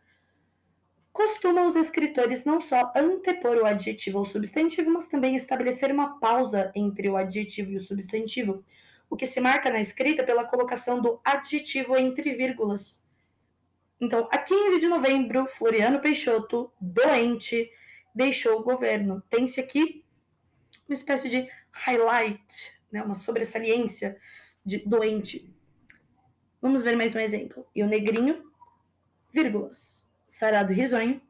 costumam 1.11 1.67
os 1.67 1.75
escritores 1.75 2.45
não 2.45 2.59
só 2.61 2.91
antepor 2.95 3.57
o 3.57 3.65
adjetivo 3.65 4.19
ao 4.19 4.25
substantivo, 4.25 4.89
mas 4.89 5.05
também 5.07 5.35
estabelecer 5.35 5.91
uma 5.91 6.19
pausa 6.19 6.71
entre 6.73 7.09
o 7.09 7.17
adjetivo 7.17 7.71
e 7.71 7.75
o 7.75 7.79
substantivo, 7.81 8.63
o 9.09 9.17
que 9.17 9.25
se 9.25 9.41
marca 9.41 9.69
na 9.69 9.79
escrita 9.79 10.23
pela 10.23 10.45
colocação 10.45 11.01
do 11.01 11.19
adjetivo 11.23 11.97
entre 11.97 12.33
vírgulas. 12.33 13.05
Então, 13.99 14.27
a 14.31 14.37
15 14.37 14.79
de 14.79 14.87
novembro, 14.87 15.47
Floriano 15.47 15.99
Peixoto, 15.99 16.71
doente, 16.79 17.69
deixou 18.15 18.59
o 18.59 18.63
governo. 18.63 19.21
Tem-se 19.29 19.59
aqui 19.59 20.03
uma 20.87 20.93
espécie 20.93 21.29
de 21.29 21.47
highlight, 21.71 22.71
né, 22.91 23.03
uma 23.03 23.15
sobressalência 23.15 24.17
de 24.65 24.79
doente. 24.79 25.53
Vamos 26.61 26.81
ver 26.81 26.95
mais 26.95 27.15
um 27.15 27.19
exemplo. 27.19 27.65
E 27.75 27.83
o 27.83 27.87
negrinho, 27.87 28.43
vírgulas 29.31 30.03
sarado 30.33 30.73
e 30.73 30.75
risonho, 30.75 31.21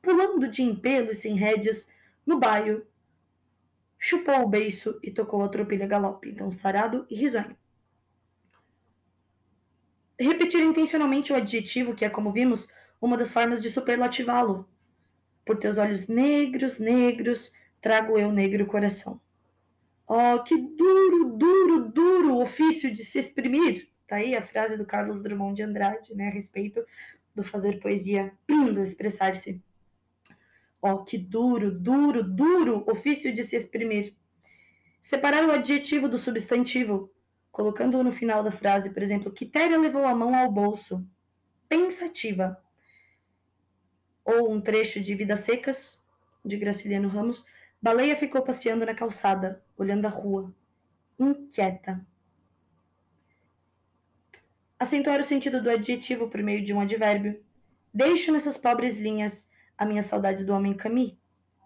pulando 0.00 0.46
de 0.46 0.62
empelo 0.62 1.10
e 1.10 1.14
sem 1.14 1.34
rédeas, 1.34 1.90
no 2.24 2.38
baio, 2.38 2.86
chupou 3.98 4.42
o 4.42 4.48
beiço 4.48 4.96
e 5.02 5.10
tocou 5.10 5.42
a 5.42 5.48
tropilha 5.48 5.88
galope. 5.88 6.28
Então, 6.28 6.52
sarado 6.52 7.04
e 7.10 7.16
risonho. 7.16 7.56
Repetir 10.16 10.62
intencionalmente 10.62 11.32
o 11.32 11.36
adjetivo, 11.36 11.96
que 11.96 12.04
é, 12.04 12.08
como 12.08 12.30
vimos, 12.30 12.68
uma 13.00 13.16
das 13.16 13.32
formas 13.32 13.60
de 13.60 13.68
superlativá-lo. 13.68 14.68
Por 15.44 15.58
teus 15.58 15.76
olhos 15.76 16.06
negros, 16.06 16.78
negros, 16.78 17.52
trago 17.80 18.16
eu 18.16 18.30
negro 18.30 18.66
coração. 18.66 19.20
Oh, 20.06 20.42
que 20.42 20.56
duro, 20.56 21.36
duro, 21.36 21.88
duro 21.88 22.38
ofício 22.38 22.92
de 22.92 23.04
se 23.04 23.18
exprimir. 23.18 23.88
Tá 24.06 24.16
aí 24.16 24.36
a 24.36 24.42
frase 24.42 24.76
do 24.76 24.84
Carlos 24.84 25.22
Drummond 25.22 25.56
de 25.56 25.62
Andrade, 25.62 26.14
né, 26.14 26.28
a 26.28 26.30
respeito 26.30 26.84
do 27.34 27.42
fazer 27.42 27.80
poesia, 27.80 28.32
do 28.46 28.82
expressar-se. 28.82 29.62
Oh, 30.80 31.02
que 31.02 31.16
duro, 31.16 31.70
duro, 31.70 32.22
duro 32.22 32.84
ofício 32.86 33.32
de 33.32 33.42
se 33.42 33.56
exprimir. 33.56 34.14
Separar 35.00 35.48
o 35.48 35.52
adjetivo 35.52 36.08
do 36.08 36.18
substantivo, 36.18 37.10
colocando-o 37.50 38.04
no 38.04 38.12
final 38.12 38.42
da 38.42 38.50
frase, 38.50 38.90
por 38.90 39.02
exemplo, 39.02 39.32
Quitéria 39.32 39.78
levou 39.78 40.04
a 40.04 40.14
mão 40.14 40.34
ao 40.34 40.52
bolso. 40.52 41.06
Pensativa. 41.66 42.62
Ou 44.22 44.52
um 44.52 44.60
trecho 44.60 45.00
de 45.00 45.14
Vidas 45.14 45.40
Secas, 45.40 46.04
de 46.44 46.56
Graciliano 46.58 47.08
Ramos. 47.08 47.44
Baleia 47.80 48.16
ficou 48.16 48.42
passeando 48.42 48.84
na 48.84 48.94
calçada, 48.94 49.63
olhando 49.76 50.06
a 50.06 50.10
rua. 50.10 50.54
Inquieta 51.18 52.04
acentuar 54.84 55.20
o 55.20 55.24
sentido 55.24 55.62
do 55.62 55.70
adjetivo 55.70 56.28
por 56.28 56.42
meio 56.42 56.62
de 56.62 56.72
um 56.72 56.80
advérbio. 56.80 57.42
Deixo 57.92 58.32
nessas 58.32 58.56
pobres 58.56 58.96
linhas 58.98 59.50
a 59.76 59.84
minha 59.84 60.02
saudade 60.02 60.44
do 60.44 60.52
homem 60.52 60.74
Camille, 60.74 61.18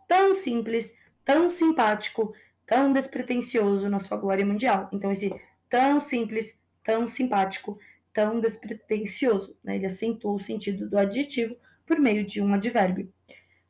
tão 0.07 0.33
simples, 0.33 0.97
tão 1.25 1.49
simpático, 1.49 2.33
tão 2.67 2.93
despretensioso 2.93 3.89
na 3.89 3.99
sua 3.99 4.17
glória 4.17 4.47
mundial. 4.47 4.89
Então, 4.93 5.11
esse 5.11 5.35
tão 5.69 5.99
simples, 6.01 6.61
tão 6.85 7.07
simpático, 7.07 7.79
tão 8.13 8.41
despretensioso, 8.41 9.57
né? 9.63 9.77
ele 9.77 9.87
acentuou 9.87 10.37
o 10.37 10.41
sentido 10.41 10.89
do 10.89 10.99
adjetivo 10.99 11.57
por 11.87 11.99
meio 11.99 12.25
de 12.25 12.41
um 12.41 12.55
advérbio. 12.55 13.13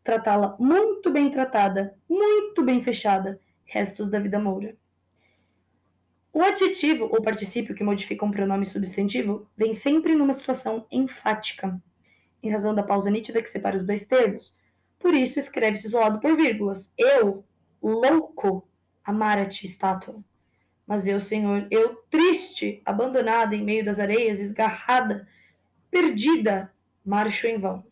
Tratá-la 0.04 0.56
muito 0.58 1.10
bem 1.10 1.30
tratada, 1.30 1.94
muito 2.08 2.62
bem 2.62 2.82
fechada, 2.82 3.40
restos 3.68 4.10
da 4.10 4.18
vida 4.18 4.38
moura. 4.38 4.76
O 6.32 6.42
adjetivo 6.42 7.04
ou 7.04 7.22
particípio 7.22 7.74
que 7.74 7.84
modifica 7.84 8.24
um 8.24 8.30
pronome 8.30 8.64
substantivo 8.64 9.48
vem 9.56 9.74
sempre 9.74 10.14
numa 10.14 10.32
situação 10.32 10.86
enfática, 10.90 11.80
em 12.42 12.50
razão 12.50 12.74
da 12.74 12.82
pausa 12.82 13.10
nítida 13.10 13.42
que 13.42 13.48
separa 13.48 13.76
os 13.76 13.84
dois 13.84 14.06
termos. 14.06 14.56
Por 14.98 15.14
isso, 15.14 15.38
escreve-se 15.38 15.86
isolado 15.86 16.18
por 16.20 16.36
vírgulas. 16.36 16.92
Eu, 16.96 17.44
louco, 17.82 18.68
amara-te, 19.04 19.66
estátua. 19.66 20.22
Mas 20.86 21.06
eu, 21.06 21.20
Senhor, 21.20 21.66
eu, 21.70 21.96
triste, 22.10 22.80
abandonada 22.84 23.54
em 23.54 23.62
meio 23.62 23.84
das 23.84 23.98
areias, 23.98 24.40
esgarrada, 24.40 25.28
perdida, 25.90 26.72
marcho 27.04 27.46
em 27.46 27.58
vão. 27.58 27.84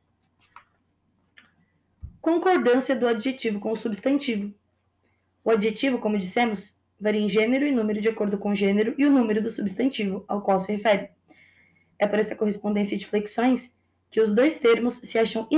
Concordância 2.20 2.96
do 2.96 3.06
adjetivo 3.06 3.60
com 3.60 3.72
o 3.72 3.76
substantivo. 3.76 4.54
O 5.46 5.50
adjetivo, 5.52 6.00
como 6.00 6.18
dissemos, 6.18 6.76
varia 6.98 7.20
em 7.20 7.28
gênero 7.28 7.64
e 7.64 7.70
número 7.70 8.00
de 8.00 8.08
acordo 8.08 8.36
com 8.36 8.50
o 8.50 8.54
gênero 8.54 8.96
e 8.98 9.06
o 9.06 9.12
número 9.12 9.40
do 9.40 9.48
substantivo 9.48 10.24
ao 10.26 10.42
qual 10.42 10.58
se 10.58 10.72
refere. 10.72 11.10
É 11.96 12.04
por 12.04 12.18
essa 12.18 12.34
correspondência 12.34 12.98
de 12.98 13.06
flexões 13.06 13.72
que 14.10 14.20
os 14.20 14.34
dois 14.34 14.58
termos 14.58 14.94
se 14.94 15.16
acham 15.16 15.48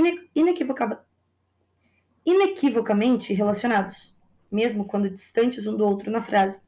inequivocamente 2.23 3.33
relacionados, 3.33 4.15
mesmo 4.51 4.85
quando 4.85 5.09
distantes 5.09 5.65
um 5.65 5.75
do 5.75 5.83
outro 5.83 6.11
na 6.11 6.21
frase. 6.21 6.61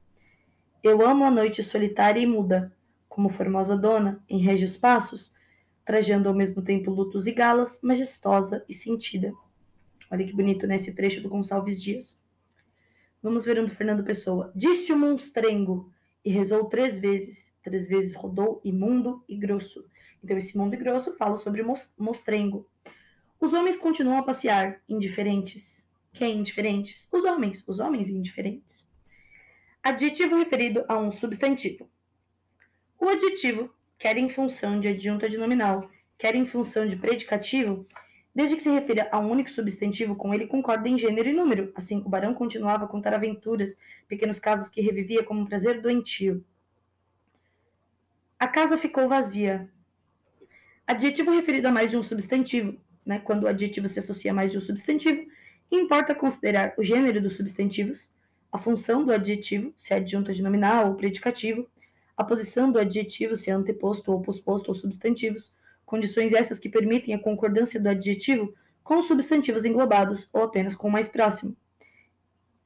Eu 0.82 1.05
amo 1.05 1.24
a 1.24 1.30
noite 1.30 1.61
solitária 1.61 2.19
e 2.19 2.26
muda, 2.26 2.76
como 3.07 3.30
formosa 3.30 3.78
dona, 3.78 4.19
em 4.28 4.39
régios 4.39 4.78
passos, 4.78 5.32
trajando 5.86 6.28
ao 6.28 6.34
mesmo 6.34 6.63
tempo 6.63 6.89
lutos 6.89 7.28
e 7.28 7.32
galas, 7.32 7.82
majestosa 7.84 8.65
e 8.67 8.74
sentida. 8.74 9.32
Olha 10.09 10.26
que 10.26 10.34
bonito 10.34 10.65
né, 10.65 10.76
trecho 10.78 11.22
do 11.22 11.30
Gonçalves 11.30 11.80
Dias. 11.80 12.19
Vamos 13.22 13.45
ver 13.45 13.59
um 13.59 13.65
do 13.65 13.72
Fernando 13.72 14.03
Pessoa. 14.03 14.51
Disse 14.55 14.91
o 14.91 14.97
monstrengo 14.97 15.91
e 16.26 16.32
rezou 16.32 16.65
três 16.65 16.97
vezes. 16.97 17.55
Três 17.63 17.88
vezes 17.88 18.15
rodou 18.15 18.59
imundo 18.65 19.24
e 19.30 19.38
grosso. 19.38 19.86
Então, 20.24 20.36
esse 20.38 20.57
mundo 20.57 20.74
e 20.74 20.78
grosso 20.78 21.15
fala 21.17 21.38
sobre 21.38 21.63
monstrengo. 21.97 22.67
Os 23.39 23.53
homens 23.53 23.78
continuam 23.78 24.17
a 24.17 24.24
passear, 24.24 24.82
indiferentes. 24.89 25.88
Quem 26.11 26.39
indiferentes? 26.39 27.07
Os 27.11 27.24
homens. 27.24 27.63
Os 27.67 27.80
homens 27.80 28.09
indiferentes. 28.09 28.91
Adjetivo 29.84 30.36
referido 30.36 30.84
a 30.88 30.97
um 30.97 31.11
substantivo. 31.11 31.88
O 32.99 33.07
adjetivo, 33.07 33.72
quer 33.99 34.17
em 34.17 34.30
função 34.30 34.80
de 34.80 34.88
adjunta 34.88 35.30
de 35.30 35.38
nominal, 35.38 35.89
quer 36.17 36.36
em 36.36 36.45
função 36.45 36.88
de 36.88 36.95
predicativo, 36.95 37.88
desde 38.34 38.55
que 38.55 38.63
se 38.63 38.69
refira 38.69 39.09
a 39.11 39.19
um 39.19 39.29
único 39.29 39.49
substantivo, 39.49 40.15
com 40.15 40.34
ele 40.34 40.47
concorda 40.47 40.88
em 40.88 40.97
gênero 40.97 41.29
e 41.29 41.34
número. 41.34 41.71
Assim, 41.75 42.01
o 42.05 42.09
barão 42.09 42.34
continuava 42.34 42.86
a 42.86 42.88
contar 42.88 43.13
aventuras, 43.13 43.77
pequenos 44.07 44.39
casos 44.39 44.69
que 44.69 44.82
revivia 44.82 45.23
como 45.23 45.41
um 45.41 45.45
prazer 45.45 45.82
doentio. 45.82 46.43
A 48.39 48.47
casa 48.47 48.77
ficou 48.77 49.07
vazia. 49.07 49.69
Adjetivo 50.88 51.32
referido 51.32 51.67
a 51.67 51.71
mais 51.71 51.91
de 51.91 51.97
um 51.97 52.03
substantivo, 52.03 52.75
né? 53.05 53.19
Quando 53.19 53.43
o 53.43 53.47
adjetivo 53.47 53.88
se 53.88 53.99
associa 53.99 54.32
a 54.32 54.34
mais 54.34 54.51
de 54.51 54.57
um 54.57 54.61
substantivo, 54.61 55.25
importa 55.71 56.15
considerar 56.15 56.73
o 56.77 56.84
gênero 56.84 57.21
dos 57.21 57.36
substantivos, 57.36 58.11
a 58.51 58.57
função 58.57 59.05
do 59.05 59.13
adjetivo, 59.13 59.73
se 59.77 59.93
é 59.93 59.97
adjunta 59.97 60.34
de 60.34 60.41
nominal 60.41 60.89
ou 60.89 60.95
predicativo, 60.95 61.67
a 62.17 62.23
posição 62.23 62.71
do 62.71 62.79
adjetivo, 62.79 63.36
se 63.36 63.49
é 63.49 63.53
anteposto 63.53 64.11
ou 64.11 64.21
posposto 64.21 64.69
aos 64.69 64.82
substantivos, 64.82 65.55
condições 65.91 66.31
essas 66.31 66.57
que 66.57 66.69
permitem 66.69 67.13
a 67.13 67.19
concordância 67.19 67.77
do 67.77 67.89
adjetivo 67.89 68.53
com 68.81 68.97
os 68.97 69.07
substantivos 69.07 69.65
englobados 69.65 70.29
ou 70.31 70.43
apenas 70.43 70.73
com 70.73 70.87
o 70.87 70.91
mais 70.91 71.09
próximo. 71.09 71.53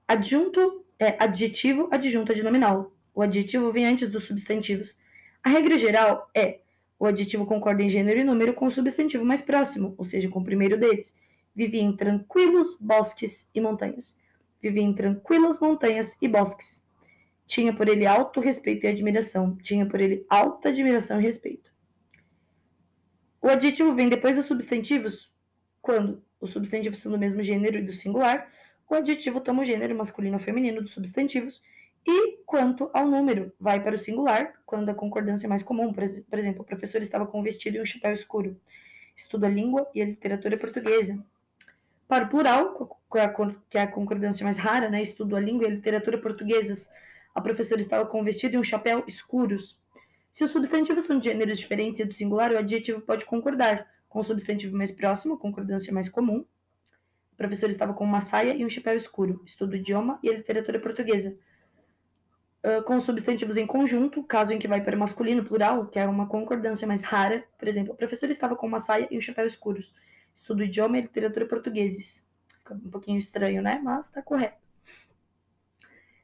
Adjunto 0.08 0.86
é 1.00 1.16
adjetivo, 1.18 1.90
adjunta 1.92 2.36
de 2.36 2.44
nominal. 2.44 2.94
O 3.16 3.24
adjetivo 3.24 3.72
vem 3.72 3.88
antes 3.88 4.10
dos 4.10 4.26
substantivos. 4.26 4.96
A 5.44 5.50
regra 5.50 5.76
geral 5.76 6.30
é 6.36 6.60
o 7.00 7.08
adjetivo 7.08 7.48
concorda 7.48 7.82
em 7.82 7.90
gênero 7.90 8.20
e 8.20 8.24
número 8.24 8.54
com 8.54 8.68
o 8.68 8.72
substantivo 8.72 9.26
mais 9.26 9.42
próximo, 9.42 9.96
ou 9.98 10.06
seja, 10.06 10.30
com 10.30 10.40
o 10.40 10.44
primeiro 10.44 10.78
deles. 10.78 11.18
Vivia 11.56 11.82
em 11.82 11.96
tranquilos 11.96 12.78
bosques 12.80 13.50
e 13.56 13.60
montanhas. 13.60 14.20
Vivia 14.62 14.84
em 14.84 14.94
tranquilas 14.94 15.60
montanhas 15.60 16.16
e 16.22 16.28
bosques. 16.28 16.86
Tinha 17.48 17.74
por 17.74 17.88
ele 17.88 18.06
alto 18.06 18.40
respeito 18.40 18.86
e 18.86 18.88
admiração. 18.88 19.58
Tinha 19.64 19.86
por 19.88 20.00
ele 20.00 20.26
alta 20.30 20.70
admiração 20.70 21.20
e 21.20 21.24
respeito. 21.24 21.75
O 23.46 23.50
adjetivo 23.50 23.94
vem 23.94 24.10
depois 24.10 24.36
dos 24.36 24.48
substantivos 24.48 25.32
quando 25.80 26.20
os 26.42 26.50
substantivos 26.50 26.98
são 26.98 27.12
do 27.12 27.20
mesmo 27.20 27.44
gênero 27.44 27.78
e 27.78 27.84
do 27.84 27.92
singular. 27.92 28.52
O 28.90 28.96
adjetivo 28.96 29.40
toma 29.40 29.62
o 29.62 29.64
gênero 29.64 29.96
masculino 29.96 30.34
ou 30.34 30.40
feminino 30.40 30.82
dos 30.82 30.96
substantivos. 30.96 31.64
E 32.08 32.38
quanto 32.44 32.90
ao 32.92 33.08
número, 33.08 33.54
vai 33.60 33.80
para 33.84 33.94
o 33.94 34.00
singular, 34.00 34.52
quando 34.66 34.90
a 34.90 34.96
concordância 34.96 35.46
é 35.46 35.48
mais 35.48 35.62
comum. 35.62 35.94
Por 35.94 36.40
exemplo, 36.40 36.64
o 36.64 36.66
professor 36.66 37.04
estava 37.04 37.28
com 37.28 37.40
um 37.40 37.44
vestido 37.44 37.78
e 37.78 37.82
um 37.82 37.86
chapéu 37.86 38.14
escuro. 38.14 38.60
Estuda 39.16 39.46
a 39.46 39.50
língua 39.52 39.88
e 39.94 40.02
a 40.02 40.06
literatura 40.06 40.58
portuguesa. 40.58 41.24
Para 42.08 42.26
o 42.26 42.30
plural, 42.30 43.00
que 43.70 43.78
é 43.78 43.82
a 43.84 43.88
concordância 43.88 44.44
mais 44.44 44.58
rara, 44.58 44.90
né? 44.90 45.04
Estudo 45.04 45.36
a 45.36 45.40
língua 45.40 45.68
e 45.68 45.68
a 45.68 45.76
literatura 45.76 46.18
portuguesas 46.18 46.90
a 47.36 47.42
professora 47.42 47.80
estava 47.80 48.08
com 48.08 48.22
um 48.22 48.24
vestido 48.24 48.56
e 48.56 48.58
um 48.58 48.64
chapéu 48.64 49.04
escuros. 49.06 49.80
Se 50.36 50.44
os 50.44 50.52
substantivos 50.52 51.06
são 51.06 51.18
de 51.18 51.30
gêneros 51.30 51.58
diferentes 51.58 52.02
e 52.02 52.04
do 52.04 52.14
singular, 52.14 52.52
o 52.52 52.58
adjetivo 52.58 53.00
pode 53.00 53.24
concordar 53.24 53.90
com 54.10 54.20
o 54.20 54.24
substantivo 54.24 54.76
mais 54.76 54.92
próximo, 54.92 55.38
concordância 55.38 55.94
mais 55.94 56.10
comum. 56.10 56.44
A 57.32 57.38
professora 57.38 57.72
estava 57.72 57.94
com 57.94 58.04
uma 58.04 58.20
saia 58.20 58.54
e 58.54 58.66
um 58.66 58.70
chapéu 58.70 58.98
escuro. 58.98 59.42
Estudo 59.46 59.72
o 59.72 59.76
idioma 59.78 60.20
e 60.22 60.30
a 60.30 60.34
literatura 60.34 60.78
portuguesa. 60.78 61.38
Uh, 62.62 62.84
com 62.84 62.98
os 62.98 63.04
substantivos 63.06 63.56
em 63.56 63.66
conjunto, 63.66 64.22
caso 64.24 64.52
em 64.52 64.60
que 64.60 64.68
vai 64.68 64.84
para 64.84 64.98
masculino 64.98 65.42
plural, 65.46 65.88
que 65.88 65.98
é 65.98 66.06
uma 66.06 66.28
concordância 66.28 66.86
mais 66.86 67.02
rara. 67.02 67.46
Por 67.58 67.70
exemplo, 67.70 67.94
a 67.94 67.96
professora 67.96 68.30
estava 68.30 68.58
com 68.58 68.68
uma 68.68 68.80
saia 68.80 69.08
e 69.10 69.18
um 69.18 69.22
chapéu 69.22 69.46
escuros. 69.46 69.96
Estudo 70.36 70.60
o 70.60 70.64
idioma 70.66 70.98
e 70.98 71.00
a 71.00 71.04
literatura 71.04 71.46
portugueses. 71.46 72.28
Fica 72.58 72.74
um 72.74 72.92
pouquinho 72.92 73.20
estranho, 73.20 73.62
né? 73.62 73.80
Mas 73.82 74.08
está 74.08 74.22
correto. 74.22 74.62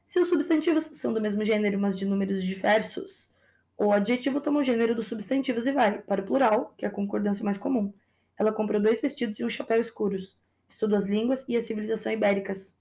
Se 0.04 0.20
os 0.20 0.28
substantivos 0.28 0.84
são 0.92 1.14
do 1.14 1.20
mesmo 1.20 1.42
gênero, 1.46 1.78
mas 1.78 1.96
de 1.96 2.04
números 2.04 2.44
diversos, 2.44 3.31
o 3.84 3.92
adjetivo 3.92 4.40
toma 4.40 4.60
o 4.60 4.62
gênero 4.62 4.94
dos 4.94 5.08
substantivos 5.08 5.66
e 5.66 5.72
vai 5.72 6.00
para 6.02 6.22
o 6.22 6.24
plural, 6.24 6.72
que 6.78 6.84
é 6.84 6.88
a 6.88 6.90
concordância 6.90 7.44
mais 7.44 7.58
comum. 7.58 7.92
Ela 8.38 8.52
comprou 8.52 8.80
dois 8.80 9.00
vestidos 9.00 9.40
e 9.40 9.44
um 9.44 9.48
chapéu 9.48 9.80
escuros. 9.80 10.36
Estuda 10.68 10.96
as 10.96 11.04
línguas 11.04 11.44
e 11.48 11.56
a 11.56 11.60
civilização 11.60 12.12
ibéricas. 12.12 12.76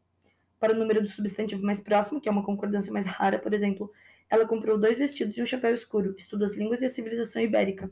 Para 0.60 0.74
o 0.74 0.78
número 0.78 1.02
do 1.02 1.10
substantivo 1.10 1.64
mais 1.64 1.80
próximo, 1.80 2.22
que 2.22 2.30
é 2.30 2.32
uma 2.32 2.46
concordância 2.46 2.94
mais 2.94 3.08
rara, 3.08 3.40
por 3.40 3.52
exemplo, 3.52 3.92
ela 4.30 4.46
comprou 4.46 4.78
dois 4.78 5.00
vestidos 5.00 5.36
e 5.38 5.42
um 5.42 5.46
chapéu 5.46 5.74
escuro. 5.74 6.14
Estuda 6.16 6.46
as 6.46 6.54
línguas 6.54 6.84
e 6.84 6.86
a 6.86 6.90
civilização 6.90 7.42
ibérica. 7.42 7.90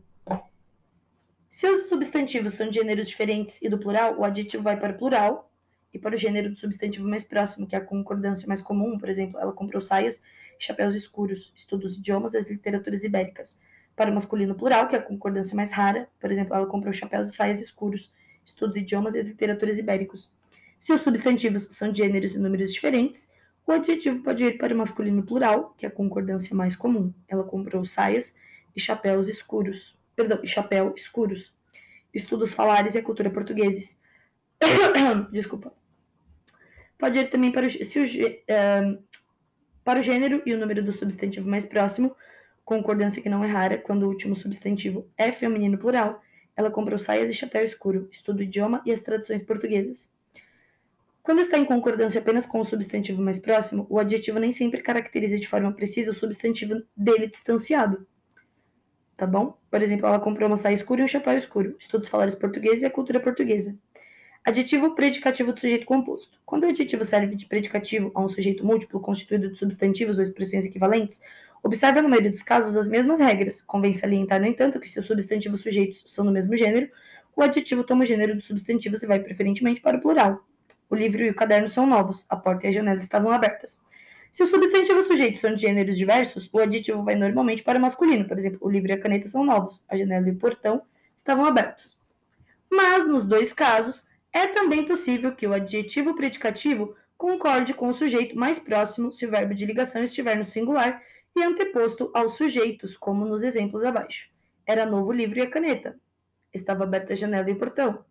Se 1.49 1.68
os 1.68 1.89
substantivos 1.89 2.53
são 2.53 2.70
de 2.70 2.76
gêneros 2.76 3.07
diferentes 3.07 3.60
e 3.64 3.70
do 3.70 3.80
plural, 3.80 4.20
o 4.20 4.24
adjetivo 4.24 4.62
vai 4.62 4.80
para 4.80 4.93
o 4.93 4.97
plural, 4.97 5.49
e 5.94 6.00
para 6.00 6.16
o 6.16 6.18
gênero 6.18 6.50
do 6.50 6.56
substantivo 6.56 7.08
mais 7.08 7.24
próximo, 7.24 7.68
que 7.68 7.76
é 7.76 7.80
a 7.80 7.84
concordância 7.84 8.48
mais 8.48 8.62
comum, 8.62 8.98
por 8.98 9.10
exemplo, 9.10 9.40
ela 9.40 9.52
comprou 9.52 9.82
saias 9.82 10.22
e 10.60 10.64
chapéus 10.64 10.96
escuros, 10.96 11.52
estuda 11.56 11.86
os 11.86 11.98
idiomas 11.98 12.34
das 12.34 12.48
literaturas 12.48 13.04
ibéricas. 13.04 13.62
Para 13.96 14.12
o 14.12 14.14
masculino 14.14 14.56
plural, 14.56 14.88
que 14.88 14.96
é 14.96 15.00
a 15.00 15.02
concordância 15.02 15.56
mais 15.56 15.72
rara, 15.72 16.08
por 16.20 16.32
exemplo, 16.32 16.56
ela 16.56 16.66
comprou 16.66 16.94
chapéus 16.94 17.30
e 17.30 17.36
saias 17.36 17.60
escuros, 17.60 18.14
estuda 18.46 18.72
os 18.72 18.78
idiomas 18.78 19.16
e 19.16 19.20
as 19.20 19.26
literaturas 19.26 19.78
ibéricos. 19.78 20.34
Se 20.80 20.94
os 20.94 21.02
substantivos 21.02 21.68
são 21.72 21.92
de 21.92 21.98
gêneros 21.98 22.34
e 22.34 22.40
números 22.40 22.74
diferentes, 22.74 23.30
o 23.68 23.72
adjetivo 23.72 24.24
pode 24.24 24.44
ir 24.44 24.58
para 24.58 24.74
o 24.74 24.78
masculino 24.78 25.22
plural, 25.22 25.76
que 25.78 25.86
é 25.86 25.90
a 25.90 25.92
concordância 25.92 26.56
mais 26.56 26.76
comum. 26.76 27.14
Ela 27.28 27.44
comprou 27.44 27.84
saias 27.86 28.34
e 28.76 28.80
chapéus 28.80 29.28
escuros, 29.28 29.96
perdão, 30.16 30.40
e 30.42 30.48
chapéu 30.48 30.94
escuros. 30.96 31.54
Estuda 32.14 32.46
os 32.46 32.54
falares 32.54 32.96
e 32.96 32.98
a 32.98 33.04
cultura 33.04 33.30
portugueses. 33.30 33.99
Desculpa. 35.32 35.74
Pode 36.97 37.18
ir 37.18 37.30
também 37.30 37.51
para 37.51 37.66
o, 37.66 37.70
se 37.70 37.99
o, 37.99 38.03
uh, 38.03 39.03
para 39.84 39.99
o 39.99 40.03
gênero 40.03 40.41
e 40.45 40.53
o 40.53 40.57
número 40.57 40.84
do 40.84 40.91
substantivo 40.91 41.49
mais 41.49 41.66
próximo, 41.66 42.16
concordância 42.66 43.22
que 43.22 43.30
não 43.30 43.43
é 43.43 43.47
rara, 43.47 43.78
quando 43.78 44.03
o 44.03 44.07
último 44.07 44.36
substantivo 44.36 45.10
é 45.18 45.32
feminino 45.32 45.78
plural, 45.78 46.22
ela 46.55 46.70
comprou 46.70 46.99
saias 46.99 47.30
e 47.30 47.34
chapéu 47.34 47.64
escuro, 47.64 48.10
estuda 48.12 48.41
o 48.41 48.43
idioma 48.43 48.82
e 48.86 48.91
as 48.91 48.99
traduções 48.99 49.41
portuguesas. 49.41 50.12
Quando 51.24 51.39
está 51.39 51.57
em 51.57 51.66
concordância 51.66 52.20
apenas 52.20 52.45
com 52.45 52.60
o 52.60 52.66
substantivo 52.66 53.22
mais 53.22 53.39
próximo, 53.39 53.88
o 53.89 53.97
adjetivo 53.97 54.39
nem 54.39 54.51
sempre 54.51 54.82
caracteriza 54.82 55.39
de 55.39 55.47
forma 55.47 55.72
precisa 55.72 56.12
o 56.12 56.14
substantivo 56.14 56.82
dele 56.95 57.28
distanciado. 57.28 58.05
Tá 59.16 59.26
bom? 59.26 59.57
Por 59.72 59.82
exemplo, 59.82 60.07
ela 60.07 60.20
comprou 60.20 60.47
uma 60.47 60.57
saia 60.57 60.74
escura 60.74 61.01
e 61.01 61.03
um 61.03 61.07
chapéu 61.07 61.38
escuro, 61.38 61.76
estuda 61.80 62.03
os 62.03 62.10
falares 62.10 62.36
portugueses 62.36 62.84
e 62.84 62.86
a 62.86 62.91
cultura 62.91 63.20
portuguesa. 63.20 63.78
Adjetivo 64.44 64.96
predicativo 64.96 65.52
do 65.54 65.60
sujeito 65.60 65.86
composto. 65.86 66.40
Quando 66.46 66.64
o 66.64 66.68
adjetivo 66.68 67.04
serve 67.04 67.36
de 67.36 67.46
predicativo 67.46 68.12
a 68.16 68.22
um 68.22 68.28
sujeito 68.28 68.66
múltiplo 68.66 69.00
constituído 69.00 69.52
de 69.52 69.60
substantivos 69.60 70.18
ou 70.18 70.24
expressões 70.24 70.66
equivalentes, 70.66 71.22
observa 71.62 72.02
no 72.02 72.10
maioria 72.10 72.32
dos 72.32 72.42
casos 72.42 72.76
as 72.76 72.88
mesmas 72.88 73.20
regras. 73.20 73.62
Convém 73.62 73.94
salientar, 73.94 74.40
no 74.40 74.48
entanto, 74.48 74.80
que 74.80 74.88
se 74.88 75.00
os 75.00 75.06
substantivos 75.06 75.60
sujeitos 75.62 76.04
são 76.08 76.26
do 76.26 76.32
mesmo 76.32 76.56
gênero, 76.56 76.90
o 77.36 77.42
adjetivo 77.42 77.84
toma 77.84 78.04
o 78.04 78.06
gênero 78.06 78.34
dos 78.34 78.46
substantivos 78.46 79.04
e 79.04 79.08
vai 79.08 79.20
preferentemente 79.20 79.82
para 79.82 79.98
o 79.98 80.02
plural. 80.02 80.44
O 80.90 80.96
livro 80.96 81.22
e 81.22 81.30
o 81.30 81.36
caderno 81.36 81.70
são 81.70 81.86
novos, 81.86 82.26
a 82.30 82.36
porta 82.36 82.66
e 82.66 82.70
a 82.70 82.72
janela 82.72 83.00
estavam 83.00 83.32
abertas. 83.32 83.86
Se 84.32 84.44
os 84.44 84.50
substantivos 84.50 85.06
sujeitos 85.06 85.42
são 85.42 85.54
de 85.54 85.62
gêneros 85.62 85.98
diversos, 85.98 86.50
o 86.52 86.60
adjetivo 86.60 87.04
vai 87.04 87.16
normalmente 87.16 87.62
para 87.62 87.78
o 87.78 87.82
masculino. 87.82 88.28
Por 88.28 88.38
exemplo, 88.38 88.60
o 88.62 88.70
livro 88.70 88.90
e 88.90 88.94
a 88.94 89.00
caneta 89.00 89.28
são 89.28 89.44
novos, 89.44 89.84
a 89.88 89.96
janela 89.96 90.28
e 90.28 90.32
o 90.32 90.36
portão 90.36 90.82
estavam 91.16 91.46
abertos. 91.46 92.00
Mas, 92.70 93.08
nos 93.08 93.26
dois 93.26 93.54
casos, 93.54 94.09
é 94.32 94.47
também 94.47 94.86
possível 94.86 95.36
que 95.36 95.47
o 95.47 95.53
adjetivo 95.53 96.15
predicativo 96.15 96.95
concorde 97.17 97.73
com 97.73 97.89
o 97.89 97.93
sujeito 97.93 98.38
mais 98.38 98.59
próximo 98.59 99.11
se 99.11 99.25
o 99.25 99.30
verbo 99.30 99.53
de 99.53 99.65
ligação 99.65 100.01
estiver 100.03 100.38
no 100.38 100.45
singular 100.45 101.03
e 101.36 101.43
anteposto 101.43 102.09
aos 102.13 102.34
sujeitos, 102.34 102.95
como 102.95 103.25
nos 103.25 103.43
exemplos 103.43 103.84
abaixo. 103.84 104.30
Era 104.65 104.86
novo 104.86 105.09
o 105.09 105.13
livro 105.13 105.39
e 105.39 105.41
a 105.41 105.49
caneta. 105.49 105.99
Estava 106.53 106.84
aberta 106.84 107.13
a 107.13 107.15
janela 107.15 107.49
e 107.49 107.53
o 107.53 107.57
portão. 107.57 108.05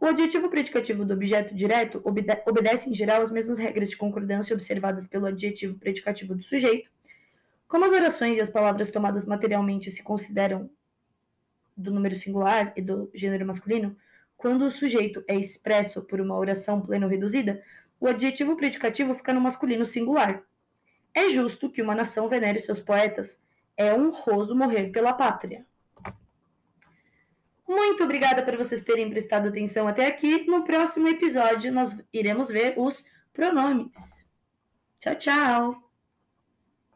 O 0.00 0.06
adjetivo 0.06 0.50
predicativo 0.50 1.04
do 1.04 1.14
objeto 1.14 1.54
direto 1.54 2.00
obede 2.04 2.36
obedece 2.46 2.90
em 2.90 2.94
geral 2.94 3.22
às 3.22 3.30
mesmas 3.30 3.58
regras 3.58 3.90
de 3.90 3.96
concordância 3.96 4.52
observadas 4.52 5.06
pelo 5.06 5.26
adjetivo 5.26 5.78
predicativo 5.78 6.34
do 6.34 6.42
sujeito. 6.42 6.90
Como 7.68 7.84
as 7.84 7.92
orações 7.92 8.36
e 8.36 8.40
as 8.40 8.50
palavras 8.50 8.90
tomadas 8.90 9.24
materialmente 9.24 9.90
se 9.90 10.02
consideram 10.02 10.68
do 11.76 11.92
número 11.92 12.14
singular 12.14 12.72
e 12.76 12.82
do 12.82 13.10
gênero 13.14 13.46
masculino, 13.46 13.96
quando 14.36 14.62
o 14.62 14.70
sujeito 14.70 15.24
é 15.26 15.34
expresso 15.34 16.02
por 16.02 16.20
uma 16.20 16.36
oração 16.36 16.80
pleno-reduzida, 16.80 17.62
o 18.00 18.06
adjetivo 18.06 18.56
predicativo 18.56 19.14
fica 19.14 19.32
no 19.32 19.40
masculino 19.40 19.86
singular. 19.86 20.42
É 21.14 21.30
justo 21.30 21.70
que 21.70 21.80
uma 21.80 21.94
nação 21.94 22.28
venere 22.28 22.58
seus 22.58 22.80
poetas. 22.80 23.40
É 23.76 23.94
honroso 23.94 24.54
morrer 24.54 24.90
pela 24.90 25.12
pátria. 25.12 25.64
Muito 27.66 28.04
obrigada 28.04 28.42
por 28.42 28.56
vocês 28.56 28.84
terem 28.84 29.08
prestado 29.08 29.48
atenção 29.48 29.88
até 29.88 30.06
aqui. 30.06 30.44
No 30.46 30.64
próximo 30.64 31.08
episódio, 31.08 31.72
nós 31.72 31.98
iremos 32.12 32.50
ver 32.50 32.74
os 32.76 33.04
pronomes. 33.32 34.28
Tchau, 35.00 35.14
tchau! 35.16 35.83